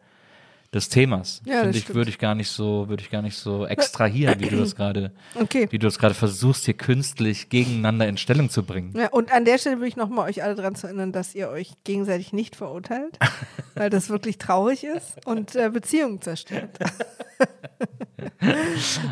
des 0.75 0.89
Themas. 0.89 1.41
Ja, 1.47 1.61
Finde 1.61 1.79
ich, 1.79 1.95
würde 1.95 2.11
ich 2.11 2.19
gar 2.19 2.35
nicht 2.35 2.49
so, 2.49 2.89
würde 2.89 3.03
ich 3.03 3.11
gar 3.11 3.23
nicht 3.23 3.37
so 3.37 3.65
extrahieren, 3.65 4.41
wie 4.41 4.49
du 4.49 4.57
das 4.57 4.75
gerade, 4.75 5.13
Okay. 5.41 5.69
wie 5.71 5.79
du 5.79 5.87
das 5.87 5.99
gerade 5.99 6.15
versuchst, 6.15 6.65
hier 6.65 6.75
künstlich 6.75 7.49
gegeneinander 7.49 8.09
in 8.09 8.17
Stellung 8.17 8.51
zu 8.51 8.65
bringen. 8.65 8.93
Ja, 8.97 9.09
und 9.09 9.33
an 9.33 9.45
der 9.45 9.59
Stelle 9.59 9.81
will 9.81 9.87
ich 9.87 9.97
nochmal 9.97 10.29
euch 10.29 10.43
alle 10.43 10.57
daran 10.57 10.75
zu 10.75 10.89
erinnern, 10.89 11.13
dass 11.13 11.35
ihr 11.35 11.49
euch 11.49 11.73
gegenseitig 11.85 12.33
nicht 12.33 12.57
verurteilt, 12.57 13.19
weil 13.75 13.89
das 13.89 14.11
wirklich 14.11 14.39
traurig 14.39 14.85
ist 14.85 15.25
und 15.25 15.55
äh, 15.55 15.71
Beziehungen 15.71 16.21
zerstört. 16.21 16.79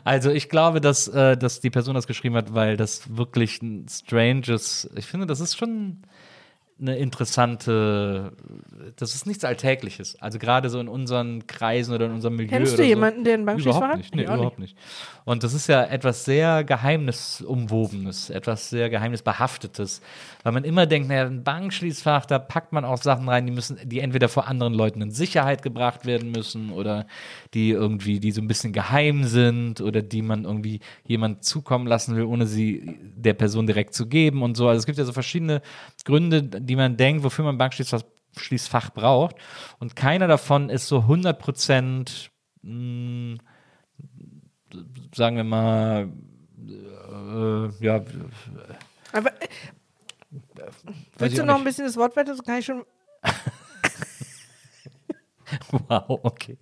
Also 0.04 0.30
ich 0.30 0.48
glaube, 0.48 0.80
dass, 0.80 1.08
äh, 1.08 1.36
dass 1.36 1.60
die 1.60 1.70
Person 1.70 1.94
das 1.94 2.06
geschrieben 2.06 2.36
hat, 2.36 2.54
weil 2.54 2.76
das 2.76 3.16
wirklich 3.16 3.60
ein 3.62 3.86
stranges, 3.88 4.88
ich 4.96 5.06
finde, 5.06 5.26
das 5.26 5.40
ist 5.40 5.56
schon 5.56 6.02
eine 6.82 6.96
interessante, 6.96 8.32
das 8.96 9.14
ist 9.14 9.26
nichts 9.26 9.44
Alltägliches. 9.44 10.20
Also 10.20 10.38
gerade 10.38 10.68
so 10.68 10.80
in 10.80 10.88
unseren 10.88 11.46
Kreisen 11.46 11.94
oder 11.94 12.06
in 12.06 12.12
unserem 12.12 12.36
Milieu. 12.36 12.50
Kennst 12.50 12.78
du 12.78 12.82
jemanden, 12.82 13.22
der 13.24 13.34
einen 13.34 13.46
Bankschließfach 13.46 13.78
Überhaupt 13.78 13.92
hat? 13.92 13.98
nicht, 13.98 14.14
nee, 14.16 14.24
überhaupt 14.24 14.58
nicht. 14.58 14.76
Und 15.24 15.44
das 15.44 15.54
ist 15.54 15.68
ja 15.68 15.84
etwas 15.84 16.24
sehr 16.24 16.64
Geheimnisumwobenes, 16.64 18.30
etwas 18.30 18.68
sehr 18.68 18.90
Geheimnisbehaftetes. 18.90 20.02
Weil 20.42 20.52
man 20.52 20.64
immer 20.64 20.86
denkt, 20.86 21.08
naja, 21.08 21.26
ein 21.26 21.44
Bankschließfach, 21.44 22.26
da 22.26 22.40
packt 22.40 22.72
man 22.72 22.84
auch 22.84 23.00
Sachen 23.00 23.28
rein, 23.28 23.46
die 23.46 23.52
müssen, 23.52 23.78
die 23.84 24.00
entweder 24.00 24.28
vor 24.28 24.48
anderen 24.48 24.74
Leuten 24.74 25.00
in 25.00 25.12
Sicherheit 25.12 25.62
gebracht 25.62 26.04
werden 26.04 26.32
müssen 26.32 26.72
oder 26.72 27.06
die 27.54 27.70
irgendwie, 27.70 28.18
die 28.18 28.32
so 28.32 28.40
ein 28.40 28.48
bisschen 28.48 28.72
geheim 28.72 29.24
sind 29.24 29.80
oder 29.80 30.02
die 30.02 30.22
man 30.22 30.44
irgendwie 30.44 30.80
jemand 31.06 31.44
zukommen 31.44 31.86
lassen 31.86 32.16
will, 32.16 32.24
ohne 32.24 32.46
sie 32.46 32.98
der 33.16 33.34
Person 33.34 33.68
direkt 33.68 33.94
zu 33.94 34.08
geben 34.08 34.42
und 34.42 34.56
so. 34.56 34.66
Also 34.68 34.80
es 34.80 34.86
gibt 34.86 34.98
ja 34.98 35.04
so 35.04 35.12
verschiedene 35.12 35.62
Gründe, 36.04 36.42
die 36.42 36.71
man 36.76 36.96
denkt, 36.96 37.24
wofür 37.24 37.44
man 37.44 37.58
Bankschließfach 37.58 38.02
Schließfach 38.36 38.90
braucht. 38.90 39.36
Und 39.78 39.96
keiner 39.96 40.26
davon 40.26 40.70
ist 40.70 40.88
so 40.88 41.00
100 41.00 41.38
Prozent, 41.38 42.30
mh, 42.62 43.36
sagen 45.14 45.36
wir 45.36 45.44
mal, 45.44 46.08
äh, 46.66 47.84
ja, 47.84 48.02
Aber 49.12 49.30
äh, 49.40 49.48
willst 51.18 51.38
du 51.38 51.44
noch 51.44 51.58
ein 51.58 51.64
bisschen 51.64 51.84
das 51.84 51.96
Wort 51.96 52.16
weiter? 52.16 52.34
So 52.34 52.42
kann 52.42 52.58
ich 52.58 52.66
schon. 52.66 52.84
Wow, 55.70 56.20
okay. 56.22 56.56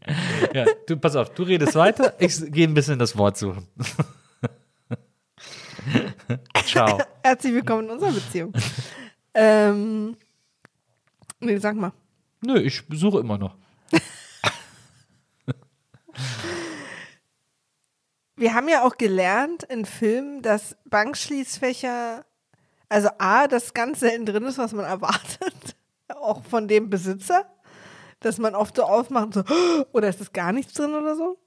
Ja, 0.52 0.64
du, 0.86 0.96
pass 0.96 1.14
auf, 1.14 1.30
du 1.30 1.44
redest 1.44 1.76
weiter, 1.76 2.14
ich 2.18 2.42
gehe 2.50 2.66
ein 2.66 2.74
bisschen 2.74 2.98
das 2.98 3.16
Wort 3.16 3.36
suchen. 3.36 3.68
Ciao. 6.64 6.98
Herzlich 7.22 7.54
willkommen 7.54 7.84
in 7.84 7.90
unserer 7.90 8.10
Beziehung. 8.10 8.52
Ähm, 9.34 10.16
nee, 11.40 11.58
sag 11.58 11.76
mal. 11.76 11.92
Nö, 12.42 12.58
ich 12.58 12.82
suche 12.90 13.20
immer 13.20 13.38
noch. 13.38 13.54
Wir 18.40 18.54
haben 18.54 18.70
ja 18.70 18.84
auch 18.84 18.96
gelernt 18.96 19.64
in 19.64 19.84
Filmen, 19.84 20.40
dass 20.40 20.74
Bankschließfächer, 20.86 22.24
also 22.88 23.10
A, 23.18 23.46
das 23.46 23.74
ganz 23.74 24.00
selten 24.00 24.24
drin 24.24 24.44
ist, 24.44 24.56
was 24.56 24.72
man 24.72 24.86
erwartet, 24.86 25.76
auch 26.08 26.42
von 26.44 26.66
dem 26.66 26.88
Besitzer, 26.88 27.44
dass 28.20 28.38
man 28.38 28.54
oft 28.54 28.76
so 28.76 28.84
aufmacht, 28.84 29.34
so, 29.34 29.44
oder 29.92 30.08
ist 30.08 30.22
es 30.22 30.32
gar 30.32 30.52
nichts 30.52 30.72
drin 30.72 30.94
oder 30.94 31.16
so. 31.16 31.38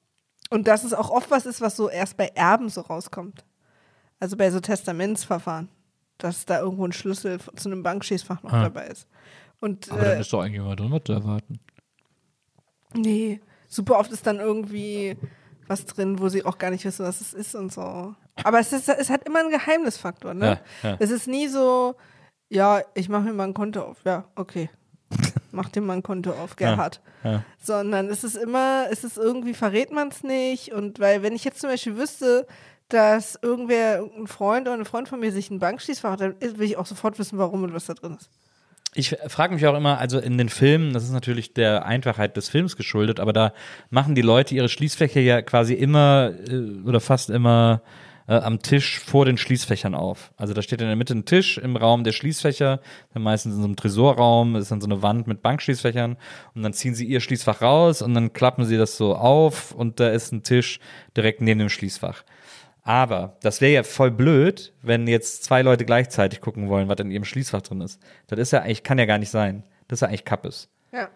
Und 0.51 0.67
dass 0.67 0.83
es 0.83 0.93
auch 0.93 1.09
oft 1.09 1.31
was 1.31 1.47
ist, 1.47 1.61
was 1.61 1.75
so 1.75 1.89
erst 1.89 2.15
bei 2.15 2.27
Erben 2.27 2.69
so 2.69 2.81
rauskommt. 2.81 3.43
Also 4.19 4.37
bei 4.37 4.51
so 4.51 4.59
Testamentsverfahren, 4.59 5.69
dass 6.23 6.45
da 6.45 6.59
irgendwo 6.59 6.85
ein 6.87 6.91
Schlüssel 6.93 7.39
zu 7.55 7.69
einem 7.69 7.83
Bankschließfach 7.83 8.41
noch 8.43 8.53
Ah. 8.53 8.63
dabei 8.63 8.87
ist. 8.87 9.07
Und 9.59 9.91
Aber 9.91 10.03
dann 10.03 10.17
äh, 10.17 10.21
ist 10.21 10.31
doch 10.33 10.41
eigentlich 10.41 10.59
immer 10.61 10.75
drin, 10.75 10.91
was 10.91 11.03
zu 11.05 11.13
erwarten. 11.13 11.59
Nee, 12.93 13.41
super 13.67 13.97
oft 13.99 14.11
ist 14.11 14.25
dann 14.27 14.39
irgendwie 14.39 15.17
was 15.67 15.85
drin, 15.85 16.19
wo 16.19 16.29
sie 16.29 16.45
auch 16.45 16.57
gar 16.57 16.69
nicht 16.71 16.85
wissen, 16.85 17.05
was 17.05 17.21
es 17.21 17.33
ist 17.33 17.55
und 17.55 17.71
so. 17.71 18.13
Aber 18.43 18.59
es, 18.59 18.73
ist, 18.73 18.89
es 18.89 19.09
hat 19.09 19.25
immer 19.25 19.39
einen 19.39 19.49
Geheimnisfaktor, 19.51 20.33
ne? 20.33 20.59
Ja, 20.83 20.89
ja. 20.91 20.97
Es 20.99 21.09
ist 21.11 21.27
nie 21.27 21.47
so, 21.47 21.95
ja, 22.49 22.81
ich 22.93 23.09
mache 23.09 23.23
mir 23.23 23.33
mal 23.33 23.45
ein 23.47 23.53
Konto 23.53 23.81
auf. 23.81 23.97
Ja, 24.05 24.25
okay. 24.35 24.69
Mach 25.51 25.69
dir 25.69 25.81
mal 25.81 25.93
ein 25.93 26.03
Konto 26.03 26.31
auf, 26.31 26.55
Gerhard. 26.55 27.01
ja. 27.23 27.43
Sondern 27.61 28.07
es 28.09 28.23
ist 28.23 28.35
immer, 28.35 28.87
es 28.91 29.03
ist 29.03 29.17
irgendwie, 29.17 29.53
verrät 29.53 29.91
man 29.91 30.09
es 30.09 30.23
nicht. 30.23 30.73
Und 30.73 30.99
weil, 30.99 31.23
wenn 31.23 31.33
ich 31.35 31.43
jetzt 31.43 31.61
zum 31.61 31.69
Beispiel 31.69 31.95
wüsste, 31.97 32.45
dass 32.89 33.37
irgendwer, 33.41 34.03
ein 34.17 34.27
Freund 34.27 34.67
oder 34.67 34.75
eine 34.75 34.85
Freund 34.85 35.09
von 35.09 35.19
mir 35.19 35.31
sich 35.31 35.49
ein 35.49 35.59
Bankschließfach 35.59 36.11
hat, 36.11 36.21
dann 36.21 36.35
will 36.41 36.63
ich 36.63 36.77
auch 36.77 36.85
sofort 36.85 37.17
wissen, 37.19 37.37
warum 37.37 37.63
und 37.63 37.73
was 37.73 37.85
da 37.85 37.93
drin 37.93 38.17
ist. 38.19 38.29
Ich 38.95 39.15
frage 39.27 39.55
mich 39.55 39.65
auch 39.65 39.75
immer, 39.75 39.97
also 39.97 40.19
in 40.19 40.37
den 40.37 40.49
Filmen, 40.49 40.93
das 40.93 41.03
ist 41.03 41.11
natürlich 41.11 41.53
der 41.53 41.85
Einfachheit 41.85 42.37
des 42.37 42.49
Films 42.49 42.75
geschuldet, 42.75 43.19
aber 43.19 43.33
da 43.33 43.53
machen 43.89 44.13
die 44.13 44.21
Leute 44.21 44.53
ihre 44.53 44.69
Schließfächer 44.69 45.19
ja 45.19 45.41
quasi 45.41 45.73
immer 45.73 46.31
äh, 46.47 46.87
oder 46.87 46.99
fast 46.99 47.31
immer 47.31 47.81
äh, 48.27 48.35
am 48.35 48.61
Tisch 48.61 48.99
vor 48.99 49.25
den 49.25 49.37
Schließfächern 49.37 49.95
auf. 49.95 50.31
Also 50.37 50.53
da 50.53 50.61
steht 50.61 50.79
in 50.81 50.87
der 50.87 50.95
Mitte 50.95 51.13
ein 51.13 51.25
Tisch 51.25 51.57
im 51.57 51.75
Raum 51.75 52.03
der 52.03 52.11
Schließfächer, 52.11 52.81
dann 53.13 53.23
meistens 53.23 53.55
in 53.55 53.61
so 53.61 53.65
einem 53.65 53.75
Tresorraum, 53.75 54.55
ist 54.55 54.71
dann 54.71 54.81
so 54.81 54.87
eine 54.87 55.01
Wand 55.01 55.25
mit 55.25 55.41
Bankschließfächern 55.41 56.17
und 56.53 56.63
dann 56.63 56.73
ziehen 56.73 56.93
sie 56.93 57.05
ihr 57.05 57.19
Schließfach 57.19 57.61
raus 57.61 58.01
und 58.03 58.13
dann 58.13 58.31
klappen 58.31 58.65
sie 58.65 58.77
das 58.77 58.95
so 58.95 59.15
auf 59.15 59.71
und 59.71 59.99
da 59.99 60.09
ist 60.09 60.31
ein 60.31 60.43
Tisch 60.43 60.79
direkt 61.17 61.41
neben 61.41 61.59
dem 61.59 61.69
Schließfach. 61.69 62.23
Aber 62.83 63.37
das 63.41 63.61
wäre 63.61 63.71
ja 63.71 63.83
voll 63.83 64.11
blöd, 64.11 64.73
wenn 64.81 65.07
jetzt 65.07 65.45
zwei 65.45 65.61
Leute 65.61 65.85
gleichzeitig 65.85 66.41
gucken 66.41 66.67
wollen, 66.67 66.89
was 66.89 66.99
in 66.99 67.11
ihrem 67.11 67.23
Schließfach 67.23 67.61
drin 67.61 67.79
ist. 67.79 68.01
Das 68.27 68.39
ist 68.39 68.51
ja 68.51 68.61
eigentlich, 68.61 68.83
kann 68.83 68.99
ja 68.99 69.05
gar 69.05 69.19
nicht 69.19 69.29
sein. 69.29 69.63
Das 69.87 69.95
ist 69.97 70.01
ja 70.01 70.09
eigentlich 70.09 70.25
Kappes. 70.25 70.67
Ja. 70.91 71.07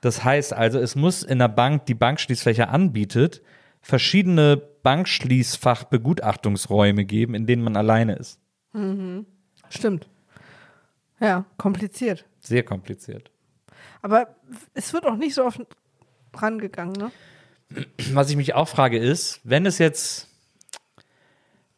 Das 0.00 0.24
heißt 0.24 0.52
also, 0.52 0.80
es 0.80 0.96
muss 0.96 1.22
in 1.22 1.38
der 1.38 1.46
Bank, 1.46 1.86
die 1.86 1.94
Bankschließfächer 1.94 2.70
anbietet, 2.70 3.40
verschiedene 3.80 4.60
Bankschließfach-Begutachtungsräume 4.82 7.04
geben, 7.04 7.34
in 7.34 7.46
denen 7.46 7.62
man 7.62 7.76
alleine 7.76 8.16
ist. 8.16 8.40
Stimmt. 9.68 10.08
Ja, 11.20 11.44
kompliziert. 11.56 12.24
Sehr 12.40 12.64
kompliziert. 12.64 13.30
Aber 14.00 14.34
es 14.74 14.92
wird 14.92 15.06
auch 15.06 15.16
nicht 15.16 15.34
so 15.34 15.44
oft 15.44 15.60
rangegangen, 16.34 16.94
ne? 16.94 17.12
Was 18.12 18.28
ich 18.28 18.34
mich 18.36 18.54
auch 18.54 18.66
frage 18.66 18.98
ist, 18.98 19.40
wenn 19.44 19.66
es 19.66 19.78
jetzt 19.78 20.31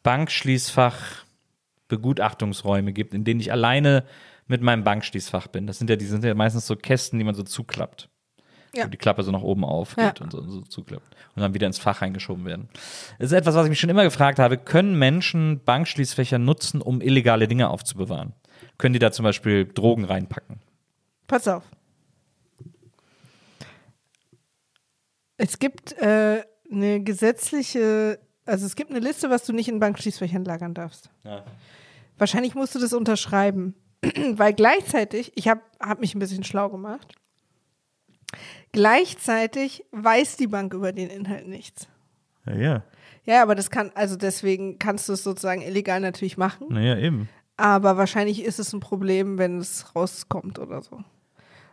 Bankschließfach-Begutachtungsräume 0.05 2.93
gibt, 2.93 3.15
in 3.15 3.25
denen 3.25 3.41
ich 3.41 3.51
alleine 3.51 4.05
mit 4.47 4.63
meinem 4.63 4.85
Bankschließfach 4.85 5.49
bin, 5.49 5.67
das 5.67 5.79
sind 5.79 5.91
ja, 5.91 5.97
die 5.97 6.05
sind 6.05 6.23
ja 6.23 6.35
meistens 6.35 6.67
so 6.67 6.77
Kästen, 6.77 7.19
die 7.19 7.25
man 7.25 7.35
so 7.35 7.43
zuklappt. 7.43 8.09
Ja. 8.77 8.87
Wo 8.87 8.89
die 8.89 8.97
Klappe 8.99 9.23
so 9.23 9.31
nach 9.31 9.43
oben 9.43 9.65
aufgeht 9.65 10.19
Ja. 10.19 10.25
und 10.25 10.33
so, 10.33 10.43
so 10.43 10.61
zuklappt. 10.63 11.15
Und 11.35 11.43
dann 11.43 11.55
wieder 11.55 11.67
ins 11.69 11.79
Fach 11.79 12.03
reingeschoben 12.03 12.45
werden. 12.45 12.69
Das 13.19 13.27
ist 13.27 13.33
etwas, 13.33 13.55
was 13.55 13.65
ich 13.67 13.71
mich 13.71 13.79
schon 13.81 13.89
immer 13.91 14.03
gefragt 14.03 14.39
habe. 14.41 14.59
Können 14.59 14.99
Menschen 14.99 15.61
Bankschließfächer 15.65 16.39
nutzen, 16.39 16.83
um 16.83 17.01
illegale 17.01 17.47
Dinge 17.49 17.71
aufzubewahren? 17.71 18.33
Können 18.77 18.93
die 18.93 18.99
da 18.99 19.13
zum 19.13 19.23
Beispiel 19.23 19.65
Drogen 19.67 20.05
reinpacken? 20.05 20.59
Pass 21.29 21.47
auf. 21.49 21.63
Es 25.37 25.59
gibt 25.59 25.93
äh, 25.99 26.43
eine 26.71 27.03
gesetzliche, 27.03 28.19
also 28.47 28.67
es 28.67 28.77
gibt 28.77 28.91
eine 28.91 29.01
Liste, 29.01 29.31
was 29.31 29.45
du 29.45 29.53
nicht 29.53 29.69
in 29.69 29.81
Bankschließfächern 29.81 30.45
lagern 30.45 30.75
darfst. 30.75 31.11
Ja. 31.25 31.45
Wahrscheinlich 32.19 32.55
musst 32.55 32.75
du 32.75 32.79
das 32.79 32.93
unterschreiben, 32.93 33.75
weil 34.33 34.53
gleichzeitig, 34.53 35.33
ich 35.35 35.49
habe 35.49 35.63
hab 35.81 36.01
mich 36.01 36.15
ein 36.15 36.19
bisschen 36.19 36.45
schlau 36.45 36.69
gemacht, 36.69 37.15
gleichzeitig 38.73 39.85
weiß 39.93 40.37
die 40.37 40.47
Bank 40.47 40.75
über 40.75 40.93
den 40.93 41.11
Inhalt 41.11 41.49
nichts. 41.49 41.89
Ja, 42.47 42.55
ja. 42.55 42.83
Ja, 43.27 43.43
aber 43.43 43.55
das 43.55 43.71
kann, 43.71 43.91
also 43.95 44.17
deswegen 44.17 44.79
kannst 44.79 45.09
du 45.09 45.15
es 45.15 45.25
sozusagen 45.25 45.63
illegal 45.63 46.01
natürlich 46.01 46.37
machen. 46.37 46.67
Naja, 46.69 46.99
eben. 46.99 47.29
Aber 47.57 47.97
wahrscheinlich 47.97 48.43
ist 48.43 48.59
es 48.59 48.73
ein 48.73 48.81
Problem, 48.81 49.39
wenn 49.39 49.59
es 49.59 49.95
rauskommt 49.95 50.59
oder 50.59 50.83
so. 50.83 51.03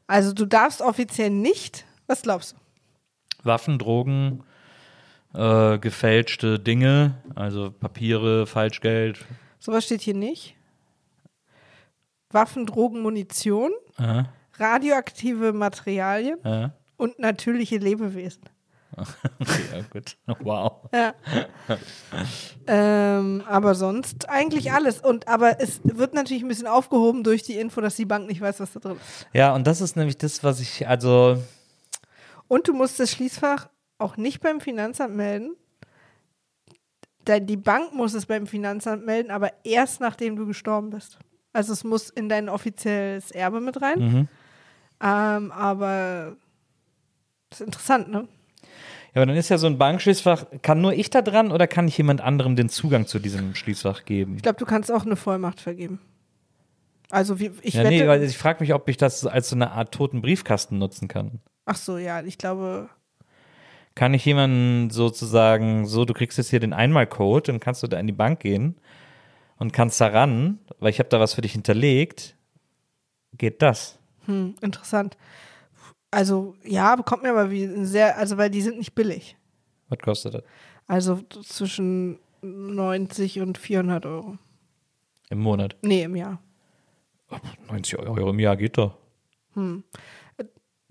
Also 0.07 0.33
du 0.33 0.45
darfst 0.45 0.81
offiziell 0.81 1.29
nicht, 1.29 1.85
was 2.07 2.21
glaubst 2.21 2.53
du? 2.53 2.57
Waffen, 3.43 3.79
Drogen, 3.79 4.43
äh, 5.33 5.77
gefälschte 5.79 6.59
Dinge, 6.59 7.15
also 7.35 7.71
Papiere, 7.71 8.45
Falschgeld. 8.45 9.25
Sowas 9.59 9.85
steht 9.85 10.01
hier 10.01 10.15
nicht. 10.15 10.55
Waffen, 12.29 12.65
Drogen, 12.65 13.01
Munition, 13.01 13.71
Aha, 13.97 14.29
radioaktive 14.57 15.53
Materialien 15.53 16.39
aha. 16.43 16.73
und 16.97 17.19
natürliche 17.19 17.77
Lebewesen. 17.77 18.43
Okay, 19.39 19.61
ja, 19.73 19.81
gut. 19.89 20.17
Wow. 20.45 20.89
Ja. 20.93 21.13
ähm, 22.67 23.41
aber 23.47 23.73
sonst 23.73 24.27
eigentlich 24.29 24.73
alles. 24.73 24.99
Und 24.99 25.29
aber 25.29 25.61
es 25.61 25.79
wird 25.83 26.13
natürlich 26.13 26.43
ein 26.43 26.49
bisschen 26.49 26.67
aufgehoben 26.67 27.23
durch 27.23 27.41
die 27.43 27.57
Info, 27.57 27.79
dass 27.79 27.95
die 27.95 28.05
Bank 28.05 28.27
nicht 28.27 28.41
weiß, 28.41 28.59
was 28.59 28.73
da 28.73 28.79
drin 28.81 28.97
ist. 28.97 29.27
Ja, 29.33 29.55
und 29.55 29.65
das 29.65 29.79
ist 29.79 29.95
nämlich 29.95 30.17
das, 30.17 30.43
was 30.43 30.59
ich, 30.59 30.87
also, 30.89 31.41
Und 32.49 32.67
du 32.67 32.73
musst 32.73 32.99
das 32.99 33.11
Schließfach 33.11 33.69
auch 34.01 34.17
nicht 34.17 34.41
beim 34.41 34.59
Finanzamt 34.59 35.15
melden. 35.15 35.55
Die 37.27 37.57
Bank 37.57 37.93
muss 37.93 38.13
es 38.13 38.25
beim 38.25 38.47
Finanzamt 38.47 39.05
melden, 39.05 39.31
aber 39.31 39.51
erst 39.63 40.01
nachdem 40.01 40.35
du 40.35 40.47
gestorben 40.47 40.89
bist. 40.89 41.19
Also 41.53 41.71
es 41.73 41.83
muss 41.83 42.09
in 42.09 42.29
dein 42.29 42.49
offizielles 42.49 43.31
Erbe 43.31 43.61
mit 43.61 43.81
rein. 43.81 43.99
mhm. 43.99 44.27
Ähm, 45.03 45.51
aber 45.51 46.35
Das 47.49 47.61
ist 47.61 47.65
interessant, 47.65 48.09
ne? 48.09 48.27
Ja, 49.13 49.21
aber 49.21 49.25
dann 49.25 49.35
ist 49.35 49.49
ja 49.49 49.57
so 49.57 49.67
ein 49.67 49.77
Bankschließfach, 49.77 50.45
kann 50.61 50.79
nur 50.79 50.93
ich 50.93 51.09
da 51.09 51.21
dran 51.21 51.51
oder 51.51 51.67
kann 51.67 51.87
ich 51.87 51.97
jemand 51.97 52.21
anderem 52.21 52.55
den 52.55 52.69
Zugang 52.69 53.07
zu 53.07 53.19
diesem 53.19 53.55
Schließfach 53.55 54.05
geben? 54.05 54.37
Ich 54.37 54.43
glaube, 54.43 54.59
du 54.59 54.65
kannst 54.65 54.91
auch 54.91 55.05
eine 55.05 55.15
Vollmacht 55.15 55.59
vergeben. 55.59 55.99
Also 57.09 57.39
wie, 57.39 57.51
ich 57.61 57.73
ja, 57.73 57.83
wette, 57.83 57.89
nee, 57.89 58.07
weil 58.07 58.23
ich 58.23 58.37
frage 58.37 58.63
mich, 58.63 58.73
ob 58.73 58.87
ich 58.87 58.95
das 58.95 59.25
als 59.25 59.49
so 59.49 59.55
eine 59.55 59.71
Art 59.71 59.93
toten 59.93 60.21
Briefkasten 60.21 60.77
nutzen 60.77 61.07
kann. 61.09 61.41
ach 61.65 61.75
so, 61.75 61.97
ja, 61.97 62.21
ich 62.21 62.37
glaube, 62.37 62.89
Kann 63.95 64.13
ich 64.13 64.25
jemanden 64.25 64.89
sozusagen, 64.89 65.85
so, 65.85 66.05
du 66.05 66.13
kriegst 66.13 66.37
jetzt 66.37 66.49
hier 66.49 66.59
den 66.59 66.73
Einmalcode, 66.73 67.49
dann 67.49 67.59
kannst 67.59 67.83
du 67.83 67.87
da 67.87 67.99
in 67.99 68.07
die 68.07 68.13
Bank 68.13 68.39
gehen 68.39 68.77
und 69.57 69.73
kannst 69.73 69.99
da 69.99 70.07
ran, 70.07 70.59
weil 70.79 70.91
ich 70.91 70.99
habe 70.99 71.09
da 71.09 71.19
was 71.19 71.33
für 71.33 71.41
dich 71.41 71.51
hinterlegt. 71.51 72.35
Geht 73.37 73.61
das? 73.61 73.99
hm, 74.25 74.55
interessant. 74.61 75.17
Also 76.09 76.55
ja, 76.63 76.95
bekommt 76.95 77.23
mir 77.23 77.31
aber 77.31 77.51
wie 77.51 77.85
sehr, 77.85 78.17
also 78.17 78.37
weil 78.37 78.49
die 78.49 78.61
sind 78.61 78.77
nicht 78.77 78.93
billig. 78.95 79.37
Was 79.89 79.99
kostet 79.99 80.33
das? 80.35 80.43
Also 80.87 81.21
zwischen 81.43 82.19
90 82.41 83.39
und 83.39 83.57
400 83.57 84.05
Euro. 84.05 84.37
Im 85.29 85.39
Monat? 85.39 85.77
Nee, 85.81 86.03
im 86.03 86.15
Jahr. 86.15 86.41
90 87.69 87.97
Euro 87.99 88.29
im 88.29 88.39
Jahr 88.39 88.57
geht 88.57 88.77
doch. 88.77 88.97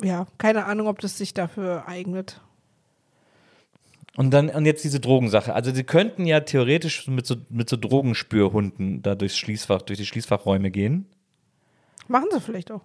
Ja, 0.03 0.27
keine 0.39 0.65
Ahnung, 0.65 0.87
ob 0.87 1.01
das 1.01 1.19
sich 1.19 1.35
dafür 1.35 1.87
eignet. 1.87 2.41
Und 4.17 4.33
dann, 4.33 4.49
und 4.49 4.67
jetzt 4.67 4.83
diese 4.85 4.99
Drogensache. 5.01 5.55
Also, 5.55 5.73
sie 5.73 5.85
könnten 5.85 6.27
ja 6.27 6.41
theoretisch 6.41 7.07
mit 7.07 7.27
so, 7.27 7.37
mit 7.49 7.69
so 7.71 7.77
Drogenspürhunden 7.77 9.03
da 9.03 9.15
durchs 9.15 9.39
Schließfach, 9.39 9.83
durch 9.83 9.99
die 9.99 10.07
Schließfachräume 10.07 10.71
gehen. 10.71 11.07
Machen 12.09 12.27
sie 12.33 12.41
vielleicht 12.41 12.71
auch. 12.73 12.83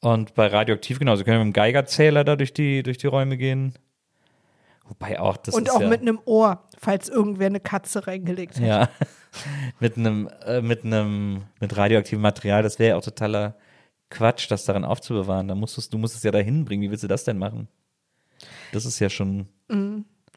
Und 0.00 0.34
bei 0.34 0.48
Radioaktiv, 0.48 0.98
genau, 0.98 1.16
sie 1.16 1.24
können 1.24 1.38
mit 1.38 1.46
dem 1.46 1.52
Geigerzähler 1.54 2.24
da 2.24 2.36
durch 2.36 2.52
die, 2.52 2.82
durch 2.82 2.98
die 2.98 3.06
Räume 3.06 3.36
gehen. 3.38 3.74
Wobei 4.88 5.18
auch 5.20 5.36
das 5.36 5.54
und 5.54 5.70
auch 5.70 5.80
ja, 5.80 5.88
mit 5.88 6.00
einem 6.02 6.18
Ohr, 6.26 6.64
falls 6.76 7.08
irgendwer 7.08 7.46
eine 7.46 7.60
Katze 7.60 8.06
reingelegt 8.06 8.56
hat. 8.56 8.62
Ja, 8.66 8.88
mit 9.80 9.96
einem, 9.96 10.28
äh, 10.44 10.60
mit 10.60 10.84
einem, 10.84 11.44
mit 11.60 11.76
radioaktivem 11.76 12.20
Material, 12.20 12.62
das 12.62 12.78
wäre 12.78 12.90
ja 12.90 12.96
auch 12.96 13.02
totaler 13.04 13.56
Quatsch, 14.10 14.50
das 14.50 14.64
daran 14.64 14.84
aufzubewahren. 14.84 15.48
Da 15.48 15.54
musst 15.54 15.76
du's- 15.78 15.88
du 15.88 15.96
musst 15.98 16.16
es 16.16 16.22
ja 16.24 16.30
da 16.32 16.38
hinbringen. 16.40 16.82
Wie 16.84 16.90
willst 16.90 17.04
du 17.04 17.08
das 17.08 17.24
denn 17.24 17.38
machen? 17.38 17.68
Das 18.72 18.84
ist 18.84 18.98
ja 18.98 19.08
schon. 19.08 19.46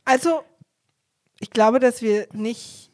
Also, 0.05 0.43
ich 1.39 1.49
glaube, 1.49 1.79
dass 1.79 2.01
wir 2.01 2.27
nicht, 2.31 2.91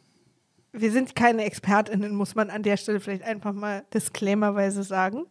wir 0.71 0.91
sind 0.91 1.15
keine 1.15 1.45
ExpertInnen, 1.45 2.15
muss 2.15 2.33
man 2.35 2.49
an 2.49 2.63
der 2.63 2.77
Stelle 2.77 2.99
vielleicht 2.99 3.23
einfach 3.23 3.53
mal 3.53 3.83
disclaimerweise 3.93 4.83
sagen. 4.83 5.25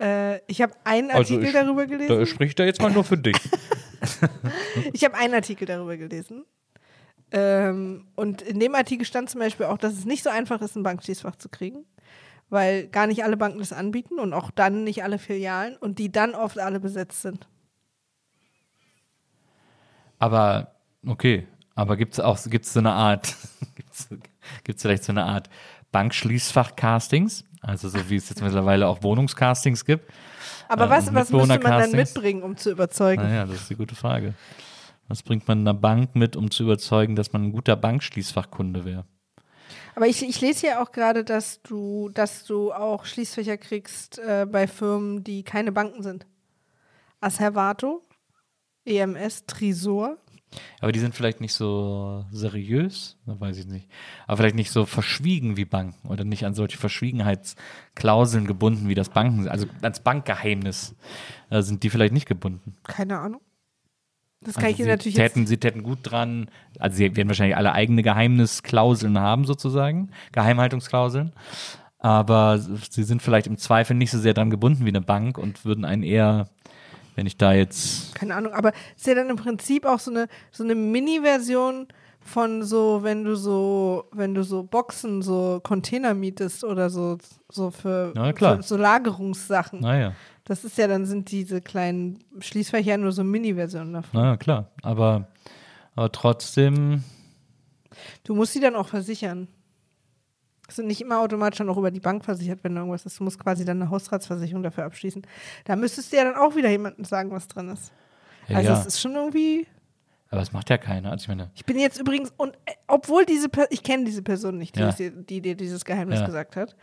Äh, 0.00 0.40
ich 0.46 0.62
habe 0.62 0.72
einen 0.84 1.10
Also 1.10 1.34
Artikel 1.34 1.46
ich- 1.46 1.52
darüber 1.52 1.86
gelesen. 1.86 2.18
Da 2.18 2.26
spricht 2.26 2.58
er 2.60 2.66
jetzt 2.66 2.80
mal 2.80 2.90
nur 2.90 3.04
für 3.04 3.18
dich. 3.18 3.36
Ich 4.92 5.04
habe 5.04 5.16
einen 5.16 5.34
Artikel 5.34 5.66
darüber 5.66 5.96
gelesen. 5.96 6.44
Ähm, 7.32 8.06
und 8.14 8.40
in 8.42 8.60
dem 8.60 8.74
Artikel 8.76 9.04
stand 9.04 9.28
zum 9.28 9.40
Beispiel 9.40 9.66
auch, 9.66 9.76
dass 9.76 9.92
es 9.92 10.04
nicht 10.04 10.22
so 10.22 10.30
einfach 10.30 10.62
ist, 10.62 10.76
ein 10.76 10.84
Bankschließfach 10.84 11.34
zu 11.36 11.48
kriegen, 11.48 11.84
weil 12.48 12.86
gar 12.86 13.08
nicht 13.08 13.24
alle 13.24 13.36
Banken 13.36 13.58
das 13.58 13.72
anbieten 13.72 14.20
und 14.20 14.32
auch 14.32 14.50
dann 14.52 14.84
nicht 14.84 15.02
alle 15.02 15.18
Filialen 15.18 15.76
und 15.76 15.98
die 15.98 16.10
dann 16.12 16.34
oft 16.36 16.58
alle 16.60 16.78
besetzt 16.80 17.22
sind. 17.22 17.48
Aber, 20.18 20.74
okay. 21.06 21.46
Aber 21.74 21.96
gibt 21.96 22.14
es 22.14 22.20
auch 22.20 22.38
gibt's 22.44 22.72
so 22.72 22.80
eine 22.80 22.92
Art, 22.92 23.34
gibt's 23.76 24.08
gibt's 24.64 24.82
vielleicht 24.82 25.04
so 25.04 25.12
eine 25.12 25.24
Art 25.24 25.48
Bankschließfach-Castings? 25.92 27.44
Also 27.60 27.88
so 27.88 28.10
wie 28.10 28.16
es 28.16 28.28
jetzt 28.28 28.42
mittlerweile 28.42 28.86
auch 28.86 29.02
Wohnungscastings 29.02 29.84
gibt. 29.84 30.10
Aber 30.68 30.86
Äh, 30.86 30.90
was, 30.90 31.14
was 31.14 31.30
müsste 31.30 31.58
man 31.58 31.60
dann 31.60 31.92
mitbringen, 31.92 32.42
um 32.42 32.56
zu 32.56 32.70
überzeugen? 32.70 33.22
Naja, 33.22 33.46
das 33.46 33.62
ist 33.62 33.70
die 33.70 33.76
gute 33.76 33.94
Frage. 33.94 34.34
Was 35.08 35.22
bringt 35.22 35.48
man 35.48 35.60
einer 35.60 35.74
Bank 35.74 36.14
mit, 36.14 36.36
um 36.36 36.50
zu 36.50 36.64
überzeugen, 36.64 37.16
dass 37.16 37.32
man 37.32 37.44
ein 37.44 37.52
guter 37.52 37.76
Bankschließfachkunde 37.76 38.84
wäre? 38.84 39.04
Aber 39.94 40.06
ich, 40.06 40.22
ich 40.22 40.40
lese 40.40 40.60
hier 40.60 40.82
auch 40.82 40.92
gerade, 40.92 41.24
dass 41.24 41.62
du, 41.62 42.10
dass 42.10 42.44
du 42.44 42.72
auch 42.72 43.04
Schließfächer 43.04 43.56
kriegst 43.56 44.18
äh, 44.18 44.46
bei 44.48 44.66
Firmen, 44.68 45.24
die 45.24 45.42
keine 45.42 45.72
Banken 45.72 46.02
sind. 46.02 46.26
Asservato, 47.20 48.06
EMS, 48.84 49.46
Trisor. 49.46 50.18
Aber 50.80 50.92
die 50.92 50.98
sind 50.98 51.14
vielleicht 51.14 51.40
nicht 51.40 51.52
so 51.52 52.24
seriös, 52.30 53.16
da 53.26 53.38
weiß 53.38 53.58
ich 53.58 53.66
nicht. 53.66 53.88
Aber 54.26 54.38
vielleicht 54.38 54.54
nicht 54.54 54.70
so 54.70 54.86
verschwiegen 54.86 55.56
wie 55.56 55.64
Banken 55.64 56.08
oder 56.08 56.24
nicht 56.24 56.46
an 56.46 56.54
solche 56.54 56.78
Verschwiegenheitsklauseln 56.78 58.46
gebunden 58.46 58.88
wie 58.88 58.94
das 58.94 59.10
Banken, 59.10 59.48
also 59.48 59.66
ans 59.82 60.00
Bankgeheimnis 60.00 60.94
äh, 61.50 61.62
sind 61.62 61.82
die 61.82 61.90
vielleicht 61.90 62.12
nicht 62.12 62.26
gebunden. 62.26 62.74
Keine 62.84 63.18
Ahnung. 63.18 63.40
Das 64.40 64.54
kann 64.54 64.64
Also 64.66 64.70
ich 64.70 64.76
sie 64.84 64.88
natürlich 64.88 65.14
täten, 65.16 65.40
jetzt. 65.40 65.48
sie 65.48 65.56
täten 65.58 65.82
gut 65.82 65.98
dran, 66.02 66.48
also 66.78 66.96
sie 66.96 67.16
werden 67.16 67.28
wahrscheinlich 67.28 67.56
alle 67.56 67.72
eigene 67.72 68.02
Geheimnisklauseln 68.02 69.18
haben 69.18 69.44
sozusagen, 69.44 70.10
Geheimhaltungsklauseln. 70.32 71.32
Aber 72.00 72.58
sie 72.58 73.02
sind 73.02 73.22
vielleicht 73.22 73.48
im 73.48 73.56
Zweifel 73.58 73.96
nicht 73.96 74.12
so 74.12 74.18
sehr 74.20 74.32
dran 74.34 74.50
gebunden 74.50 74.84
wie 74.84 74.90
eine 74.90 75.00
Bank 75.00 75.36
und 75.36 75.64
würden 75.64 75.84
einen 75.84 76.04
eher, 76.04 76.48
wenn 77.18 77.26
ich 77.26 77.36
da 77.36 77.52
jetzt 77.52 78.14
Keine 78.14 78.36
Ahnung, 78.36 78.52
aber 78.52 78.72
es 78.94 78.98
ist 78.98 79.06
ja 79.08 79.14
dann 79.16 79.28
im 79.28 79.34
Prinzip 79.34 79.84
auch 79.84 79.98
so 79.98 80.12
eine, 80.12 80.28
so 80.52 80.62
eine 80.62 80.76
Mini-Version 80.76 81.88
von 82.20 82.62
so, 82.62 83.00
wenn 83.02 83.24
du 83.24 83.34
so, 83.34 84.04
wenn 84.12 84.34
du 84.34 84.44
so 84.44 84.62
Boxen, 84.62 85.20
so 85.20 85.58
Container 85.64 86.14
mietest 86.14 86.62
oder 86.62 86.90
so, 86.90 87.18
so 87.50 87.72
für, 87.72 88.12
für 88.14 88.62
so 88.62 88.76
Lagerungssachen. 88.76 89.80
Naja, 89.80 90.12
Das 90.44 90.62
ist 90.62 90.78
ja, 90.78 90.86
dann 90.86 91.06
sind 91.06 91.32
diese 91.32 91.60
kleinen 91.60 92.22
Schließfächer 92.38 92.96
nur 92.98 93.10
so 93.10 93.24
Mini-Versionen 93.24 93.94
davon. 93.94 94.20
naja, 94.20 94.36
klar. 94.36 94.70
Aber, 94.82 95.26
aber 95.96 96.12
trotzdem, 96.12 97.02
Du 98.22 98.36
musst 98.36 98.52
sie 98.52 98.60
dann 98.60 98.76
auch 98.76 98.86
versichern. 98.86 99.48
Sind 100.70 100.86
nicht 100.86 101.00
immer 101.00 101.20
automatisch 101.20 101.58
dann 101.58 101.70
auch 101.70 101.78
über 101.78 101.90
die 101.90 102.00
Bank 102.00 102.24
versichert, 102.24 102.60
wenn 102.62 102.76
irgendwas 102.76 103.06
ist. 103.06 103.18
Du 103.18 103.24
musst 103.24 103.38
quasi 103.38 103.64
dann 103.64 103.80
eine 103.80 103.90
Hausratsversicherung 103.90 104.62
dafür 104.62 104.84
abschließen. 104.84 105.22
Da 105.64 105.76
müsstest 105.76 106.12
du 106.12 106.16
ja 106.18 106.24
dann 106.24 106.36
auch 106.36 106.56
wieder 106.56 106.68
jemandem 106.68 107.04
sagen, 107.06 107.30
was 107.30 107.48
drin 107.48 107.70
ist. 107.70 107.90
ja, 108.48 108.56
Also 108.58 108.70
ja. 108.72 108.78
es 108.80 108.86
ist 108.86 109.00
schon 109.00 109.14
irgendwie. 109.14 109.66
aber 110.30 110.42
es 110.42 110.52
macht 110.52 110.68
ja 110.68 110.76
keiner. 110.76 111.10
Also 111.12 111.22
ich 111.22 111.28
meine, 111.28 111.50
Ich 111.54 111.64
bin 111.64 111.78
jetzt 111.78 111.98
übrigens, 111.98 112.32
und 112.36 112.54
äh, 112.66 112.72
obwohl 112.86 113.24
diese 113.24 113.48
Per- 113.48 113.70
ich 113.72 113.82
kenne 113.82 114.04
diese 114.04 114.22
Person 114.22 114.58
nicht, 114.58 114.76
die, 114.76 114.80
Ja. 114.80 114.92
dir- 114.92 115.10
die 115.10 115.40
dir 115.40 115.54
dieses 115.56 115.86
Geheimnis 115.86 116.22
gesagt 116.26 116.54
hat. 116.56 116.76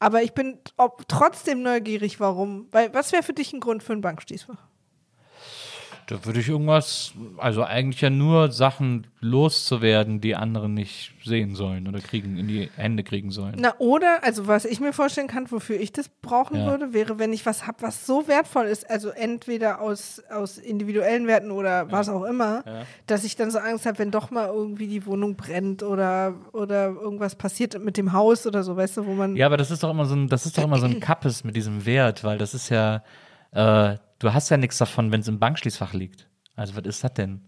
Aber 0.00 0.22
ich 0.22 0.32
bin 0.32 0.58
ob, 0.78 1.06
trotzdem 1.08 1.60
neugierig, 1.62 2.20
warum. 2.20 2.66
Weil 2.70 2.94
was 2.94 3.12
wäre 3.12 3.22
für 3.22 3.32
dich 3.34 3.52
ein 3.52 3.60
Grund 3.60 3.82
für 3.82 3.92
ein 3.92 4.00
Bankschließfach? 4.00 4.56
Da 6.08 6.24
würde 6.24 6.40
ich 6.40 6.48
irgendwas, 6.48 7.12
also 7.36 7.62
eigentlich 7.64 8.00
ja 8.00 8.08
nur 8.08 8.50
Sachen 8.50 9.06
loszuwerden, 9.20 10.22
die 10.22 10.34
andere 10.34 10.66
nicht 10.66 11.12
sehen 11.22 11.54
sollen 11.54 11.86
oder 11.86 11.98
kriegen, 12.00 12.38
in 12.38 12.48
die 12.48 12.70
Hände 12.76 13.02
kriegen 13.04 13.30
sollen. 13.30 13.56
Na, 13.58 13.74
oder, 13.78 14.24
also 14.24 14.46
was 14.46 14.64
ich 14.64 14.80
mir 14.80 14.94
vorstellen 14.94 15.28
kann, 15.28 15.50
wofür 15.50 15.78
ich 15.78 15.92
das 15.92 16.08
brauchen 16.08 16.56
Ja. 16.56 16.66
würde, 16.66 16.94
wäre, 16.94 17.18
wenn 17.18 17.34
ich 17.34 17.44
was 17.44 17.66
habe, 17.66 17.82
was 17.82 18.06
so 18.06 18.26
wertvoll 18.26 18.64
ist, 18.66 18.88
also 18.88 19.10
entweder 19.10 19.82
aus, 19.82 20.22
aus 20.30 20.56
individuellen 20.56 21.26
Werten 21.26 21.50
oder 21.50 21.92
was 21.92 22.08
auch 22.08 22.24
immer, 22.24 22.64
dass 23.06 23.24
ich 23.24 23.36
dann 23.36 23.50
so 23.50 23.58
Angst 23.58 23.84
habe, 23.84 23.98
wenn 23.98 24.10
doch 24.10 24.30
mal 24.30 24.46
irgendwie 24.46 24.86
die 24.86 25.04
Wohnung 25.04 25.36
brennt 25.36 25.82
oder, 25.82 26.34
oder 26.52 26.86
irgendwas 26.86 27.36
passiert 27.36 27.78
mit 27.84 27.98
dem 27.98 28.14
Haus 28.14 28.46
oder 28.46 28.62
so, 28.62 28.76
weißt 28.76 28.96
du, 28.96 29.06
wo 29.06 29.12
man. 29.12 29.36
Ja, 29.36 29.44
aber 29.44 29.58
das 29.58 29.70
ist 29.70 29.82
doch 29.82 29.90
immer 29.90 30.06
so 30.06 30.14
ein, 30.14 30.28
das 30.28 30.46
ist 30.46 30.56
doch 30.56 30.64
immer 30.64 30.78
so 30.78 30.86
ein 30.86 31.00
Kappes 31.00 31.44
mit 31.44 31.54
diesem 31.54 31.84
Wert, 31.84 32.24
weil 32.24 32.38
das 32.38 32.54
ist 32.54 32.70
ja, 32.70 33.02
äh, 33.52 33.96
du 34.18 34.32
hast 34.32 34.48
ja 34.50 34.56
nichts 34.56 34.78
davon, 34.78 35.12
wenn 35.12 35.20
es 35.20 35.28
im 35.28 35.38
Bankschließfach 35.38 35.92
liegt. 35.92 36.28
Also 36.56 36.76
was 36.76 36.84
ist 36.84 37.04
das 37.04 37.14
denn? 37.14 37.40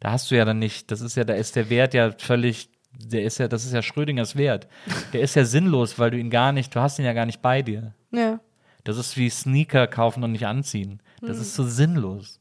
Da 0.00 0.12
hast 0.12 0.30
du 0.30 0.36
ja 0.36 0.44
dann 0.44 0.58
nicht, 0.58 0.90
das 0.90 1.00
ist 1.00 1.16
ja, 1.16 1.24
da 1.24 1.34
ist 1.34 1.56
der 1.56 1.70
Wert 1.70 1.94
ja 1.94 2.12
völlig, 2.18 2.70
der 2.92 3.24
ist 3.24 3.38
ja, 3.38 3.48
das 3.48 3.64
ist 3.64 3.72
ja 3.72 3.82
Schrödingers 3.82 4.36
Wert. 4.36 4.68
Der 5.12 5.22
ist 5.22 5.34
ja 5.34 5.44
sinnlos, 5.44 5.98
weil 5.98 6.10
du 6.10 6.18
ihn 6.18 6.30
gar 6.30 6.52
nicht, 6.52 6.74
du 6.74 6.80
hast 6.80 6.98
ihn 6.98 7.04
ja 7.04 7.12
gar 7.12 7.26
nicht 7.26 7.40
bei 7.40 7.62
dir. 7.62 7.94
Ja. 8.10 8.40
Das 8.84 8.98
ist 8.98 9.16
wie 9.16 9.30
Sneaker 9.30 9.86
kaufen 9.86 10.22
und 10.22 10.32
nicht 10.32 10.46
anziehen. 10.46 11.00
Das 11.20 11.38
ist 11.38 11.54
so 11.54 11.64
sinnlos. 11.64 12.40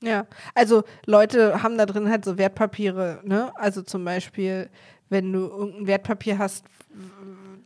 Ja, 0.00 0.26
also 0.54 0.84
Leute 1.06 1.62
haben 1.62 1.78
da 1.78 1.86
drin 1.86 2.10
halt 2.10 2.24
so 2.24 2.36
Wertpapiere, 2.36 3.20
ne? 3.24 3.52
Also 3.56 3.82
zum 3.82 4.04
Beispiel, 4.04 4.68
wenn 5.08 5.32
du 5.32 5.40
irgendein 5.40 5.86
Wertpapier 5.86 6.38
hast, 6.38 6.66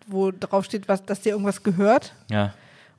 wo 0.06 0.30
drauf 0.30 0.64
steht, 0.64 0.88
was, 0.88 1.04
dass 1.04 1.20
dir 1.20 1.30
irgendwas 1.30 1.62
gehört 1.62 2.14
Ja. 2.30 2.54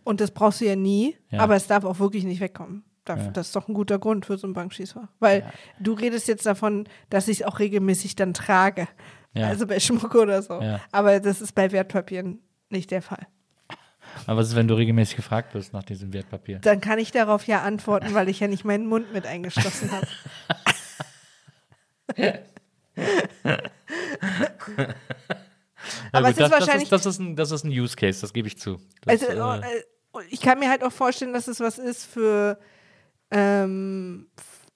Und 0.09 0.19
das 0.21 0.31
brauchst 0.31 0.59
du 0.61 0.65
ja 0.65 0.75
nie, 0.75 1.15
Ja. 1.29 1.39
aber 1.41 1.55
es 1.55 1.67
darf 1.67 1.85
auch 1.85 1.99
wirklich 1.99 2.23
nicht 2.23 2.41
wegkommen. 2.41 2.83
Darf, 3.05 3.19
Ja. 3.19 3.31
Das 3.31 3.47
ist 3.47 3.55
doch 3.55 3.67
ein 3.67 3.73
guter 3.73 3.97
Grund 3.99 4.25
für 4.25 4.37
so 4.37 4.47
ein 4.47 4.53
Bankschießfach. 4.53 5.07
Weil 5.19 5.43
du 5.79 5.93
redest 5.93 6.27
jetzt 6.27 6.45
davon, 6.45 6.87
dass 7.09 7.27
ich 7.27 7.41
es 7.41 7.45
auch 7.45 7.59
regelmäßig 7.59 8.15
dann 8.15 8.33
trage. 8.33 8.87
Ja. 9.33 9.47
Also 9.47 9.65
bei 9.67 9.79
Schmuck 9.79 10.15
oder 10.15 10.41
so. 10.41 10.59
Ja. 10.61 10.81
Aber 10.91 11.19
das 11.19 11.39
ist 11.41 11.53
bei 11.55 11.71
Wertpapieren 11.71 12.39
nicht 12.69 12.91
der 12.91 13.01
Fall. 13.01 13.27
Aber 14.25 14.37
was 14.41 14.47
ist, 14.49 14.55
wenn 14.55 14.67
du 14.67 14.73
regelmäßig 14.73 15.15
gefragt 15.15 15.53
wirst 15.53 15.71
nach 15.73 15.83
diesem 15.83 16.11
Wertpapier? 16.13 16.57
Dann 16.59 16.81
kann 16.81 16.97
ich 16.99 17.11
darauf 17.11 17.45
ja 17.47 17.61
antworten, 17.61 18.13
weil 18.15 18.27
ich 18.27 18.39
ja 18.39 18.47
nicht 18.47 18.65
meinen 18.65 18.87
Mund 18.87 19.13
mit 19.13 19.25
eingeschlossen 19.27 19.91
habe. 19.91 20.07
Aber 26.11 26.27
Ja, 26.27 26.29
es 26.29 26.29
ist 26.31 26.39
das, 26.39 26.51
wahrscheinlich- 26.51 26.89
Das 26.89 26.99
ist, 27.01 27.05
das, 27.05 27.13
ist 27.15 27.19
ein, 27.19 27.35
das 27.35 27.51
ist 27.51 27.63
ein 27.63 27.71
Use 27.71 27.95
Case, 27.95 28.21
das 28.21 28.33
gebe 28.33 28.47
ich 28.47 28.57
zu. 28.59 28.77
Das, 29.01 29.23
Also, 29.23 29.41
äh, 29.41 29.57
äh, 29.59 29.83
ich 30.29 30.41
kann 30.41 30.59
mir 30.59 30.69
halt 30.69 30.83
auch 30.83 30.91
vorstellen, 30.91 31.33
dass 31.33 31.47
es 31.47 31.59
was 31.59 31.77
ist 31.77 32.05
für, 32.05 32.57
Ähm, 33.31 34.27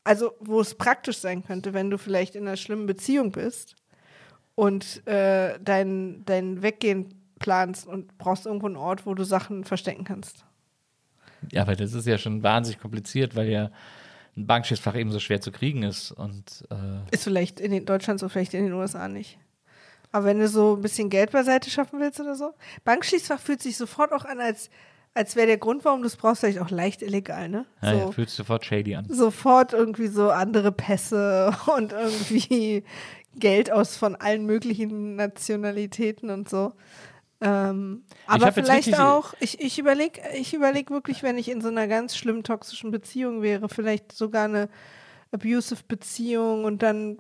also, 0.04 0.34
wo 0.40 0.60
es 0.60 0.76
praktisch 0.76 1.18
sein 1.18 1.44
könnte, 1.44 1.74
wenn 1.74 1.90
du 1.90 1.98
vielleicht 1.98 2.36
in 2.36 2.48
einer 2.48 2.58
schlimmen 2.58 2.86
Beziehung 2.86 3.32
bist 3.32 3.76
und 4.56 5.06
äh, 5.08 5.58
dein, 5.62 6.24
dein 6.26 6.62
Weggehen 6.62 7.14
planst 7.40 7.88
und 7.88 8.18
brauchst 8.18 8.46
irgendwo 8.46 8.68
einen 8.68 8.76
Ort, 8.76 9.06
wo 9.06 9.14
du 9.14 9.24
Sachen 9.24 9.64
verstecken 9.64 10.04
kannst. 10.04 10.46
Ja, 11.52 11.64
aber 11.64 11.76
das 11.76 11.94
ist 11.94 12.06
ja 12.06 12.18
schon 12.18 12.44
wahnsinnig 12.44 12.80
kompliziert, 12.80 13.36
weil 13.36 13.50
ja 13.50 13.72
ein 14.36 14.48
Bankschließfach 14.48 14.96
eben 14.96 15.12
so 15.12 15.20
schwer 15.20 15.42
zu 15.42 15.52
kriegen 15.52 15.84
ist. 15.84 16.12
Und 16.12 16.66
äh, 16.70 17.14
Ist 17.14 17.24
vielleicht 17.24 17.60
in 17.60 17.86
Deutschland 17.86 18.20
so, 18.20 18.30
vielleicht 18.30 18.54
in 18.54 18.66
den 18.66 18.74
USA 18.74 19.08
nicht. 19.08 19.38
Aber 20.12 20.26
wenn 20.26 20.40
du 20.40 20.48
so 20.48 20.76
ein 20.76 20.82
bisschen 20.82 21.10
Geld 21.10 21.32
beiseite 21.32 21.70
schaffen 21.70 22.00
willst 22.00 22.20
oder 22.20 22.36
so. 22.36 22.54
Bankschließfach 22.84 23.40
fühlt 23.40 23.62
sich 23.62 23.78
sofort 23.78 24.12
auch 24.12 24.26
an, 24.26 24.40
als, 24.40 24.70
als 25.14 25.36
wäre 25.36 25.48
der 25.48 25.58
Grund, 25.58 25.86
warum 25.86 26.02
du 26.02 26.08
es 26.08 26.18
brauchst, 26.18 26.42
vielleicht 26.42 26.60
auch 26.60 26.70
leicht 26.70 27.02
illegal, 27.02 27.50
ne? 27.50 27.66
ja, 27.82 27.92
so. 27.92 27.98
ja, 27.98 28.12
fühlt 28.12 28.30
sich 28.30 28.38
sofort 28.38 28.66
shady 28.66 28.96
an. 28.96 29.06
sofort 29.10 29.74
irgendwie 29.74 30.08
so 30.08 30.32
andere 30.32 30.72
Pässe 30.72 31.56
und 31.76 31.94
irgendwie 31.94 32.84
Geld 33.36 33.72
aus 33.72 33.96
von 33.98 34.16
allen 34.16 34.46
möglichen 34.46 35.16
Nationalitäten 35.16 36.30
und 36.30 36.50
so. 36.50 36.74
Ähm, 37.42 38.04
aber 38.26 38.54
vielleicht 38.54 38.98
auch, 39.00 39.34
ich, 39.40 39.60
ich 39.60 39.78
überlege 39.78 40.22
ich 40.34 40.54
überleg 40.54 40.90
wirklich, 40.92 41.24
wenn 41.24 41.38
ich 41.38 41.50
in 41.50 41.62
so 41.62 41.68
einer 41.68 41.88
ganz 41.88 42.16
schlimm 42.16 42.44
toxischen 42.44 42.92
Beziehung 42.92 43.42
wäre, 43.42 43.68
vielleicht 43.68 44.14
sogar 44.14 44.46
eine 44.46 44.70
abusive 45.32 45.84
Beziehung 45.88 46.64
und 46.64 46.84
dann 46.84 47.18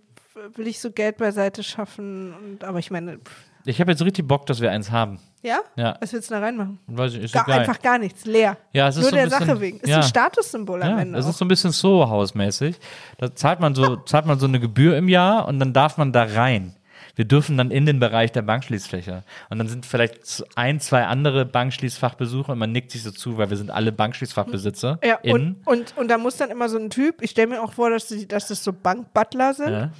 will 0.55 0.67
ich 0.67 0.79
so 0.79 0.91
Geld 0.91 1.17
beiseite 1.17 1.61
schaffen. 1.61 2.33
Und, 2.33 2.63
aber 2.63 2.79
ich 2.79 2.89
meine, 2.89 3.17
pff, 3.17 3.43
Ich 3.65 3.79
habe 3.79 3.91
jetzt 3.91 4.03
richtig 4.03 4.27
Bock, 4.27 4.45
dass 4.45 4.61
wir 4.61 4.71
eins 4.71 4.91
haben. 4.91 5.19
Ja? 5.43 5.59
Ja. 5.75 5.95
Was 5.99 6.11
willst 6.13 6.31
du 6.31 6.33
da 6.35 6.39
reinmachen? 6.41 6.79
Weiß 6.87 7.13
ich, 7.13 7.23
ist 7.23 7.33
Gar, 7.33 7.47
einfach 7.47 7.79
gar 7.81 7.99
nichts, 7.99 8.25
leer. 8.25 8.57
Ja, 8.71 8.87
es 8.87 8.95
ist 8.95 9.01
Nur 9.01 9.09
so 9.11 9.15
der 9.15 9.25
bisschen- 9.25 9.45
Sache 9.47 9.61
wegen. 9.61 9.79
Ist 9.79 9.89
ja. 9.89 9.97
ein 9.97 10.03
Statussymbol 10.03 10.81
am 10.81 10.89
Ja, 10.89 10.99
Ende. 10.99 11.17
das 11.17 11.25
auch. 11.25 11.29
ist 11.29 11.37
so 11.37 11.45
ein 11.45 11.49
bisschen 11.49 11.71
Soho-Haus-mäßig. 11.71 12.77
Da 13.19 13.35
zahlt 13.35 13.59
man 13.59 13.75
so, 13.75 13.95
zahlt 14.05 14.25
man 14.25 14.39
so 14.39 14.47
eine 14.47 14.59
Gebühr 14.59 14.97
im 14.97 15.07
Jahr 15.09 15.47
und 15.47 15.59
dann 15.59 15.73
darf 15.73 15.97
man 15.97 16.11
da 16.11 16.23
rein. 16.23 16.75
Wir 17.15 17.25
dürfen 17.25 17.57
dann 17.57 17.69
in 17.69 17.85
den 17.85 17.99
Bereich 17.99 18.31
der 18.31 18.41
Bankschließfächer. 18.41 19.23
Und 19.51 19.59
dann 19.59 19.67
sind 19.67 19.85
vielleicht 19.85 20.43
ein, 20.55 20.79
zwei 20.79 21.05
andere 21.05 21.45
Bankschließfachbesucher 21.45 22.53
und 22.53 22.57
man 22.57 22.71
nickt 22.71 22.89
sich 22.89 23.03
so 23.03 23.11
zu, 23.11 23.37
weil 23.37 23.51
wir 23.51 23.57
sind 23.57 23.69
alle 23.69 23.91
Bankschließfachbesitzer. 23.91 24.97
Ja, 25.03 25.19
und, 25.31 25.57
und, 25.65 25.95
und 25.95 26.07
da 26.07 26.17
muss 26.17 26.37
dann 26.37 26.49
immer 26.49 26.69
so 26.69 26.79
ein 26.79 26.89
Typ, 26.89 27.21
ich 27.21 27.29
stelle 27.31 27.49
mir 27.49 27.61
auch 27.61 27.73
vor, 27.73 27.91
dass, 27.91 28.07
die, 28.07 28.27
dass 28.27 28.47
das 28.47 28.63
so 28.63 28.73
Bankbutler 28.73 29.53
sind, 29.53 29.91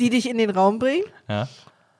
die 0.00 0.10
dich 0.10 0.28
in 0.28 0.38
den 0.38 0.50
Raum 0.50 0.80
bringen 0.80 1.04
ja. 1.28 1.46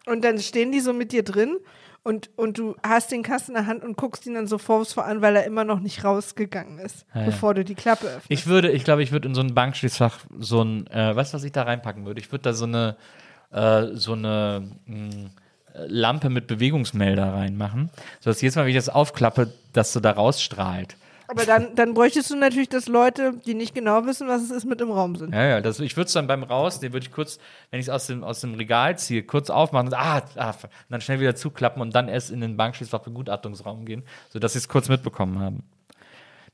und 0.07 0.25
dann 0.25 0.41
stehen 0.41 0.73
die 0.73 0.81
so 0.81 0.93
mit 0.93 1.13
dir 1.13 1.23
drin 1.23 1.57
und, 2.05 2.31
und 2.37 2.59
du 2.59 2.77
hast 2.83 3.11
den 3.11 3.23
Kasten 3.23 3.53
in 3.53 3.55
der 3.57 3.67
Hand 3.67 3.83
und 3.83 3.97
guckst 3.97 4.25
ihn 4.27 4.35
dann 4.35 4.47
so 4.47 4.59
vorwurfsvoll 4.59 5.05
an, 5.05 5.23
weil 5.23 5.35
er 5.37 5.45
immer 5.45 5.65
noch 5.65 5.81
nicht 5.81 6.05
rausgegangen 6.05 6.79
ist, 6.79 7.05
Ja, 7.15 7.21
ja. 7.23 7.27
bevor 7.27 7.55
du 7.55 7.65
die 7.65 7.75
Klappe 7.75 8.07
öffnest. 8.07 8.27
Ich 8.29 8.47
würde, 8.47 8.71
ich 8.71 8.85
glaube, 8.85 9.03
ich 9.03 9.11
würde 9.11 9.27
in 9.29 9.35
so 9.35 9.41
ein 9.41 9.55
Bankschließfach 9.55 10.19
so 10.39 10.63
ein, 10.63 10.87
äh, 10.89 11.17
weißt 11.17 11.33
du, 11.33 11.37
was 11.37 11.45
ich 11.45 11.53
da 11.53 11.63
reinpacken 11.63 12.05
würde? 12.07 12.21
Ich 12.21 12.31
würde 12.31 12.43
da 12.43 12.53
so 12.53 12.67
eine, 12.67 12.97
äh, 13.51 13.87
so 13.95 14.13
eine 14.13 14.69
mh, 14.87 15.31
Lampe 15.87 16.31
mit 16.31 16.47
Bewegungsmelder 16.47 17.33
reinmachen, 17.35 17.91
sodass 18.21 18.41
jedes 18.41 18.55
Mal, 18.55 18.63
wenn 18.63 18.71
ich 18.71 18.77
das 18.77 18.89
aufklappe, 18.89 19.53
das 19.73 19.93
so 19.93 19.99
da 20.01 20.13
rausstrahlt. 20.13 20.97
Aber 21.27 21.47
dann, 21.47 21.75
dann 21.75 21.95
bräuchtest 21.95 22.31
du 22.31 22.37
natürlich, 22.37 22.69
dass 22.69 22.87
Leute, 22.87 23.35
die 23.47 23.55
nicht 23.55 23.75
genau 23.75 24.05
wissen, 24.05 24.29
was 24.29 24.43
es 24.43 24.51
ist, 24.51 24.65
mit 24.65 24.81
im 24.81 24.91
Raum 24.91 25.17
sind. 25.17 25.33
Ja, 25.35 25.45
ja, 25.45 25.61
das, 25.61 25.81
ich 25.81 25.97
würde 25.97 26.07
es 26.07 26.13
dann 26.13 26.27
beim 26.27 26.43
Raus, 26.43 26.81
den 26.81 26.93
würde 26.93 27.07
ich 27.07 27.13
kurz, 27.13 27.39
wenn 27.71 27.81
ich 27.81 27.87
es 27.87 27.91
aus 27.91 28.07
dem, 28.07 28.23
aus 28.23 28.41
dem 28.41 28.55
Regal 28.55 28.99
ziehe, 28.99 29.23
kurz 29.23 29.49
aufmachen 29.49 29.89
und, 29.89 29.95
ah, 29.95 30.23
ah, 30.37 30.51
und 30.51 30.69
dann 30.91 31.01
schnell 31.01 31.21
wieder 31.21 31.35
zuklappen 31.35 31.81
und 31.81 31.95
dann 31.95 32.09
erst 32.09 32.31
in 32.31 32.41
den 32.41 32.57
Bankschließfach 32.57 33.01
Begutachtungsraum 33.01 33.87
gehen, 33.87 34.03
sodass 34.31 34.53
sie 34.53 34.59
es 34.59 34.69
kurz 34.69 34.89
mitbekommen 34.89 35.39
haben. 35.39 35.63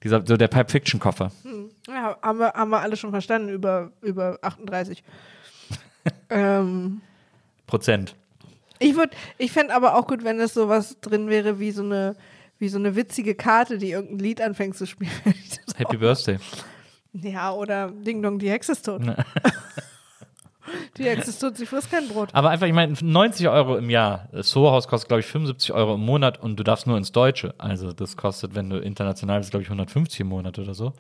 Dieser, 0.02 0.24
so 0.24 0.36
der 0.36 0.48
Pipe 0.48 0.70
Fiction 0.70 1.00
Koffer. 1.00 1.30
Ja, 1.86 2.16
haben 2.22 2.38
wir, 2.38 2.52
haben 2.54 2.70
wir 2.70 2.80
alle 2.80 2.96
schon 2.96 3.10
verstanden 3.10 3.50
über, 3.50 3.90
über 4.00 4.38
38. 4.40 5.02
ähm, 6.30 7.02
Prozent. 7.66 8.14
Ich 8.78 8.96
würde, 8.96 9.14
ich 9.36 9.52
fände 9.52 9.74
aber 9.74 9.94
auch 9.94 10.06
gut, 10.06 10.24
wenn 10.24 10.40
es 10.40 10.54
sowas 10.54 10.96
drin 11.02 11.28
wäre 11.28 11.58
wie 11.58 11.70
so 11.70 11.82
eine, 11.82 12.16
wie 12.60 12.68
so 12.68 12.78
eine 12.78 12.94
witzige 12.94 13.34
Karte, 13.34 13.78
die 13.78 13.90
irgendein 13.90 14.18
Lied 14.18 14.40
anfängt 14.40 14.76
zu 14.76 14.86
spielen. 14.86 15.10
Happy 15.76 15.96
Birthday. 15.96 16.38
ja, 17.12 17.52
oder 17.52 17.90
Ding 17.90 18.22
Dong, 18.22 18.38
die 18.38 18.50
Hexe 18.50 18.72
ist 18.72 18.84
tot. 18.84 19.00
die 20.98 21.04
Hexe 21.04 21.30
ist 21.30 21.38
tot, 21.38 21.56
sie 21.56 21.64
frisst 21.64 21.90
kein 21.90 22.06
Brot. 22.06 22.28
Aber 22.34 22.50
einfach, 22.50 22.66
ich 22.66 22.74
meine, 22.74 22.94
90 23.00 23.48
Euro 23.48 23.78
im 23.78 23.88
Jahr. 23.88 24.28
Das 24.30 24.50
Soho-Haus 24.50 24.88
kostet, 24.88 25.08
glaube 25.08 25.20
ich, 25.20 25.26
75 25.26 25.72
Euro 25.72 25.94
im 25.94 26.02
Monat 26.02 26.38
und 26.38 26.56
du 26.56 26.62
darfst 26.62 26.86
nur 26.86 26.98
ins 26.98 27.12
Deutsche. 27.12 27.54
Also 27.56 27.94
das 27.94 28.18
kostet, 28.18 28.54
wenn 28.54 28.68
du 28.68 28.76
international 28.76 29.40
bist, 29.40 29.50
glaube 29.50 29.62
ich, 29.62 29.68
150 29.68 30.20
im 30.20 30.28
Monat 30.28 30.58
oder 30.58 30.74
so. 30.74 30.92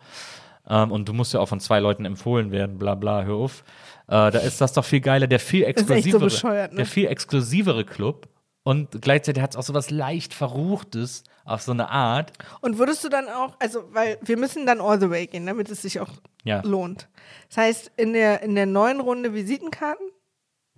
Ähm, 0.66 0.90
und 0.90 1.08
du 1.10 1.12
musst 1.12 1.34
ja 1.34 1.40
auch 1.40 1.48
von 1.48 1.60
zwei 1.60 1.78
Leuten 1.78 2.06
empfohlen 2.06 2.52
werden, 2.52 2.78
bla 2.78 2.94
bla, 2.94 3.24
hör 3.24 3.36
auf. 3.36 3.64
Äh, 4.06 4.30
da 4.30 4.38
ist 4.38 4.62
das 4.62 4.72
doch 4.72 4.84
viel 4.84 5.00
geiler, 5.00 5.26
der 5.26 5.40
viel 5.40 5.62
so 5.62 5.66
exklusivere, 5.66 6.24
bescheuert, 6.24 6.72
ne? 6.72 6.78
der 6.78 6.86
viel 6.86 7.06
exklusivere 7.06 7.84
Club. 7.84 8.28
Und 8.62 9.02
gleichzeitig 9.02 9.42
hat 9.42 9.50
es 9.50 9.56
auch 9.56 9.62
so 9.62 9.74
was 9.74 9.90
leicht 9.90 10.34
Verruchtes 10.34 11.24
auf 11.50 11.62
so 11.62 11.72
eine 11.72 11.88
Art. 11.90 12.32
Und 12.60 12.78
würdest 12.78 13.02
du 13.04 13.08
dann 13.08 13.28
auch, 13.28 13.56
also, 13.58 13.84
weil 13.92 14.18
wir 14.22 14.36
müssen 14.36 14.66
dann 14.66 14.80
all 14.80 15.00
the 15.00 15.10
way 15.10 15.26
gehen, 15.26 15.46
damit 15.46 15.70
es 15.70 15.82
sich 15.82 16.00
auch 16.00 16.10
Ja. 16.44 16.62
lohnt. 16.64 17.08
Das 17.48 17.58
heißt, 17.58 17.92
in 17.96 18.12
der, 18.12 18.42
in 18.42 18.54
der 18.54 18.66
neuen 18.66 19.00
Runde 19.00 19.34
Visitenkarten, 19.34 20.06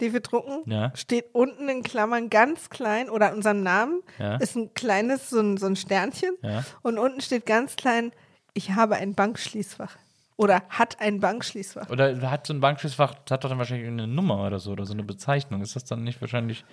die 0.00 0.12
wir 0.12 0.20
drucken, 0.20 0.68
Ja. 0.70 0.90
steht 0.96 1.26
unten 1.34 1.68
in 1.68 1.82
Klammern 1.82 2.30
ganz 2.30 2.70
klein 2.70 3.08
oder 3.10 3.28
an 3.28 3.34
unserem 3.36 3.62
Namen 3.62 4.02
Ja. 4.18 4.36
ist 4.36 4.56
ein 4.56 4.74
kleines, 4.74 5.30
so 5.30 5.38
ein, 5.40 5.56
so 5.58 5.66
ein 5.66 5.76
Sternchen. 5.76 6.34
Und 6.82 6.98
unten 6.98 7.20
steht 7.20 7.46
ganz 7.46 7.76
klein, 7.76 8.10
ich 8.54 8.72
habe 8.72 8.96
ein 8.96 9.14
Bankschließfach. 9.14 9.96
Oder 10.36 10.62
hat 10.70 10.98
ein 11.00 11.20
Bankschließfach. 11.20 11.90
Oder 11.90 12.30
hat 12.30 12.46
so 12.46 12.54
ein 12.54 12.60
Bankschließfach, 12.60 13.14
das 13.26 13.30
hat 13.34 13.44
doch 13.44 13.50
dann 13.50 13.58
wahrscheinlich 13.58 13.86
eine 13.86 14.08
Nummer 14.08 14.46
oder 14.46 14.58
so, 14.58 14.72
oder 14.72 14.86
so 14.86 14.94
eine 14.94 15.04
Bezeichnung. 15.04 15.60
Ist 15.62 15.76
das 15.76 15.84
dann 15.84 16.02
nicht 16.02 16.20
wahrscheinlich 16.20 16.64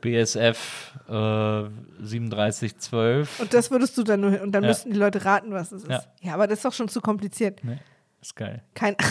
BSF 0.00 0.92
äh, 1.08 1.12
3712? 1.12 3.40
Und 3.40 3.54
das 3.54 3.70
würdest 3.70 3.96
du 3.98 4.02
dann 4.02 4.20
nur, 4.20 4.40
und 4.40 4.52
dann 4.52 4.62
Ja. 4.64 4.68
müssten 4.70 4.90
die 4.92 4.98
Leute 4.98 5.24
raten, 5.24 5.52
was 5.52 5.72
es 5.72 5.82
ist. 5.82 5.90
Ja. 5.90 6.02
Ja, 6.22 6.34
aber 6.34 6.46
das 6.46 6.58
ist 6.60 6.64
doch 6.64 6.72
schon 6.72 6.88
zu 6.88 7.00
kompliziert. 7.00 7.62
Ne? 7.64 7.78
Ist 8.20 8.36
geil. 8.36 8.62
Kein, 8.74 8.96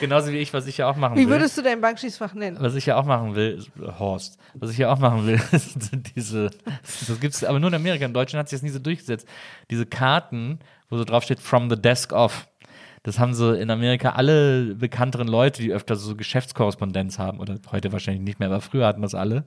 Genauso 0.00 0.30
wie 0.32 0.36
ich, 0.36 0.54
was 0.54 0.66
ich 0.68 0.78
ja 0.78 0.88
auch 0.88 0.94
machen 0.96 1.16
wie 1.16 1.22
will. 1.22 1.30
würdest 1.30 1.58
du 1.58 1.62
dein 1.62 1.80
Bankschließfach 1.80 2.32
nennen? 2.34 2.58
Was 2.60 2.76
ich 2.76 2.86
ja 2.86 2.96
auch 2.96 3.04
machen 3.04 3.34
will, 3.34 3.58
ist, 3.58 3.70
Horst, 3.98 4.38
was 4.54 4.70
ich 4.70 4.78
ja 4.78 4.92
auch 4.92 4.98
machen 5.00 5.26
will, 5.26 5.40
sind 5.52 6.14
diese, 6.14 6.50
das 6.84 7.18
gibt's 7.20 7.42
aber 7.42 7.58
nur 7.58 7.68
in 7.68 7.74
Amerika, 7.74 8.04
in 8.04 8.14
Deutschland 8.14 8.40
hat 8.40 8.48
sich 8.48 8.58
das 8.58 8.62
nie 8.62 8.70
so 8.70 8.78
durchgesetzt, 8.78 9.26
diese 9.70 9.84
Karten, 9.86 10.60
wo 10.90 10.96
so 10.96 11.04
drauf 11.04 11.24
steht, 11.24 11.40
from 11.40 11.68
the 11.70 11.80
desk 11.80 12.12
off. 12.12 12.46
Das 13.08 13.18
haben 13.18 13.32
so 13.32 13.54
in 13.54 13.70
Amerika 13.70 14.10
alle 14.10 14.74
bekannteren 14.74 15.28
Leute, 15.28 15.62
die 15.62 15.72
öfter 15.72 15.96
so 15.96 16.14
Geschäftskorrespondenz 16.14 17.18
haben, 17.18 17.40
oder 17.40 17.58
heute 17.72 17.90
wahrscheinlich 17.90 18.22
nicht 18.22 18.38
mehr, 18.38 18.48
aber 18.50 18.60
früher 18.60 18.86
hatten 18.86 19.00
das 19.00 19.14
alle. 19.14 19.44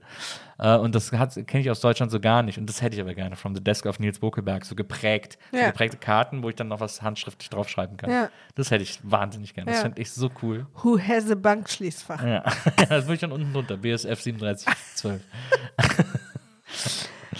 Äh, 0.57 0.77
Und 0.77 0.95
das 0.95 1.11
kenne 1.11 1.45
ich 1.61 1.69
aus 1.69 1.79
Deutschland 1.79 2.11
so 2.11 2.19
gar 2.19 2.41
nicht. 2.41 2.57
Und 2.57 2.67
das 2.67 2.81
hätte 2.81 2.95
ich 2.95 3.01
aber 3.03 3.13
gerne, 3.13 3.35
from 3.35 3.53
the 3.53 3.63
desk 3.63 3.85
of 3.85 3.99
Nils 3.99 4.17
Bokelberg, 4.17 4.65
so 4.65 4.73
geprägt. 4.73 5.37
So 5.51 5.59
Ja. 5.59 5.67
geprägte 5.67 5.97
Karten, 5.97 6.41
wo 6.41 6.49
ich 6.49 6.55
dann 6.55 6.69
noch 6.69 6.79
was 6.79 7.03
handschriftlich 7.03 7.51
draufschreiben 7.51 7.97
kann. 7.97 8.09
Ja. 8.09 8.29
Das 8.55 8.71
hätte 8.71 8.81
ich 8.81 8.99
wahnsinnig 9.03 9.53
gerne. 9.53 9.69
Das 9.69 9.77
Ja. 9.77 9.83
fände 9.83 10.01
ich 10.01 10.11
so 10.11 10.31
cool. 10.41 10.65
Who 10.81 10.97
has 10.99 11.29
a 11.29 11.35
Bankschließfach? 11.35 12.23
Ja, 12.25 12.43
das 12.89 13.05
würde 13.05 13.13
ich 13.13 13.19
dann 13.21 13.31
unten 13.31 13.53
drunter. 13.53 13.77
BSF 13.77 14.23
3712. 14.23 15.21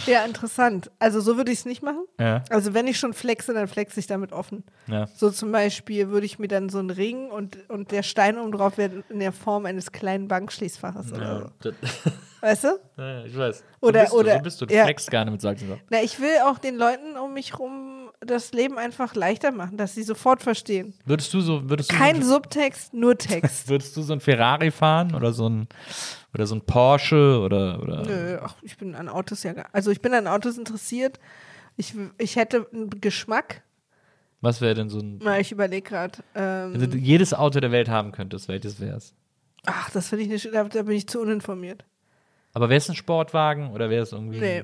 Ja, 0.06 0.26
interessant. 0.26 0.90
Also 1.00 1.22
so 1.22 1.38
würde 1.38 1.52
ich 1.52 1.60
es 1.60 1.66
nicht 1.66 1.84
machen. 1.84 2.06
Ja, 2.20 2.44
Also 2.50 2.74
wenn 2.74 2.88
ich 2.88 2.98
schon 2.98 3.14
flexe, 3.14 3.54
dann 3.54 3.68
flexe 3.68 4.00
ich 4.00 4.08
damit 4.08 4.32
offen. 4.34 4.64
ja. 4.88 5.08
So 5.16 5.30
zum 5.30 5.52
Beispiel 5.52 6.10
würde 6.10 6.26
ich 6.26 6.40
mir 6.40 6.48
dann 6.48 6.70
so 6.70 6.80
einen 6.80 6.90
Ring 6.90 7.30
und, 7.30 7.58
und 7.70 7.92
der 7.92 8.04
Stein 8.04 8.38
oben 8.38 8.52
drauf 8.52 8.78
wäre 8.78 9.04
in 9.10 9.20
der 9.20 9.32
Form 9.32 9.66
eines 9.66 9.92
kleinen 9.92 10.28
Bankschließfaches 10.28 11.14
oder 11.14 11.52
so. 11.62 11.72
Weißt 12.42 12.64
du? 12.64 12.70
ich 13.28 13.38
weiß. 13.38 13.64
Oder- 13.82 14.08
so 14.08 14.10
bist 14.10 14.14
du, 14.14 14.18
oder- 14.20 14.34
so 14.38 14.42
bist 14.44 14.62
du. 14.62 14.66
Du 14.66 14.74
ja. 14.76 14.84
flexst 14.86 15.12
gerne 15.12 15.30
mit 15.30 15.42
solchen 15.42 15.68
Sachen. 15.70 15.82
Na, 15.92 16.02
ich 16.02 16.20
will 16.20 16.38
auch 16.46 16.58
den 16.58 16.76
Leuten 16.76 17.16
um 17.18 17.34
mich 17.36 17.60
rum 17.60 17.91
das 18.26 18.54
Leben 18.54 18.78
einfach 18.78 19.16
leichter 19.16 19.52
machen, 19.52 19.78
dass 19.78 19.96
sie 19.96 20.04
sofort 20.04 20.42
verstehen. 20.42 20.94
Würdest 21.06 21.34
du 21.34 21.42
so, 21.42 21.70
würdest 21.70 21.92
du 21.92 21.96
Kein 21.96 22.22
so, 22.22 22.34
Subtext, 22.36 22.94
nur 22.94 23.18
Text. 23.18 23.68
würdest 23.70 23.98
du 23.98 24.02
so 24.04 24.14
ein 24.14 24.20
Ferrari 24.20 24.72
fahren 24.72 25.16
oder 25.16 25.34
so 25.34 25.50
ein 25.50 25.68
oder 26.34 26.46
so 26.46 26.56
ein 26.56 26.62
Porsche 26.62 27.40
oder 27.44 27.82
oder 27.82 28.04
Nö, 28.04 28.40
ach, 28.42 28.56
ich 28.62 28.78
bin 28.78 28.96
an 28.96 29.10
Autos 29.10 29.44
ja 29.44 29.54
Also 29.74 29.92
ich 29.92 30.02
bin 30.02 30.14
an 30.14 30.28
Autos 30.28 30.58
interessiert. 30.58 31.20
Ich, 31.78 31.96
ich 32.18 32.36
hätte 32.36 32.68
einen 32.72 32.90
Geschmack. 33.02 33.64
was 34.42 34.62
wäre 34.62 34.76
denn 34.76 34.90
so 34.90 35.00
ein 35.00 35.20
Na, 35.24 35.40
ich 35.40 35.52
überlege 35.52 35.90
gerade. 35.90 36.20
Ähm, 36.36 36.92
jedes 37.00 37.34
Auto 37.34 37.60
der 37.60 37.72
Welt 37.72 37.90
haben 37.90 38.12
könntest, 38.12 38.48
welches 38.48 38.80
wär's? 38.80 39.14
ach, 39.66 39.90
das 39.92 40.10
finde 40.10 40.24
ich 40.24 40.30
nicht, 40.30 40.50
da, 40.54 40.64
da 40.64 40.82
bin 40.84 40.96
ich 40.96 41.08
zu 41.08 41.22
uninformiert. 41.22 41.86
Aber 42.54 42.70
wäre 42.70 42.78
es 42.80 42.90
ein 42.90 42.96
Sportwagen 42.96 43.72
oder 43.72 43.90
wäre 43.90 44.04
es 44.04 44.12
irgendwie 44.12 44.40
Nee, 44.40 44.64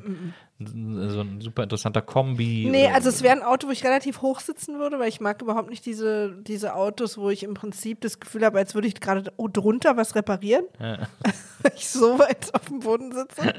so 0.59 1.21
ein 1.21 1.39
super 1.39 1.63
interessanter 1.63 2.01
Kombi? 2.01 2.67
Nee, 2.69 2.87
also 2.87 3.09
es 3.09 3.21
wäre 3.23 3.35
ein 3.35 3.43
Auto, 3.43 3.67
wo 3.67 3.71
ich 3.71 3.83
relativ 3.85 4.21
hoch 4.21 4.39
sitzen 4.41 4.79
würde, 4.79 4.99
weil 4.99 5.07
ich 5.07 5.21
mag 5.21 5.41
überhaupt 5.41 5.69
nicht 5.69 5.85
diese, 5.85 6.35
diese 6.41 6.73
Autos, 6.75 7.17
wo 7.17 7.29
ich 7.29 7.43
im 7.43 7.53
Prinzip 7.53 8.01
das 8.01 8.19
Gefühl 8.19 8.43
habe, 8.43 8.57
als 8.57 8.73
würde 8.75 8.87
ich 8.87 8.99
gerade 8.99 9.31
oh, 9.37 9.47
drunter 9.47 9.95
was 9.97 10.15
reparieren, 10.15 10.65
Ja. 10.79 10.97
weil 11.61 11.71
ich 11.75 11.87
so 11.87 12.17
weit 12.19 12.53
auf 12.53 12.65
dem 12.65 12.79
Boden 12.79 13.11
sitze. 13.13 13.53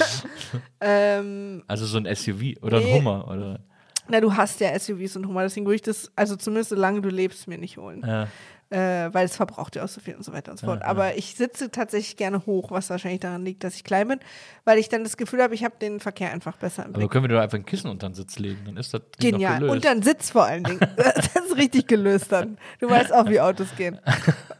ähm, 0.80 1.62
Also 1.66 1.86
so 1.86 1.98
ein 1.98 2.12
SUV 2.14 2.60
oder 2.62 2.80
Nee. 2.80 2.92
ein 2.92 2.94
Hummer 2.98 3.28
oder 3.28 3.60
Na, 4.08 4.20
du 4.20 4.34
hast 4.36 4.60
ja 4.60 4.78
SUVs 4.78 5.16
und 5.16 5.26
Hummer, 5.26 5.42
deswegen 5.42 5.66
würde 5.66 5.76
ich 5.76 5.82
das, 5.82 6.12
also 6.14 6.36
zumindest 6.36 6.70
solange 6.70 7.00
du 7.00 7.08
lebst, 7.08 7.48
mir 7.48 7.58
nicht 7.58 7.76
holen. 7.76 8.02
Ja. 8.06 8.28
Äh, 8.68 9.14
weil 9.14 9.26
es 9.26 9.36
verbraucht 9.36 9.76
ja 9.76 9.84
auch 9.84 9.88
so 9.88 10.00
viel 10.00 10.16
und 10.16 10.24
so 10.24 10.32
weiter 10.32 10.50
und 10.50 10.58
so 10.58 10.66
fort. 10.66 10.82
Aber 10.82 11.14
ich 11.16 11.36
sitze 11.36 11.70
tatsächlich 11.70 12.16
gerne 12.16 12.44
hoch, 12.46 12.72
was 12.72 12.90
wahrscheinlich 12.90 13.20
daran 13.20 13.44
liegt, 13.44 13.62
dass 13.62 13.76
ich 13.76 13.84
klein 13.84 14.08
bin, 14.08 14.18
weil 14.64 14.78
ich 14.78 14.88
dann 14.88 15.04
das 15.04 15.16
Gefühl 15.16 15.40
habe, 15.40 15.54
ich 15.54 15.62
habe 15.62 15.76
den 15.80 16.00
Verkehr 16.00 16.32
einfach 16.32 16.56
besser 16.56 16.82
im 16.82 16.90
Aber 16.90 16.98
Blick. 16.98 17.10
können 17.12 17.24
wir 17.24 17.28
doch 17.36 17.40
einfach 17.40 17.58
ein 17.58 17.64
Kissen 17.64 17.88
unter 17.88 18.08
den 18.08 18.14
Sitz 18.14 18.40
legen, 18.40 18.64
dann 18.66 18.76
ist 18.76 18.92
das 18.92 19.02
Genial. 19.20 19.60
gelöst. 19.60 19.72
Und 19.72 19.84
dann 19.84 20.02
Sitz 20.02 20.30
vor 20.30 20.46
allen 20.46 20.64
Dingen. 20.64 20.80
Das 20.96 21.26
ist 21.46 21.56
richtig 21.56 21.86
gelöst 21.86 22.32
dann. 22.32 22.58
Du 22.80 22.90
weißt 22.90 23.12
auch, 23.12 23.28
wie 23.28 23.40
Autos 23.40 23.68
gehen. 23.76 24.00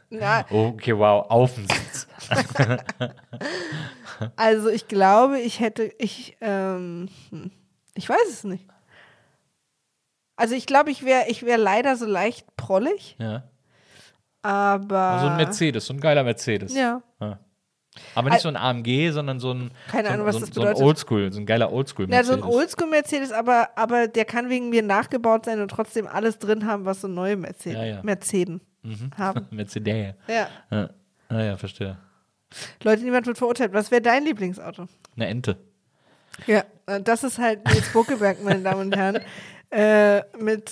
Na, 0.09 0.45
Okay, 0.49 0.97
wow, 0.97 1.25
auf 1.29 1.53
den 1.55 1.67
Sitz. 1.67 2.07
also 4.35 4.69
ich 4.69 4.87
glaube, 4.87 5.39
ich 5.39 5.59
hätte, 5.59 5.91
ich, 5.99 6.37
ähm, 6.41 7.09
hm, 7.29 7.51
ich 7.93 8.07
weiß 8.07 8.29
es 8.29 8.43
nicht. 8.45 8.65
Also 10.35 10.55
ich 10.55 10.65
glaube, 10.65 10.91
ich 10.91 11.03
wäre 11.03 11.25
ich 11.29 11.43
wär 11.45 11.57
leider 11.57 11.95
so 11.97 12.05
leicht 12.05 12.55
prollig, 12.55 13.15
Ja. 13.19 13.43
Aber. 14.41 15.19
So 15.21 15.27
ein 15.27 15.37
Mercedes, 15.37 15.85
so 15.85 15.93
ein 15.93 15.99
geiler 15.99 16.23
Mercedes. 16.23 16.73
Ja. 16.75 17.01
Aber 18.13 18.29
nicht 18.29 18.41
so 18.41 18.47
ein 18.49 18.55
AMG, 18.55 19.09
sondern 19.11 19.39
so 19.39 19.51
ein, 19.53 19.71
Keine 19.91 20.09
so, 20.09 20.13
Ahnung, 20.13 20.27
ein- 20.27 20.27
was 20.27 20.35
so, 20.35 20.39
das 20.41 20.49
ein- 20.49 20.53
so 20.53 20.61
ein 20.61 20.67
bedeutet. 20.67 20.83
Oldschool, 20.85 21.33
so 21.33 21.39
ein 21.39 21.45
geiler 21.47 21.71
Oldschool 21.73 22.05
Ja, 22.11 22.23
so 22.23 22.33
Mercedes. 22.33 22.43
ein 22.43 22.55
Oldschool-Mercedes, 22.59 23.31
aber, 23.31 23.69
aber 23.75 24.07
der 24.07 24.25
kann 24.25 24.49
wegen 24.49 24.69
mir 24.69 24.83
nachgebaut 24.83 25.45
sein 25.45 25.59
und 25.61 25.69
trotzdem 25.71 26.05
alles 26.05 26.37
drin 26.37 26.67
haben, 26.67 26.85
was 26.85 27.01
so 27.01 27.07
neue 27.07 27.35
Mercedes, 27.37 27.75
Ja, 27.79 27.85
ja. 27.85 27.99
Mercedes 28.03 28.59
haben. 29.17 29.47
Mercedes. 29.49 30.13
Ja. 30.27 30.47
Ja. 30.69 30.89
Ja, 31.41 31.57
verstehe. 31.57 31.97
Leute, 32.83 33.01
niemand 33.03 33.25
wird 33.25 33.37
verurteilt. 33.39 33.73
Was 33.73 33.89
wäre 33.91 34.01
dein 34.01 34.23
Lieblingsauto? 34.23 34.85
Eine 35.15 35.27
Ente. 35.27 35.57
Ja, 36.45 36.63
äh, 36.85 37.01
das 37.01 37.23
ist 37.23 37.39
halt 37.39 37.65
Nils 37.67 37.91
Buckeberg, 37.91 38.43
meine 38.43 38.61
Damen 38.61 38.81
und 38.81 38.95
Herren. 38.95 39.19
Äh, 39.69 40.21
mit 40.41 40.71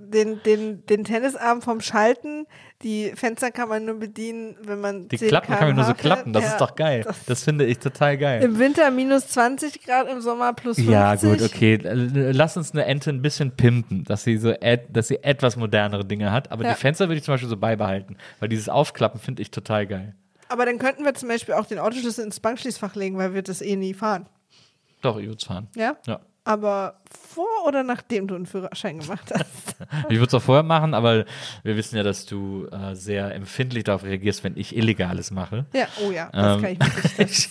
den, 0.00 0.42
den, 0.44 0.86
den 0.86 1.04
Tennisarm 1.04 1.60
vom 1.60 1.82
Schalten. 1.82 2.46
Die 2.84 3.12
Fenster 3.16 3.50
kann 3.50 3.68
man 3.70 3.84
nur 3.86 3.98
bedienen, 3.98 4.56
wenn 4.62 4.78
man 4.80 5.08
Die 5.08 5.16
10 5.18 5.28
Klappen 5.28 5.54
kann 5.54 5.68
man 5.68 5.76
nur 5.76 5.84
so 5.86 5.94
klappen, 5.94 6.32
das 6.34 6.42
fährt. 6.44 6.52
ist 6.54 6.60
doch 6.60 6.76
geil. 6.76 7.02
das- 7.04 7.24
Das, 7.24 7.42
finde 7.42 7.64
ich 7.64 7.78
total 7.78 8.18
geil. 8.18 8.42
Im 8.44 8.58
Winter 8.58 8.90
minus 8.90 9.26
20 9.28 9.82
Grad, 9.82 10.06
im 10.08 10.20
Sommer 10.20 10.52
plus 10.52 10.76
50. 10.76 10.92
Ja, 10.92 11.14
gut, 11.14 11.40
okay. 11.42 11.78
Lass 11.82 12.56
uns 12.58 12.72
eine 12.72 12.84
Ente 12.84 13.08
ein 13.10 13.22
bisschen 13.22 13.52
pimpen, 13.56 14.04
dass 14.04 14.22
sie 14.24 14.36
so 14.36 14.54
dass 14.92 15.08
sie 15.08 15.22
etwas 15.24 15.56
modernere 15.56 16.04
Dinge 16.04 16.30
hat. 16.30 16.52
Aber 16.52 16.62
Ja. 16.64 16.74
die 16.74 16.78
Fenster 16.78 17.08
würde 17.08 17.16
ich 17.16 17.24
zum 17.24 17.32
Beispiel 17.34 17.48
so 17.48 17.56
beibehalten, 17.56 18.16
weil 18.38 18.48
dieses 18.50 18.68
Aufklappen 18.68 19.18
finde 19.18 19.40
ich 19.42 19.50
total 19.50 19.86
geil. 19.86 20.14
Aber 20.50 20.66
dann 20.66 20.78
könnten 20.78 21.04
wir 21.04 21.14
zum 21.14 21.30
Beispiel 21.30 21.54
auch 21.54 21.64
den 21.66 21.78
Autoschlüssel 21.78 22.22
ins 22.24 22.38
Bankschließfach 22.38 22.94
legen, 22.96 23.16
weil 23.16 23.32
wir 23.32 23.40
das 23.42 23.62
eh 23.62 23.76
nie 23.76 23.94
fahren. 23.94 24.26
Doch, 25.00 25.16
ich 25.18 25.24
würde 25.26 25.38
es 25.40 25.44
fahren. 25.44 25.68
Ja? 25.74 25.96
Ja. 26.06 26.20
Aber 26.44 27.00
vor 27.08 27.48
oder 27.66 27.82
nachdem 27.82 28.28
du 28.28 28.34
einen 28.34 28.46
Führerschein 28.46 29.00
gemacht 29.00 29.32
hast? 29.32 29.76
Ich 30.08 30.16
würde 30.16 30.26
es 30.26 30.34
auch 30.34 30.42
vorher 30.42 30.62
machen, 30.62 30.94
aber 30.94 31.24
wir 31.62 31.76
wissen 31.76 31.96
ja, 31.96 32.02
dass 32.02 32.26
du 32.26 32.66
äh, 32.70 32.94
sehr 32.94 33.34
empfindlich 33.34 33.84
darauf 33.84 34.04
reagierst, 34.04 34.44
wenn 34.44 34.56
ich 34.56 34.76
Illegales 34.76 35.30
mache. 35.30 35.66
ja, 35.72 35.86
oh 36.04 36.10
ja, 36.10 36.30
das 36.32 36.56
Ähm, 36.56 36.62
kann 36.62 36.72
ich 36.72 37.18
wirklich. 37.18 37.48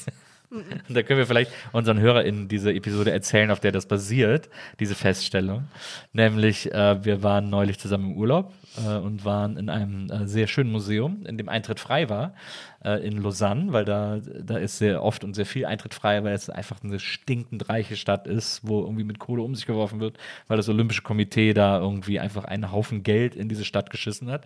Und 0.54 0.66
da 0.96 1.04
können 1.04 1.20
wir 1.20 1.26
vielleicht 1.26 1.52
unseren 1.72 2.00
HörerInnen 2.00 2.48
diese 2.48 2.74
Episode 2.74 3.12
erzählen, 3.12 3.52
auf 3.52 3.60
der 3.60 3.72
das 3.72 3.88
basiert, 3.88 4.50
diese 4.80 4.96
Feststellung. 4.96 5.66
Nämlich, 6.14 6.72
äh, 6.72 7.04
wir 7.04 7.24
waren 7.24 7.50
neulich 7.50 7.80
zusammen 7.80 8.12
im 8.12 8.18
Urlaub 8.18 8.54
äh, 8.86 8.98
und 8.98 9.26
waren 9.26 9.58
in 9.58 9.70
einem 9.70 10.10
äh, 10.10 10.28
sehr 10.28 10.48
schönen 10.48 10.72
Museum, 10.72 11.26
in 11.26 11.38
dem 11.38 11.50
Eintritt 11.50 11.80
frei 11.80 12.10
war, 12.10 12.34
äh, 12.84 13.06
in 13.06 13.22
Lausanne, 13.22 13.74
weil 13.74 13.86
da, 13.86 14.20
da 14.20 14.58
ist 14.58 14.78
sehr 14.78 15.04
oft 15.04 15.24
und 15.24 15.34
sehr 15.34 15.46
viel 15.46 15.66
Eintritt 15.66 15.94
frei, 15.94 16.24
weil 16.24 16.34
es 16.34 16.50
einfach 16.50 16.84
eine 16.84 17.00
stinkend 17.00 17.70
reiche 17.70 17.96
Stadt 17.96 18.28
ist, 18.28 18.62
wo 18.64 18.82
irgendwie 18.82 19.04
mit 19.04 19.20
Kohle 19.20 19.42
um 19.42 19.56
sich 19.56 19.66
geworfen 19.66 20.00
wird, 20.00 20.18
weil 20.48 20.58
das 20.58 20.70
Olympische 20.70 21.02
Komitee 21.02 21.54
da 21.54 21.80
irgendwie 21.80 22.20
einfach 22.20 22.46
einen 22.46 22.72
Haufen 22.72 23.04
Geld 23.04 23.36
in 23.36 23.50
diese 23.50 23.66
Stadt 23.66 23.90
geschissen 23.90 24.30
hat. 24.30 24.46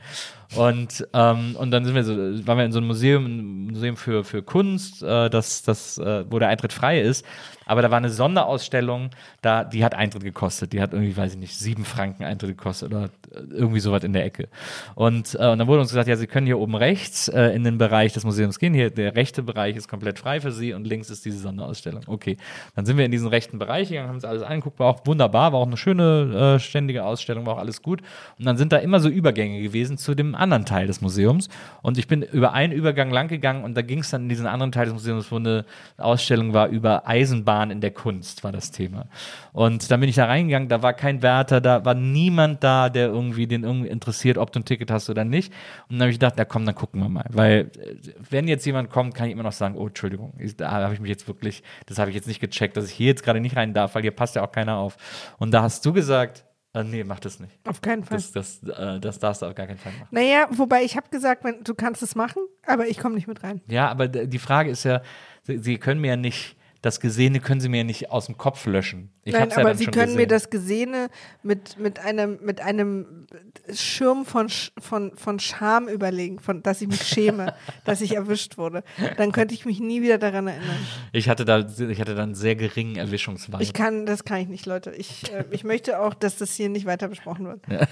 Und, 0.55 1.07
ähm, 1.13 1.55
und 1.57 1.71
dann 1.71 1.85
sind 1.85 1.95
wir 1.95 2.03
so, 2.03 2.15
waren 2.47 2.57
wir 2.57 2.65
in 2.65 2.71
so 2.71 2.79
einem 2.79 2.87
Museum, 2.87 3.25
ein 3.25 3.67
Museum 3.67 3.97
für, 3.97 4.23
für 4.23 4.43
Kunst, 4.43 5.03
äh, 5.03 5.29
das, 5.29 5.63
das, 5.63 5.97
äh, 5.97 6.25
wo 6.29 6.39
der 6.39 6.49
Eintritt 6.49 6.73
frei 6.73 7.01
ist. 7.01 7.25
Aber 7.67 7.81
da 7.81 7.91
war 7.91 7.97
eine 7.97 8.09
Sonderausstellung, 8.09 9.09
da, 9.41 9.65
die 9.65 9.83
hat 9.83 9.93
Eintritt 9.93 10.23
gekostet. 10.23 10.71
Die 10.71 10.81
hat 10.81 10.93
irgendwie, 10.93 11.15
weiß 11.15 11.33
ich 11.33 11.37
nicht, 11.37 11.53
sieben 11.53 11.83
Franken 11.83 12.23
Eintritt 12.23 12.57
gekostet 12.57 12.91
oder 12.91 13.09
äh, 13.29 13.41
irgendwie 13.51 13.81
sowas 13.81 14.03
in 14.03 14.13
der 14.13 14.23
Ecke. 14.23 14.47
Und, 14.95 15.35
äh, 15.35 15.49
und 15.49 15.59
dann 15.59 15.67
wurde 15.67 15.81
uns 15.81 15.89
gesagt, 15.89 16.07
ja, 16.07 16.15
Sie 16.15 16.27
können 16.27 16.47
hier 16.47 16.59
oben 16.59 16.75
rechts 16.75 17.27
äh, 17.27 17.49
in 17.49 17.65
den 17.65 17.77
Bereich 17.77 18.13
des 18.13 18.23
Museums 18.27 18.59
gehen. 18.59 18.73
Hier, 18.73 18.91
der 18.91 19.15
rechte 19.15 19.41
Bereich 19.41 19.75
ist 19.75 19.87
komplett 19.87 20.19
frei 20.19 20.39
für 20.39 20.51
Sie 20.51 20.73
und 20.73 20.85
links 20.85 21.09
ist 21.09 21.25
diese 21.25 21.39
Sonderausstellung. 21.39 22.03
Okay. 22.05 22.37
Dann 22.75 22.85
sind 22.85 22.97
wir 22.97 23.05
in 23.05 23.11
diesen 23.11 23.27
rechten 23.27 23.57
Bereich 23.57 23.89
gegangen, 23.89 24.09
haben 24.09 24.15
uns 24.15 24.25
alles 24.25 24.43
angeguckt, 24.43 24.79
war 24.79 24.87
auch 24.87 25.05
wunderbar, 25.05 25.53
war 25.53 25.59
auch 25.59 25.67
eine 25.67 25.77
schöne, 25.77 26.55
äh, 26.55 26.59
ständige 26.59 27.03
Ausstellung, 27.03 27.45
war 27.45 27.55
auch 27.55 27.59
alles 27.59 27.81
gut. 27.81 28.01
Und 28.37 28.45
dann 28.45 28.57
sind 28.57 28.71
da 28.71 28.77
immer 28.77 28.99
so 28.99 29.09
Übergänge 29.09 29.61
gewesen 29.61 29.97
zu 29.97 30.13
dem 30.13 30.35
anderen 30.35 30.65
Teil 30.65 30.87
des 30.87 31.01
Museums. 31.01 31.49
Und 31.81 31.97
ich 31.97 32.07
bin 32.07 32.21
über 32.21 32.53
einen 32.53 32.73
Übergang 32.73 33.09
lang 33.09 33.27
gegangen 33.27 33.63
und 33.63 33.75
da 33.75 33.81
ging 33.81 33.99
es 33.99 34.09
dann 34.09 34.23
in 34.23 34.29
diesen 34.29 34.45
anderen 34.45 34.71
Teil 34.71 34.85
des 34.85 34.93
Museums, 34.93 35.31
wo 35.31 35.37
eine 35.37 35.65
Ausstellung 35.97 36.53
war 36.53 36.67
über 36.67 37.07
Eisenbahn 37.07 37.71
in 37.71 37.81
der 37.81 37.91
Kunst, 37.91 38.43
war 38.43 38.51
das 38.51 38.71
Thema. 38.71 39.07
Und 39.53 39.89
dann 39.89 39.99
bin 39.99 40.09
ich 40.09 40.15
da 40.15 40.25
reingegangen, 40.25 40.69
da 40.69 40.83
war 40.83 40.93
kein 40.93 41.21
Wärter, 41.21 41.61
da 41.61 41.83
war 41.83 41.93
niemand 41.93 42.63
da, 42.63 42.89
der 42.89 43.07
irgendwie 43.07 43.47
den 43.47 43.63
irgendwie 43.63 43.87
interessiert, 43.87 44.37
ob 44.37 44.51
du 44.51 44.59
ein 44.59 44.65
Ticket 44.65 44.91
hast 44.91 45.09
oder 45.09 45.25
nicht. 45.25 45.51
Und 45.89 45.95
dann 45.95 46.01
habe 46.01 46.11
ich 46.11 46.19
gedacht, 46.19 46.35
na 46.37 46.45
komm, 46.45 46.65
dann 46.65 46.75
gucken 46.75 47.01
wir 47.01 47.09
mal. 47.09 47.25
Weil 47.29 47.71
äh, 47.77 47.95
wenn 48.29 48.47
jetzt 48.47 48.65
jemand 48.65 48.89
kommt, 48.89 49.15
kann 49.15 49.27
ich 49.27 49.33
immer 49.33 49.43
noch 49.43 49.51
sagen, 49.51 49.75
oh, 49.77 49.87
Entschuldigung, 49.87 50.33
da 50.57 50.71
habe 50.71 50.93
ich 50.93 50.99
mich 50.99 51.09
jetzt 51.09 51.27
wirklich, 51.27 51.63
das 51.85 51.99
habe 51.99 52.09
ich 52.09 52.15
jetzt 52.15 52.27
nicht 52.27 52.39
gecheckt, 52.39 52.77
dass 52.77 52.85
ich 52.85 52.93
hier 52.93 53.07
jetzt 53.07 53.23
gerade 53.23 53.39
nicht 53.39 53.55
rein 53.55 53.73
darf, 53.73 53.95
weil 53.95 54.01
hier 54.01 54.11
passt 54.11 54.35
ja 54.35 54.43
auch 54.45 54.51
keiner 54.51 54.77
auf. 54.77 54.97
Und 55.37 55.51
da 55.51 55.63
hast 55.63 55.85
du 55.85 55.93
gesagt, 55.93 56.45
äh, 56.73 56.83
nee, 56.83 57.03
mach 57.03 57.19
das 57.19 57.39
nicht. 57.39 57.57
Auf 57.67 57.81
keinen 57.81 58.03
Fall. 58.03 58.17
Das, 58.17 58.31
das, 58.31 58.63
äh, 58.63 58.99
das 58.99 59.19
darfst 59.19 59.41
du 59.41 59.47
auf 59.47 59.55
gar 59.55 59.67
keinen 59.67 59.77
Fall 59.77 59.93
machen. 59.93 60.09
Naja, 60.11 60.47
wobei 60.51 60.83
ich 60.83 60.95
habe 60.95 61.09
gesagt, 61.09 61.43
wenn, 61.43 61.63
du 61.63 61.73
kannst 61.73 62.03
es 62.03 62.15
machen, 62.15 62.43
aber 62.65 62.87
ich 62.87 62.99
komme 62.99 63.15
nicht 63.15 63.27
mit 63.27 63.43
rein. 63.43 63.61
Ja, 63.67 63.89
aber 63.89 64.07
die 64.07 64.39
Frage 64.39 64.69
ist 64.69 64.83
ja, 64.83 65.01
sie, 65.43 65.57
sie 65.57 65.77
können 65.77 66.01
mir 66.01 66.09
ja 66.09 66.17
nicht, 66.17 66.57
das 66.81 66.99
Gesehene 66.99 67.39
können 67.39 67.59
sie 67.59 67.69
mir 67.69 67.77
ja 67.77 67.83
nicht 67.83 68.11
aus 68.11 68.27
dem 68.27 68.37
Kopf 68.37 68.65
löschen. 68.65 69.09
Ich 69.23 69.33
Nein, 69.33 69.49
ja 69.49 69.57
aber 69.57 69.69
dann 69.69 69.77
sie 69.77 69.87
können 69.87 70.13
mir 70.13 70.27
gesehen. 70.27 70.29
das 70.29 70.49
Gesehene 70.49 71.09
mit, 71.43 71.77
mit, 71.77 71.99
einem, 71.99 72.39
mit 72.41 72.61
einem 72.61 73.27
Schirm 73.73 74.25
von, 74.25 74.47
von, 74.79 75.11
von 75.15 75.39
Scham 75.39 75.87
überlegen, 75.87 76.39
von, 76.39 76.63
dass 76.63 76.81
ich 76.81 76.87
mich 76.87 77.01
schäme, 77.01 77.53
dass 77.85 78.01
ich 78.01 78.15
erwischt 78.15 78.57
wurde. 78.57 78.83
Dann 79.17 79.31
könnte 79.31 79.53
ich 79.53 79.65
mich 79.65 79.79
nie 79.79 80.01
wieder 80.01 80.17
daran 80.17 80.47
erinnern. 80.47 80.77
Ich 81.11 81.29
hatte 81.29 81.45
da, 81.45 81.59
ich 81.59 81.99
hatte 81.99 82.15
da 82.15 82.23
einen 82.23 82.35
sehr 82.35 82.55
geringen 82.55 82.95
Erwischungswald. 82.95 83.63
Ich 83.63 83.73
kann, 83.73 84.05
das 84.05 84.23
kann 84.23 84.39
ich 84.39 84.47
nicht, 84.47 84.65
Leute. 84.65 84.91
Ich, 84.91 85.31
äh, 85.33 85.45
ich 85.51 85.63
möchte 85.63 85.99
auch, 85.99 86.13
dass 86.13 86.37
das 86.37 86.53
hier 86.53 86.69
nicht 86.69 86.85
weiter 86.85 87.07
besprochen 87.07 87.47
wird. 87.47 87.61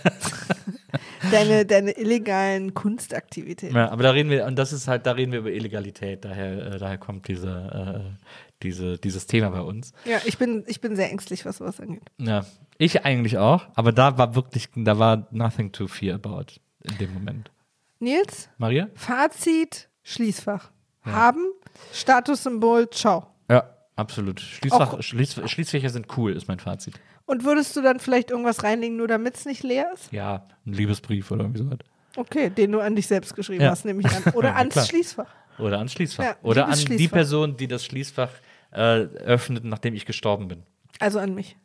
deine, 1.32 1.66
deine 1.66 1.92
illegalen 1.92 2.74
Kunstaktivitäten. 2.74 3.76
ja, 3.76 3.90
aber 3.90 4.04
da 4.04 4.12
reden 4.12 4.30
wir, 4.30 4.46
und 4.46 4.58
das 4.58 4.74
ist 4.74 4.88
halt, 4.88 5.06
da 5.06 5.12
reden 5.12 5.32
wir 5.32 5.40
über 5.40 5.52
Illegalität, 5.52 6.26
daher, 6.26 6.74
äh, 6.74 6.78
daher 6.78 6.98
kommt 6.98 7.28
diese, 7.28 8.06
äh, 8.06 8.45
diese, 8.64 8.98
dieses 8.98 9.28
Thema 9.28 9.50
bei 9.50 9.62
uns. 9.62 9.92
Ja, 10.06 10.20
ich 10.26 10.38
bin, 10.38 10.64
ich 10.68 10.82
bin 10.82 10.96
sehr 10.96 11.12
ängstlich, 11.12 11.46
was 11.46 11.58
sowas 11.58 11.80
angeht. 11.80 12.04
Ja, 12.18 12.46
ich 12.78 13.06
eigentlich 13.06 13.38
auch, 13.38 13.68
aber 13.76 13.92
da 13.92 14.18
war 14.18 14.36
wirklich, 14.36 14.70
da 14.76 14.98
war 15.00 15.28
nothing 15.32 15.72
to 15.72 15.88
fear 15.88 16.16
about 16.16 16.46
in 16.84 16.98
dem 16.98 17.14
Moment. 17.14 17.52
Nils, 18.00 18.50
Maria? 18.58 18.88
Fazit, 18.96 19.90
Schließfach. 20.04 20.72
Haben, 21.04 21.46
Statussymbol, 21.94 22.90
ciao. 22.90 23.28
Ja, 23.50 23.64
absolut. 23.96 24.40
Schließfach, 24.42 25.02
Schließ, 25.02 25.42
Schließfächer 25.50 25.90
sind 25.90 26.08
cool, 26.18 26.34
ist 26.34 26.48
mein 26.48 26.60
Fazit. 26.60 26.96
Und 27.26 27.44
würdest 27.44 27.76
du 27.76 27.82
dann 27.82 28.00
vielleicht 28.00 28.30
irgendwas 28.32 28.64
reinlegen, 28.64 28.98
nur 28.98 29.08
damit 29.08 29.36
es 29.36 29.46
nicht 29.46 29.64
leer 29.64 29.92
ist? 29.94 30.12
Ja, 30.12 30.48
ein 30.66 30.74
Liebesbrief 30.74 31.32
oder 31.32 31.42
irgendwie 31.44 31.64
sowas. 31.64 31.80
Okay, 32.18 32.50
den 32.50 32.72
du 32.72 32.80
an 32.80 32.96
dich 32.96 33.08
selbst 33.08 33.36
geschrieben 33.36 33.64
Ja. 33.64 33.72
hast, 33.72 33.84
nehme 33.86 34.02
ich 34.02 34.08
an. 34.08 34.24
Oder 34.36 34.50
Ja, 34.50 34.56
ans. 34.56 34.88
Schließfach. 34.88 35.28
Oder 35.58 35.78
ans 35.78 35.94
Schließfach. 35.94 36.24
Ja, 36.24 36.36
oder 36.42 36.66
an 36.68 36.74
die 36.74 36.82
Schließfach. 36.82 37.12
Person, 37.14 37.58
die 37.58 37.68
das 37.68 37.86
Schließfach 37.86 38.30
äh, 38.72 38.78
öffnet, 38.78 39.64
nachdem 39.64 39.96
ich 39.96 40.06
gestorben 40.06 40.48
bin. 40.48 40.64
Also 41.00 41.20
an 41.20 41.34
mich. 41.34 41.58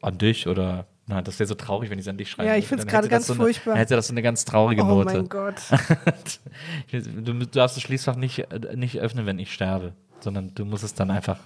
An 0.00 0.18
dich 0.18 0.46
oder. 0.46 0.86
Na, 1.06 1.20
das 1.20 1.38
wäre 1.38 1.46
so 1.46 1.54
traurig, 1.54 1.90
wenn 1.90 1.98
ich 1.98 2.04
es 2.06 2.08
an 2.08 2.16
dich 2.16 2.30
schreibe. 2.30 2.48
Ja, 2.48 2.56
ich 2.56 2.66
find's 2.66 2.86
Dann 2.86 2.90
gerade 2.92 3.08
ganz 3.08 3.26
so 3.26 3.34
eine, 3.34 3.42
furchtbar. 3.42 3.72
Dann 3.72 3.78
hätte 3.78 3.94
das 3.94 4.06
so 4.06 4.14
eine 4.14 4.22
ganz 4.22 4.46
traurige 4.46 4.82
Oh 4.82 4.86
Note. 4.86 5.14
mein 5.14 5.28
Gott. 5.28 5.56
du, 6.90 7.00
du 7.34 7.46
darfst 7.46 7.76
das 7.76 7.82
Schließfach 7.82 8.16
nicht, 8.16 8.38
äh, 8.38 8.74
nicht 8.74 8.98
öffnen, 8.98 9.26
wenn 9.26 9.38
ich 9.38 9.52
sterbe, 9.52 9.92
sondern 10.20 10.54
du 10.54 10.64
musst 10.64 10.82
es 10.82 10.94
dann 10.94 11.10
einfach. 11.10 11.38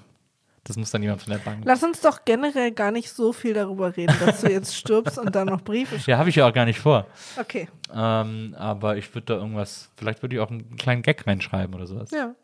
Das 0.65 0.77
muss 0.77 0.91
dann 0.91 1.03
jemand 1.03 1.23
von 1.23 1.33
der 1.33 1.39
Bank. 1.39 1.63
Lass 1.65 1.83
uns 1.83 2.01
doch 2.01 2.25
generell 2.25 2.73
gar 2.73 2.91
nicht 2.91 3.11
so 3.11 3.33
viel 3.33 3.55
darüber 3.55 3.97
reden, 3.97 4.15
dass 4.21 4.43
du 4.43 4.51
jetzt 4.51 4.77
stirbst 4.77 5.19
und 5.19 5.35
dann 5.35 5.47
noch 5.47 5.63
Briefe 5.63 5.93
schreibst. 5.95 6.07
Ja, 6.09 6.19
habe 6.19 6.29
ich 6.29 6.37
ja 6.37 6.47
auch 6.47 6.53
gar 6.53 6.67
nicht 6.67 6.79
vor. 6.81 7.07
Okay, 7.39 7.69
Ähm, 7.95 8.55
aber 8.59 8.97
ich 8.99 9.15
würde 9.15 9.27
da 9.27 9.35
irgendwas, 9.37 9.91
vielleicht 9.97 10.21
würde 10.23 10.37
ich 10.37 10.41
auch 10.41 10.51
einen 10.51 10.77
kleinen 10.77 11.03
Gag 11.03 11.27
reinschreiben 11.27 11.75
oder 11.75 11.87
sowas. 11.87 12.11
ja. 12.11 12.35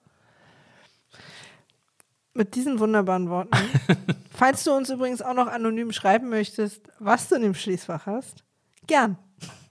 Mit 2.37 2.57
diesen 2.57 2.81
wunderbaren 2.81 3.31
Worten. 3.31 3.57
Falls 4.31 4.65
du 4.65 4.73
uns 4.73 4.91
übrigens 4.91 5.23
auch 5.23 5.35
noch 5.35 5.47
anonym 5.47 5.93
schreiben 5.93 6.29
möchtest, 6.31 6.81
was 6.99 7.29
du 7.29 7.37
in 7.37 7.43
dem 7.43 7.55
Schließfach 7.55 8.07
hast, 8.07 8.43
gern. 8.89 9.17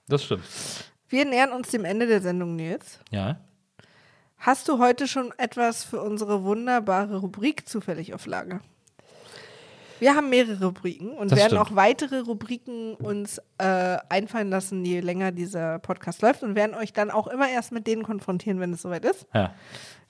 Das 0.07 0.23
stimmt. 0.23 0.43
Wir 1.09 1.25
nähern 1.25 1.51
uns 1.51 1.71
dem 1.71 1.83
Ende 1.83 2.07
der 2.07 2.21
Sendung, 2.21 2.55
Nils. 2.55 2.99
Ja. 3.11 3.37
Hast 4.45 4.67
du 4.67 4.77
heute 4.77 5.07
schon 5.07 5.31
etwas 5.37 5.85
für 5.85 6.01
unsere 6.01 6.43
wunderbare 6.43 7.17
Rubrik 7.17 7.67
zufällig 7.67 8.13
auf 8.13 8.25
Lager? 8.25 8.59
Wir 9.99 10.15
haben 10.15 10.29
mehrere 10.29 10.65
Rubriken 10.65 11.11
und 11.11 11.31
Das 11.31 11.39
werden 11.39 11.51
stimmt. 11.51 11.61
auch 11.71 11.75
weitere 11.77 12.19
Rubriken 12.19 12.93
uns 12.95 13.37
äh, 13.57 13.97
einfallen 14.09 14.49
lassen, 14.49 14.83
je 14.83 14.99
länger 14.99 15.31
dieser 15.31 15.79
Podcast 15.79 16.21
läuft 16.21 16.43
und 16.43 16.55
werden 16.55 16.75
euch 16.75 16.91
dann 16.91 17.09
auch 17.09 17.27
immer 17.27 17.47
erst 17.47 17.71
mit 17.71 17.87
denen 17.87 18.03
konfrontieren, 18.03 18.59
wenn 18.59 18.73
es 18.73 18.81
soweit 18.81 19.05
ist. 19.05 19.25
Ja. 19.33 19.53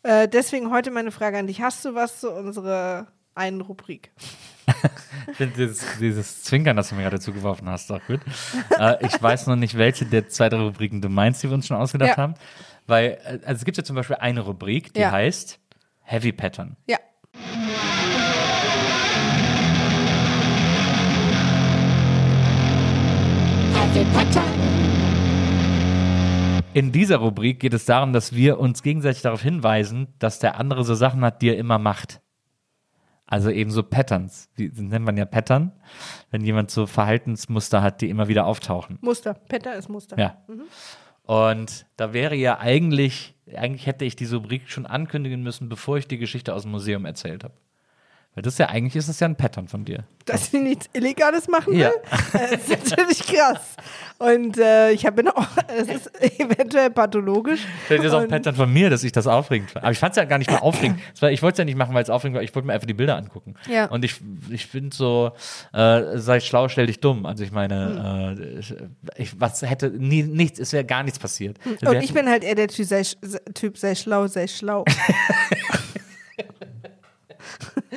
Äh, 0.02 0.28
deswegen 0.28 0.72
heute 0.72 0.90
meine 0.90 1.12
Frage 1.12 1.38
an 1.38 1.46
dich. 1.46 1.62
Hast 1.62 1.86
du 1.86 1.94
was 1.94 2.22
zu 2.22 2.32
unserer 2.32 3.08
einen 3.36 3.62
Rubrik? 3.62 4.12
Ich 5.32 5.38
finde 5.38 5.56
dieses, 5.56 5.86
dieses 6.00 6.44
Zwinkern, 6.44 6.76
das 6.76 6.90
du 6.90 6.96
mir 6.96 7.04
gerade 7.04 7.20
zugeworfen 7.20 7.70
hast, 7.70 7.90
auch 7.92 8.02
gut. 8.08 8.20
äh, 8.78 9.06
ich 9.06 9.22
weiß 9.22 9.48
noch 9.48 9.56
nicht, 9.56 9.78
welche 9.78 10.06
der 10.06 10.28
zwei, 10.28 10.50
drei 10.50 10.60
Rubriken 10.60 11.02
du 11.02 11.08
meinst, 11.08 11.42
die 11.42 11.48
wir 11.48 11.54
uns 11.54 11.66
schon 11.68 11.78
ausgedacht 11.78 12.10
Ja. 12.12 12.18
haben. 12.18 12.34
Weil, 12.88 13.18
äh, 13.24 13.40
also 13.46 13.60
es 13.60 13.66
gibt 13.66 13.78
ja 13.78 13.84
zum 13.84 13.96
Beispiel 13.96 14.18
eine 14.18 14.42
Rubrik, 14.42 14.94
die 14.94 15.02
Ja. 15.02 15.12
heißt 15.12 15.60
Heavy 16.02 16.32
Pattern. 16.32 16.76
Ja. 16.88 16.98
In 26.74 26.92
dieser 26.92 27.18
Rubrik 27.18 27.60
geht 27.60 27.74
es 27.74 27.86
darum, 27.86 28.14
dass 28.14 28.34
wir 28.34 28.60
uns 28.60 28.82
gegenseitig 28.82 29.22
darauf 29.22 29.42
hinweisen, 29.44 30.08
dass 30.18 30.40
der 30.40 30.60
andere 30.60 30.84
so 30.84 30.96
Sachen 30.96 31.24
hat, 31.24 31.42
die 31.44 31.50
er 31.50 31.58
immer 31.58 31.78
macht. 31.78 32.20
Also 33.28 33.52
eben 33.52 33.70
so 33.70 33.84
Patterns. 33.84 34.50
Die 34.58 34.70
nennt 34.76 35.06
man 35.06 35.16
ja 35.16 35.26
Pattern, 35.26 35.72
wenn 36.32 36.44
jemand 36.44 36.72
so 36.72 36.88
Verhaltensmuster 36.88 37.82
hat, 37.84 38.02
die 38.02 38.10
immer 38.10 38.28
wieder 38.28 38.46
auftauchen. 38.48 38.98
Muster. 39.02 39.36
Petter 39.36 39.76
ist 39.76 39.88
Muster. 39.88 40.18
Ja. 40.20 40.38
Und 41.26 41.86
da 41.96 42.14
wäre 42.14 42.36
ja 42.36 42.60
eigentlich, 42.60 43.34
eigentlich 43.56 43.86
hätte 43.86 44.06
ich 44.06 44.16
diese 44.16 44.38
Rubrik 44.38 44.70
schon 44.70 44.86
ankündigen 44.86 45.42
müssen, 45.42 45.70
bevor 45.70 45.98
ich 45.98 46.08
die 46.08 46.18
Geschichte 46.18 46.54
aus 46.54 46.64
dem 46.64 46.72
Museum 46.72 47.06
erzählt 47.06 47.44
habe. 47.44 47.56
Weil 48.36 48.42
das 48.42 48.56
ist 48.56 48.58
ja 48.58 48.70
eigentlich 48.70 48.96
ist 48.96 49.10
das 49.10 49.20
ja 49.20 49.28
ein 49.28 49.36
Pattern 49.36 49.68
von 49.68 49.86
dir. 49.86 50.06
Dass 50.26 50.50
sie 50.50 50.60
nichts 50.60 50.90
Illegales 50.94 51.48
machen 51.48 51.74
will. 51.74 51.82
Ja. 51.82 51.92
Äh, 52.34 52.56
ist 52.56 52.90
natürlich 52.90 53.20
krass. 53.20 53.62
Und 54.18 54.58
äh, 54.58 54.92
ich 54.92 55.06
habe 55.06 55.24
auch, 55.36 55.48
es 55.68 55.88
ist 55.88 56.40
eventuell 56.40 56.90
pathologisch. 56.90 57.62
Vielleicht 57.86 58.06
ist 58.06 58.14
auch 58.14 58.22
ein 58.22 58.30
Pattern 58.30 58.56
von 58.56 58.72
mir, 58.72 58.90
dass 58.90 59.04
ich 59.04 59.12
das 59.12 59.28
aufregend 59.28 59.70
fand. 59.72 59.84
Aber 59.84 59.92
ich 59.92 60.00
fand 60.00 60.14
es 60.14 60.18
ja 60.18 60.26
gar 60.26 60.40
nicht 60.40 60.50
mal 60.50 60.58
aufregend. 60.60 61.00
Ich 61.30 61.44
wollte 61.44 61.54
es 61.56 61.58
ja 61.60 61.66
nicht 61.66 61.78
machen, 61.78 61.94
weil 61.94 62.02
es 62.04 62.10
aufregend 62.10 62.36
war. 62.38 62.44
Ich 62.44 62.56
wollte 62.56 62.66
mir 62.66 62.74
einfach 62.74 62.88
die 62.88 62.94
Bilder 62.96 63.18
angucken. 63.18 63.54
Ja. 63.70 63.86
Und 63.86 64.04
ich, 64.04 64.16
ich 64.50 64.66
finde 64.66 64.96
so, 64.96 65.32
äh, 65.74 66.18
sei 66.18 66.40
schlau, 66.40 66.70
stell 66.70 66.88
dich 66.88 67.02
dumm. 67.02 67.26
Also 67.28 67.44
ich 67.44 67.52
meine, 67.52 68.34
äh, 68.40 69.22
ich, 69.22 69.40
was 69.40 69.62
hätte 69.62 69.90
nie, 69.90 70.24
nichts, 70.24 70.58
es 70.60 70.74
wäre 70.74 70.86
gar 70.86 71.04
nichts 71.04 71.20
passiert. 71.20 71.58
Hm. 71.64 71.74
Und 71.88 71.96
ich 71.98 72.04
hätten- 72.10 72.14
bin 72.14 72.30
halt 72.30 72.44
eher 72.44 72.56
der 72.56 72.68
Typ, 72.68 72.88
sei, 72.88 73.04
typ, 73.54 73.78
sei 73.78 73.94
schlau, 73.94 74.26
sei 74.28 74.48
schlau. 74.48 74.86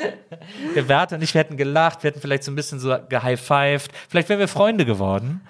der 0.75 0.89
Wert 0.89 1.13
und 1.13 1.23
ich, 1.23 1.35
wir 1.35 1.41
hätten 1.41 1.57
gelacht, 1.57 2.03
wir 2.03 2.11
hätten 2.11 2.21
vielleicht 2.21 2.45
so 2.45 2.53
ein 2.53 2.55
bisschen 2.55 2.79
so 2.79 2.97
gehighfived. 3.09 3.91
Vielleicht 4.09 4.29
wären 4.29 4.39
wir 4.39 4.49
Freunde 4.49 4.85
geworden. 4.85 5.41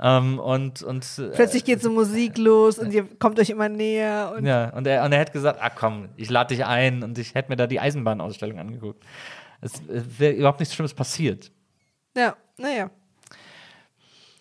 Ähm, 0.00 0.38
und, 0.38 0.82
und, 0.82 1.06
äh, 1.18 1.28
Plötzlich 1.28 1.64
geht 1.64 1.82
so 1.82 1.90
Musik 1.90 2.38
los 2.38 2.78
und 2.78 2.92
ihr 2.92 3.06
kommt 3.18 3.38
euch 3.38 3.50
immer 3.50 3.68
näher. 3.68 4.34
Und 4.36 4.46
ja, 4.46 4.70
und 4.70 4.86
er, 4.86 5.04
und 5.04 5.12
er 5.12 5.18
hätte 5.18 5.32
gesagt, 5.32 5.60
ah 5.62 5.70
komm, 5.70 6.08
ich 6.16 6.30
lade 6.30 6.54
dich 6.54 6.64
ein 6.64 7.02
und 7.02 7.18
ich 7.18 7.34
hätte 7.34 7.50
mir 7.50 7.56
da 7.56 7.66
die 7.66 7.80
Eisenbahnausstellung 7.80 8.58
angeguckt. 8.58 9.04
Es 9.60 9.80
wäre 9.88 10.32
überhaupt 10.32 10.60
nichts 10.60 10.74
Schlimmes 10.74 10.94
passiert. 10.94 11.50
ja, 12.16 12.36
naja. 12.58 12.90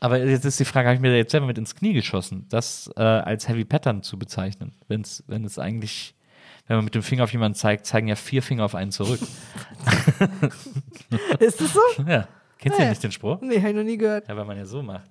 Aber 0.03 0.17
jetzt 0.17 0.43
ist 0.43 0.59
die 0.59 0.65
Frage, 0.65 0.89
habe 0.89 0.95
ich 0.95 1.01
mir 1.01 1.11
da 1.11 1.15
jetzt 1.15 1.31
selber 1.31 1.47
mit 1.47 1.57
ins 1.57 1.75
Knie 1.75 1.93
geschossen, 1.93 2.45
das 2.49 2.91
äh, 2.97 3.01
als 3.01 3.47
Heavy 3.47 3.63
Pattern 3.63 4.03
zu 4.03 4.19
bezeichnen, 4.19 4.73
wenn's, 4.89 5.23
wenn 5.27 5.45
es 5.45 5.57
eigentlich, 5.57 6.13
wenn 6.67 6.77
man 6.77 6.85
mit 6.85 6.95
dem 6.95 7.03
Finger 7.03 7.23
auf 7.25 7.31
jemanden 7.33 7.55
zeigt, 7.55 7.85
zeigen 7.85 8.07
ja 8.07 8.15
vier 8.15 8.41
Finger 8.43 8.63
auf 8.65 8.75
einen 8.75 8.91
zurück. 8.91 9.19
Ist 11.39 11.61
das 11.61 11.73
so? 11.73 11.81
ja. 12.07 12.27
Kennst 12.57 12.77
du 12.79 12.81
Ah, 12.81 12.85
ja. 12.85 12.89
nicht 12.91 13.03
den 13.03 13.11
Spruch? 13.11 13.39
Nee, 13.41 13.59
hab 13.61 13.69
ich 13.69 13.75
noch 13.75 13.83
nie 13.83 13.97
gehört. 13.97 14.27
Ja, 14.27 14.37
weil 14.37 14.45
man 14.45 14.57
ja 14.57 14.65
so 14.65 14.81
macht. 14.81 15.09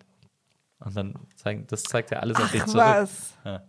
Und 0.80 0.96
dann 0.96 1.14
zeigen, 1.36 1.66
das 1.68 1.82
zeigt 1.82 2.10
ja 2.10 2.18
alles 2.20 2.38
auf 2.38 2.50
dich 2.50 2.62
Ach 2.62 2.66
zurück. 2.66 2.84
was. 2.84 3.34
Ja. 3.44 3.62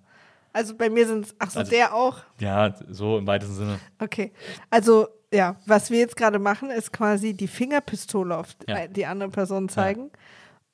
Also 0.54 0.76
bei 0.76 0.90
mir 0.90 1.06
sind 1.06 1.26
es, 1.26 1.36
ach 1.40 1.50
so, 1.50 1.60
Also- 1.60 1.72
der 1.72 1.94
auch. 1.94 2.20
ja, 2.40 2.74
so 2.90 3.18
im 3.18 3.28
weitesten 3.28 3.56
Sinne. 3.56 3.80
Okay. 4.00 4.32
Also, 4.70 5.08
ja, 5.34 5.58
was 5.66 5.90
wir 5.92 6.00
jetzt 6.00 6.16
gerade 6.16 6.40
machen, 6.40 6.70
ist 6.70 6.94
quasi 6.94 7.34
die 7.34 7.48
Fingerpistole 7.48 8.38
auf 8.38 8.56
Ja. 8.68 8.88
die 8.88 9.06
andere 9.06 9.30
Person 9.30 9.68
zeigen. 9.68 10.12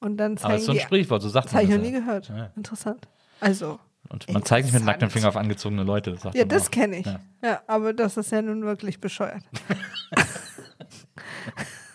Und 0.02 0.18
dann 0.18 0.34
Aber 0.34 0.42
zeigen 0.42 0.54
es 0.56 0.60
ist 0.62 0.66
so 0.68 0.72
ein 0.74 0.78
die. 0.78 0.84
Sprichwort, 0.84 1.22
so 1.22 1.30
sagt 1.30 1.48
Das 1.48 1.54
man 1.54 1.64
habe 1.64 1.74
ich 1.74 1.80
das 1.82 1.92
noch 1.92 2.00
nie 2.00 2.06
gehört. 2.06 2.32
Interessant. 2.56 3.08
Also, 3.40 3.80
Und 4.10 4.32
man 4.32 4.44
zeigt 4.44 4.66
nicht 4.66 4.74
mit 4.74 4.84
nacktem. 4.84 5.10
Finger 5.10 5.30
auf 5.30 5.38
angezogene 5.38 5.84
Leute. 5.84 6.18
Ja, 6.34 6.44
das 6.44 6.72
kenne 6.72 6.98
ich. 6.98 7.06
Ja. 7.06 7.20
Ja. 7.44 7.62
aber 7.68 7.94
das 7.94 8.18
ist 8.18 8.32
ja 8.32 8.42
nun 8.42 8.64
wirklich 8.64 9.00
bescheuert. 9.00 9.44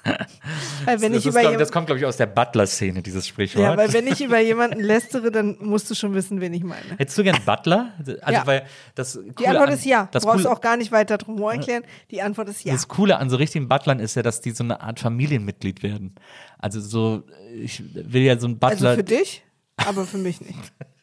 weil 0.85 1.01
wenn 1.01 1.13
das, 1.13 1.23
ich 1.23 1.31
über 1.31 1.41
glaub, 1.41 1.59
das 1.59 1.73
kommt, 1.73 1.87
glaube 1.87 1.99
ich, 1.99 2.07
aus 2.07 2.17
der 2.17 2.27
Butler-Szene, 2.27 3.03
dieses 3.03 3.27
Sprichwort. 3.27 3.63
ja, 3.63 3.77
weil 3.77 3.93
wenn 3.93 4.07
ich 4.07 4.23
über 4.23 4.39
jemanden 4.39 4.81
lästere, 4.81 5.31
dann 5.31 5.57
musst 5.61 5.91
du 5.91 5.95
schon 5.95 6.15
wissen, 6.15 6.41
wen 6.41 6.53
ich 6.55 6.63
meine. 6.63 6.83
Hättest 6.99 7.17
du 7.19 7.25
gern 7.25 7.39
Butler? 7.45 7.93
Also, 7.99 8.13
Ja. 8.31 8.47
weil 8.47 8.67
das 8.95 9.19
Die 9.39 9.49
Antwort 9.49 9.69
an, 9.69 9.75
ist 9.75 9.85
ja. 9.85 10.09
Das 10.13 10.23
du 10.23 10.29
brauchst 10.29 10.47
auch 10.47 10.61
gar 10.61 10.77
nicht 10.77 10.93
weiter 10.93 11.19
drum 11.19 11.41
erklären. 11.43 11.85
Die 12.11 12.23
Antwort 12.23 12.49
ist 12.49 12.65
ja. 12.65 12.73
das 12.73 12.89
Coole 12.89 13.19
an 13.19 13.31
so 13.31 13.37
richtigen 13.37 13.69
Butlern 13.69 13.99
ist 13.99 14.15
ja, 14.15 14.23
dass 14.23 14.41
die 14.41 14.51
so 14.51 14.63
eine 14.65 14.81
Art 14.81 15.01
Familienmitglied 15.01 15.83
werden. 15.83 16.15
Also 16.59 16.81
so, 16.81 17.25
ich 17.59 17.83
will 17.95 18.23
ja 18.23 18.39
so 18.39 18.47
ein 18.47 18.59
Butler. 18.59 18.91
Also 18.91 19.01
für 19.01 19.05
dich, 19.05 19.43
aber 19.77 20.05
für 20.05 20.19
mich 20.19 20.41
nicht. 20.41 20.55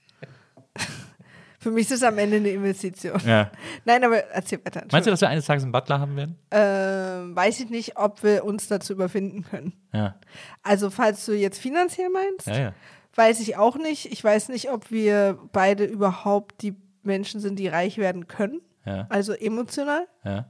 für 1.61 1.69
mich 1.71 1.83
ist 1.85 1.91
es 1.97 2.03
am 2.03 2.17
Ende 2.17 2.37
eine 2.37 2.49
Investition. 2.49 3.21
ja. 3.25 3.51
Nein, 3.85 4.03
aber 4.03 4.17
erzähl 4.31 4.59
weiter. 4.65 4.83
Meinst 4.91 5.05
du, 5.05 5.11
dass 5.11 5.21
wir 5.21 5.29
eines 5.29 5.45
Tages 5.45 5.63
einen 5.63 5.71
Butler 5.71 5.99
haben 5.99 6.15
werden? 6.17 6.35
Ähm, 6.49 7.35
weiß 7.35 7.59
ich 7.59 7.69
nicht, 7.69 7.97
ob 7.97 8.23
wir 8.23 8.43
uns 8.43 8.67
dazu 8.67 8.93
überfinden 8.93 9.43
können. 9.43 9.73
Ja. 9.93 10.15
Also, 10.63 10.89
falls 10.89 11.23
du 11.25 11.33
jetzt 11.33 11.59
finanziell 11.59 12.09
meinst, 12.09 12.47
Ja, 12.47 12.59
ja. 12.59 12.73
weiß 13.15 13.39
ich 13.41 13.57
auch 13.57 13.77
nicht. 13.77 14.11
Ich 14.11 14.23
weiß 14.23 14.49
nicht, 14.49 14.71
ob 14.71 14.89
wir 14.89 15.37
beide 15.51 15.85
überhaupt 15.85 16.61
die 16.63 16.75
Menschen 17.03 17.39
sind, 17.39 17.59
die 17.59 17.67
reich 17.67 17.97
werden 17.99 18.27
können. 18.27 18.61
Ja. 18.85 19.05
Also 19.09 19.33
emotional. 19.33 20.07
ja. 20.25 20.49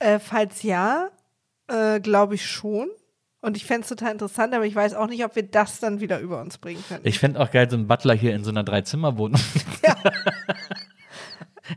Äh, 0.00 0.18
falls 0.18 0.62
ja, 0.64 1.10
äh, 1.68 2.00
glaube 2.00 2.34
ich 2.34 2.44
schon. 2.46 2.88
Und 3.42 3.56
ich 3.56 3.64
fände 3.64 3.82
es 3.82 3.88
total 3.88 4.12
interessant, 4.12 4.52
aber 4.54 4.66
ich 4.66 4.74
weiß 4.74 4.92
auch 4.94 5.06
nicht, 5.06 5.24
ob 5.24 5.34
wir 5.34 5.42
das 5.42 5.80
dann 5.80 6.00
wieder 6.00 6.20
über 6.20 6.40
uns 6.42 6.58
bringen 6.58 6.82
können. 6.88 7.00
Ich 7.04 7.18
fände 7.18 7.40
auch 7.40 7.50
geil, 7.50 7.70
so 7.70 7.76
einen 7.76 7.86
Butler 7.86 8.14
hier 8.14 8.34
in 8.34 8.44
so 8.44 8.50
einer 8.50 8.64
Dreizimmerwohnung. 8.64 9.40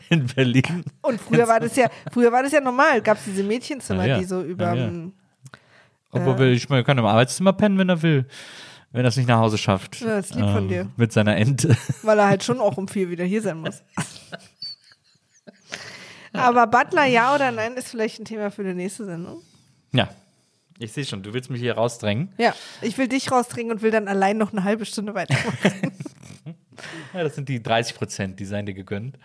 in 0.10 0.26
Berlin. 0.28 0.84
Und 1.02 1.22
früher 1.22 1.48
war 1.48 1.60
das 1.62 1.76
ja, 1.76 1.88
früher 2.12 2.32
war 2.32 2.42
das 2.44 2.52
ja 2.52 2.62
normal. 2.62 3.02
Gab 3.02 3.18
es 3.18 3.26
diese 3.26 3.44
Mädchenzimmer, 3.44 4.06
Ja, 4.06 4.16
ja. 4.16 4.20
die 4.20 4.26
so 4.26 4.42
über. 4.42 4.74
Ja, 4.74 4.88
ja. 4.88 4.92
Obwohl, 6.12 6.38
will 6.40 6.54
ich 6.54 6.68
man 6.70 6.84
kann 6.84 6.98
im 6.98 7.06
Arbeitszimmer 7.06 7.54
pennen, 7.54 7.78
wenn 7.78 7.90
er 7.90 8.02
will. 8.02 8.28
Wenn 8.92 9.06
er 9.06 9.08
es 9.08 9.18
nicht 9.18 9.28
nach 9.28 9.40
Hause 9.40 9.58
schafft. 9.58 10.02
Ähm, 10.02 10.08
Ja, 10.08 10.16
das 10.18 10.30
ist 10.32 10.36
lieb 10.36 10.46
von 10.50 10.68
dir. 10.68 10.88
Mit 10.98 11.12
seiner 11.14 11.36
Ente. 11.38 11.76
weil 12.04 12.20
er 12.20 12.28
halt 12.28 12.44
schon 12.44 12.60
auch 12.60 12.78
um 12.78 12.88
vier 12.88 13.10
wieder 13.10 13.24
hier 13.24 13.42
sein 13.42 13.58
muss. 13.60 13.82
Aber 16.34 16.68
Butler, 16.68 17.06
ja 17.06 17.34
oder 17.34 17.52
nein, 17.52 17.74
ist 17.76 17.90
vielleicht 17.90 18.20
ein 18.20 18.26
Thema 18.26 18.52
für 18.52 18.64
die 18.64 18.74
nächste 18.74 19.06
Sendung. 19.06 19.42
ja. 19.92 20.10
Ich 20.80 20.92
sehe 20.92 21.06
schon, 21.06 21.24
du 21.24 21.34
willst 21.34 21.50
mich 21.50 21.62
hier 21.62 21.76
rausdrängen. 21.76 22.34
Ja, 22.38 22.56
ich 22.82 22.98
will 22.98 23.08
dich 23.08 23.32
rausdringen 23.32 23.72
und 23.72 23.82
will 23.82 23.92
dann 23.92 24.08
allein 24.08 24.38
noch 24.38 24.52
eine 24.52 24.64
halbe 24.64 24.86
Stunde 24.86 25.14
weitermachen. 25.14 25.92
Ja, 27.14 27.24
das 27.24 27.36
sind 27.36 27.48
die 27.50 27.62
30 27.62 27.96
Prozent, 27.96 28.40
die 28.40 28.46
seien 28.46 28.66
dir 28.66 28.74
gegönnt. 28.74 29.18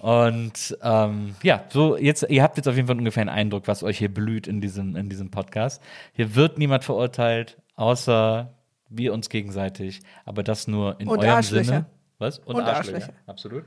Und 0.00 0.78
ähm, 0.82 1.34
ja, 1.42 1.64
so 1.68 1.96
jetzt, 1.96 2.24
ihr 2.28 2.42
habt 2.42 2.56
jetzt 2.56 2.68
auf 2.68 2.76
jeden 2.76 2.86
Fall 2.86 2.96
ungefähr 2.96 3.22
einen 3.22 3.30
Eindruck, 3.30 3.68
was 3.68 3.82
euch 3.82 3.98
hier 3.98 4.12
blüht 4.12 4.46
in 4.46 4.60
diesem, 4.60 4.96
in 4.96 5.08
diesem 5.08 5.30
Podcast. 5.30 5.82
Hier 6.12 6.34
wird 6.34 6.58
niemand 6.58 6.84
verurteilt, 6.84 7.58
außer 7.74 8.54
wir 8.88 9.12
uns 9.12 9.28
gegenseitig, 9.28 10.00
aber 10.24 10.42
das 10.42 10.68
nur 10.68 11.00
in 11.00 11.08
Und 11.08 11.18
eurem 11.18 11.30
Arschlöcher. 11.30 11.64
Sinne. 11.64 11.86
Was? 12.18 12.38
Und 12.38 12.60
Arschlöcher. 12.60 13.12
Absolut. 13.26 13.64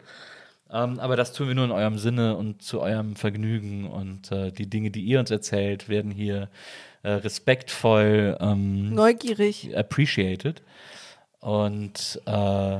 Ähm, 0.72 1.00
aber 1.00 1.16
das 1.16 1.34
tun 1.34 1.48
wir 1.48 1.56
nur 1.56 1.66
in 1.66 1.72
eurem 1.72 1.98
Sinne 1.98 2.36
und 2.36 2.62
zu 2.62 2.80
eurem 2.80 3.16
Vergnügen. 3.16 3.88
Und 3.88 4.32
äh, 4.32 4.52
die 4.52 4.70
Dinge, 4.70 4.92
die 4.92 5.02
ihr 5.02 5.20
uns 5.20 5.32
erzählt, 5.32 5.90
werden 5.90 6.12
hier 6.12 6.50
äh, 7.04 7.12
respektvoll 7.12 8.38
ähm, 8.40 8.94
Neugierig. 8.94 9.76
appreciated. 9.78 10.62
Und 11.40 12.22
äh, 12.26 12.80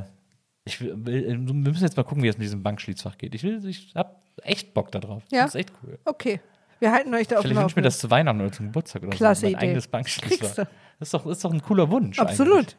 ich 0.64 0.80
will, 0.80 0.94
will- 1.06 1.38
wir 1.46 1.54
müssen 1.54 1.82
jetzt 1.84 1.96
mal 1.96 2.02
gucken, 2.04 2.22
wie 2.22 2.28
es 2.28 2.36
mit 2.36 2.44
diesem 2.44 2.62
Bankschließfach 2.62 3.16
geht. 3.18 3.34
Ich, 3.34 3.42
will, 3.42 3.64
ich 3.66 3.92
hab 3.94 4.22
echt 4.42 4.74
Bock 4.74 4.90
darauf. 4.92 5.22
Ja? 5.30 5.42
Das 5.44 5.54
ist 5.54 5.60
echt 5.60 5.72
cool. 5.82 5.98
Okay. 6.04 6.40
Wir 6.78 6.92
halten 6.92 7.12
euch 7.14 7.26
da 7.28 7.36
auf 7.36 7.42
Vielleicht 7.42 7.56
wünsche 7.58 7.72
ich 7.72 7.76
mir 7.76 7.82
das 7.82 7.98
zu 7.98 8.10
Weihnachten 8.10 8.40
oder 8.40 8.52
zum 8.52 8.66
Geburtstag 8.66 9.02
oder 9.02 9.10
Klasse 9.10 9.42
so. 9.42 9.46
Mein 9.46 9.54
Idee. 9.56 9.66
eigenes 9.66 9.88
Bankschließfach. 9.88 10.54
Das 10.56 10.68
ist 11.08 11.14
doch, 11.14 11.26
ist 11.26 11.44
doch 11.44 11.52
ein 11.52 11.60
cooler 11.62 11.90
Wunsch. 11.90 12.18
Absolut. 12.18 12.76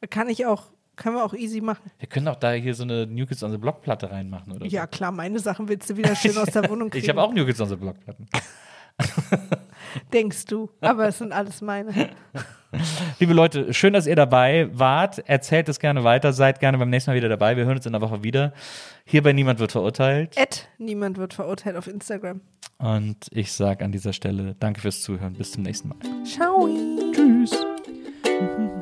Eigentlich. 0.00 0.10
Kann 0.10 0.28
ich 0.30 0.46
auch, 0.46 0.64
können 0.96 1.16
wir 1.16 1.24
auch 1.24 1.34
easy 1.34 1.60
machen. 1.60 1.90
Wir 1.98 2.08
können 2.08 2.26
auch 2.28 2.36
da 2.36 2.52
hier 2.52 2.74
so 2.74 2.82
eine 2.84 3.06
New 3.06 3.26
Kids 3.26 3.42
on 3.42 3.50
the 3.50 3.58
Block 3.58 3.82
Platte 3.82 4.10
reinmachen 4.10 4.52
oder 4.52 4.66
Ja, 4.66 4.86
klar, 4.86 5.12
meine 5.12 5.38
Sachen 5.40 5.68
willst 5.68 5.88
du 5.90 5.96
wieder 5.96 6.14
schön 6.16 6.36
aus 6.38 6.48
der 6.50 6.62
Wohnung 6.70 6.88
so. 6.88 6.90
kriegen. 6.90 7.04
Ich 7.04 7.08
habe 7.10 7.22
auch 7.22 7.32
New 7.32 7.44
Kids 7.46 7.60
on 7.60 7.68
the 7.68 7.76
Block 7.76 7.96
Platten. 8.00 8.26
Denkst 10.12 10.46
du. 10.46 10.70
Aber 10.80 11.08
es 11.08 11.18
sind 11.18 11.32
alles 11.32 11.60
meine. 11.60 11.92
Liebe 13.18 13.34
Leute, 13.34 13.74
schön, 13.74 13.92
dass 13.92 14.06
ihr 14.06 14.16
dabei 14.16 14.68
wart. 14.72 15.18
Erzählt 15.28 15.68
es 15.68 15.78
gerne 15.78 16.04
weiter. 16.04 16.32
Seid 16.32 16.60
gerne 16.60 16.78
beim 16.78 16.90
nächsten 16.90 17.10
Mal 17.10 17.16
wieder 17.16 17.28
dabei. 17.28 17.56
Wir 17.56 17.66
hören 17.66 17.76
uns 17.76 17.86
in 17.86 17.92
der 17.92 18.00
Woche 18.00 18.22
wieder. 18.22 18.52
Hier 19.04 19.22
bei 19.22 19.32
Niemand 19.32 19.58
wird 19.58 19.72
verurteilt. 19.72 20.36
Ed, 20.36 20.68
niemand 20.78 21.18
wird 21.18 21.34
verurteilt 21.34 21.76
auf 21.76 21.86
Instagram. 21.86 22.40
Und 22.78 23.28
ich 23.30 23.52
sage 23.52 23.84
an 23.84 23.92
dieser 23.92 24.12
Stelle 24.12 24.56
danke 24.58 24.80
fürs 24.80 25.02
Zuhören. 25.02 25.34
Bis 25.34 25.52
zum 25.52 25.62
nächsten 25.62 25.88
Mal. 25.88 25.98
Ciao. 26.24 26.68
Tschüss. 27.12 27.56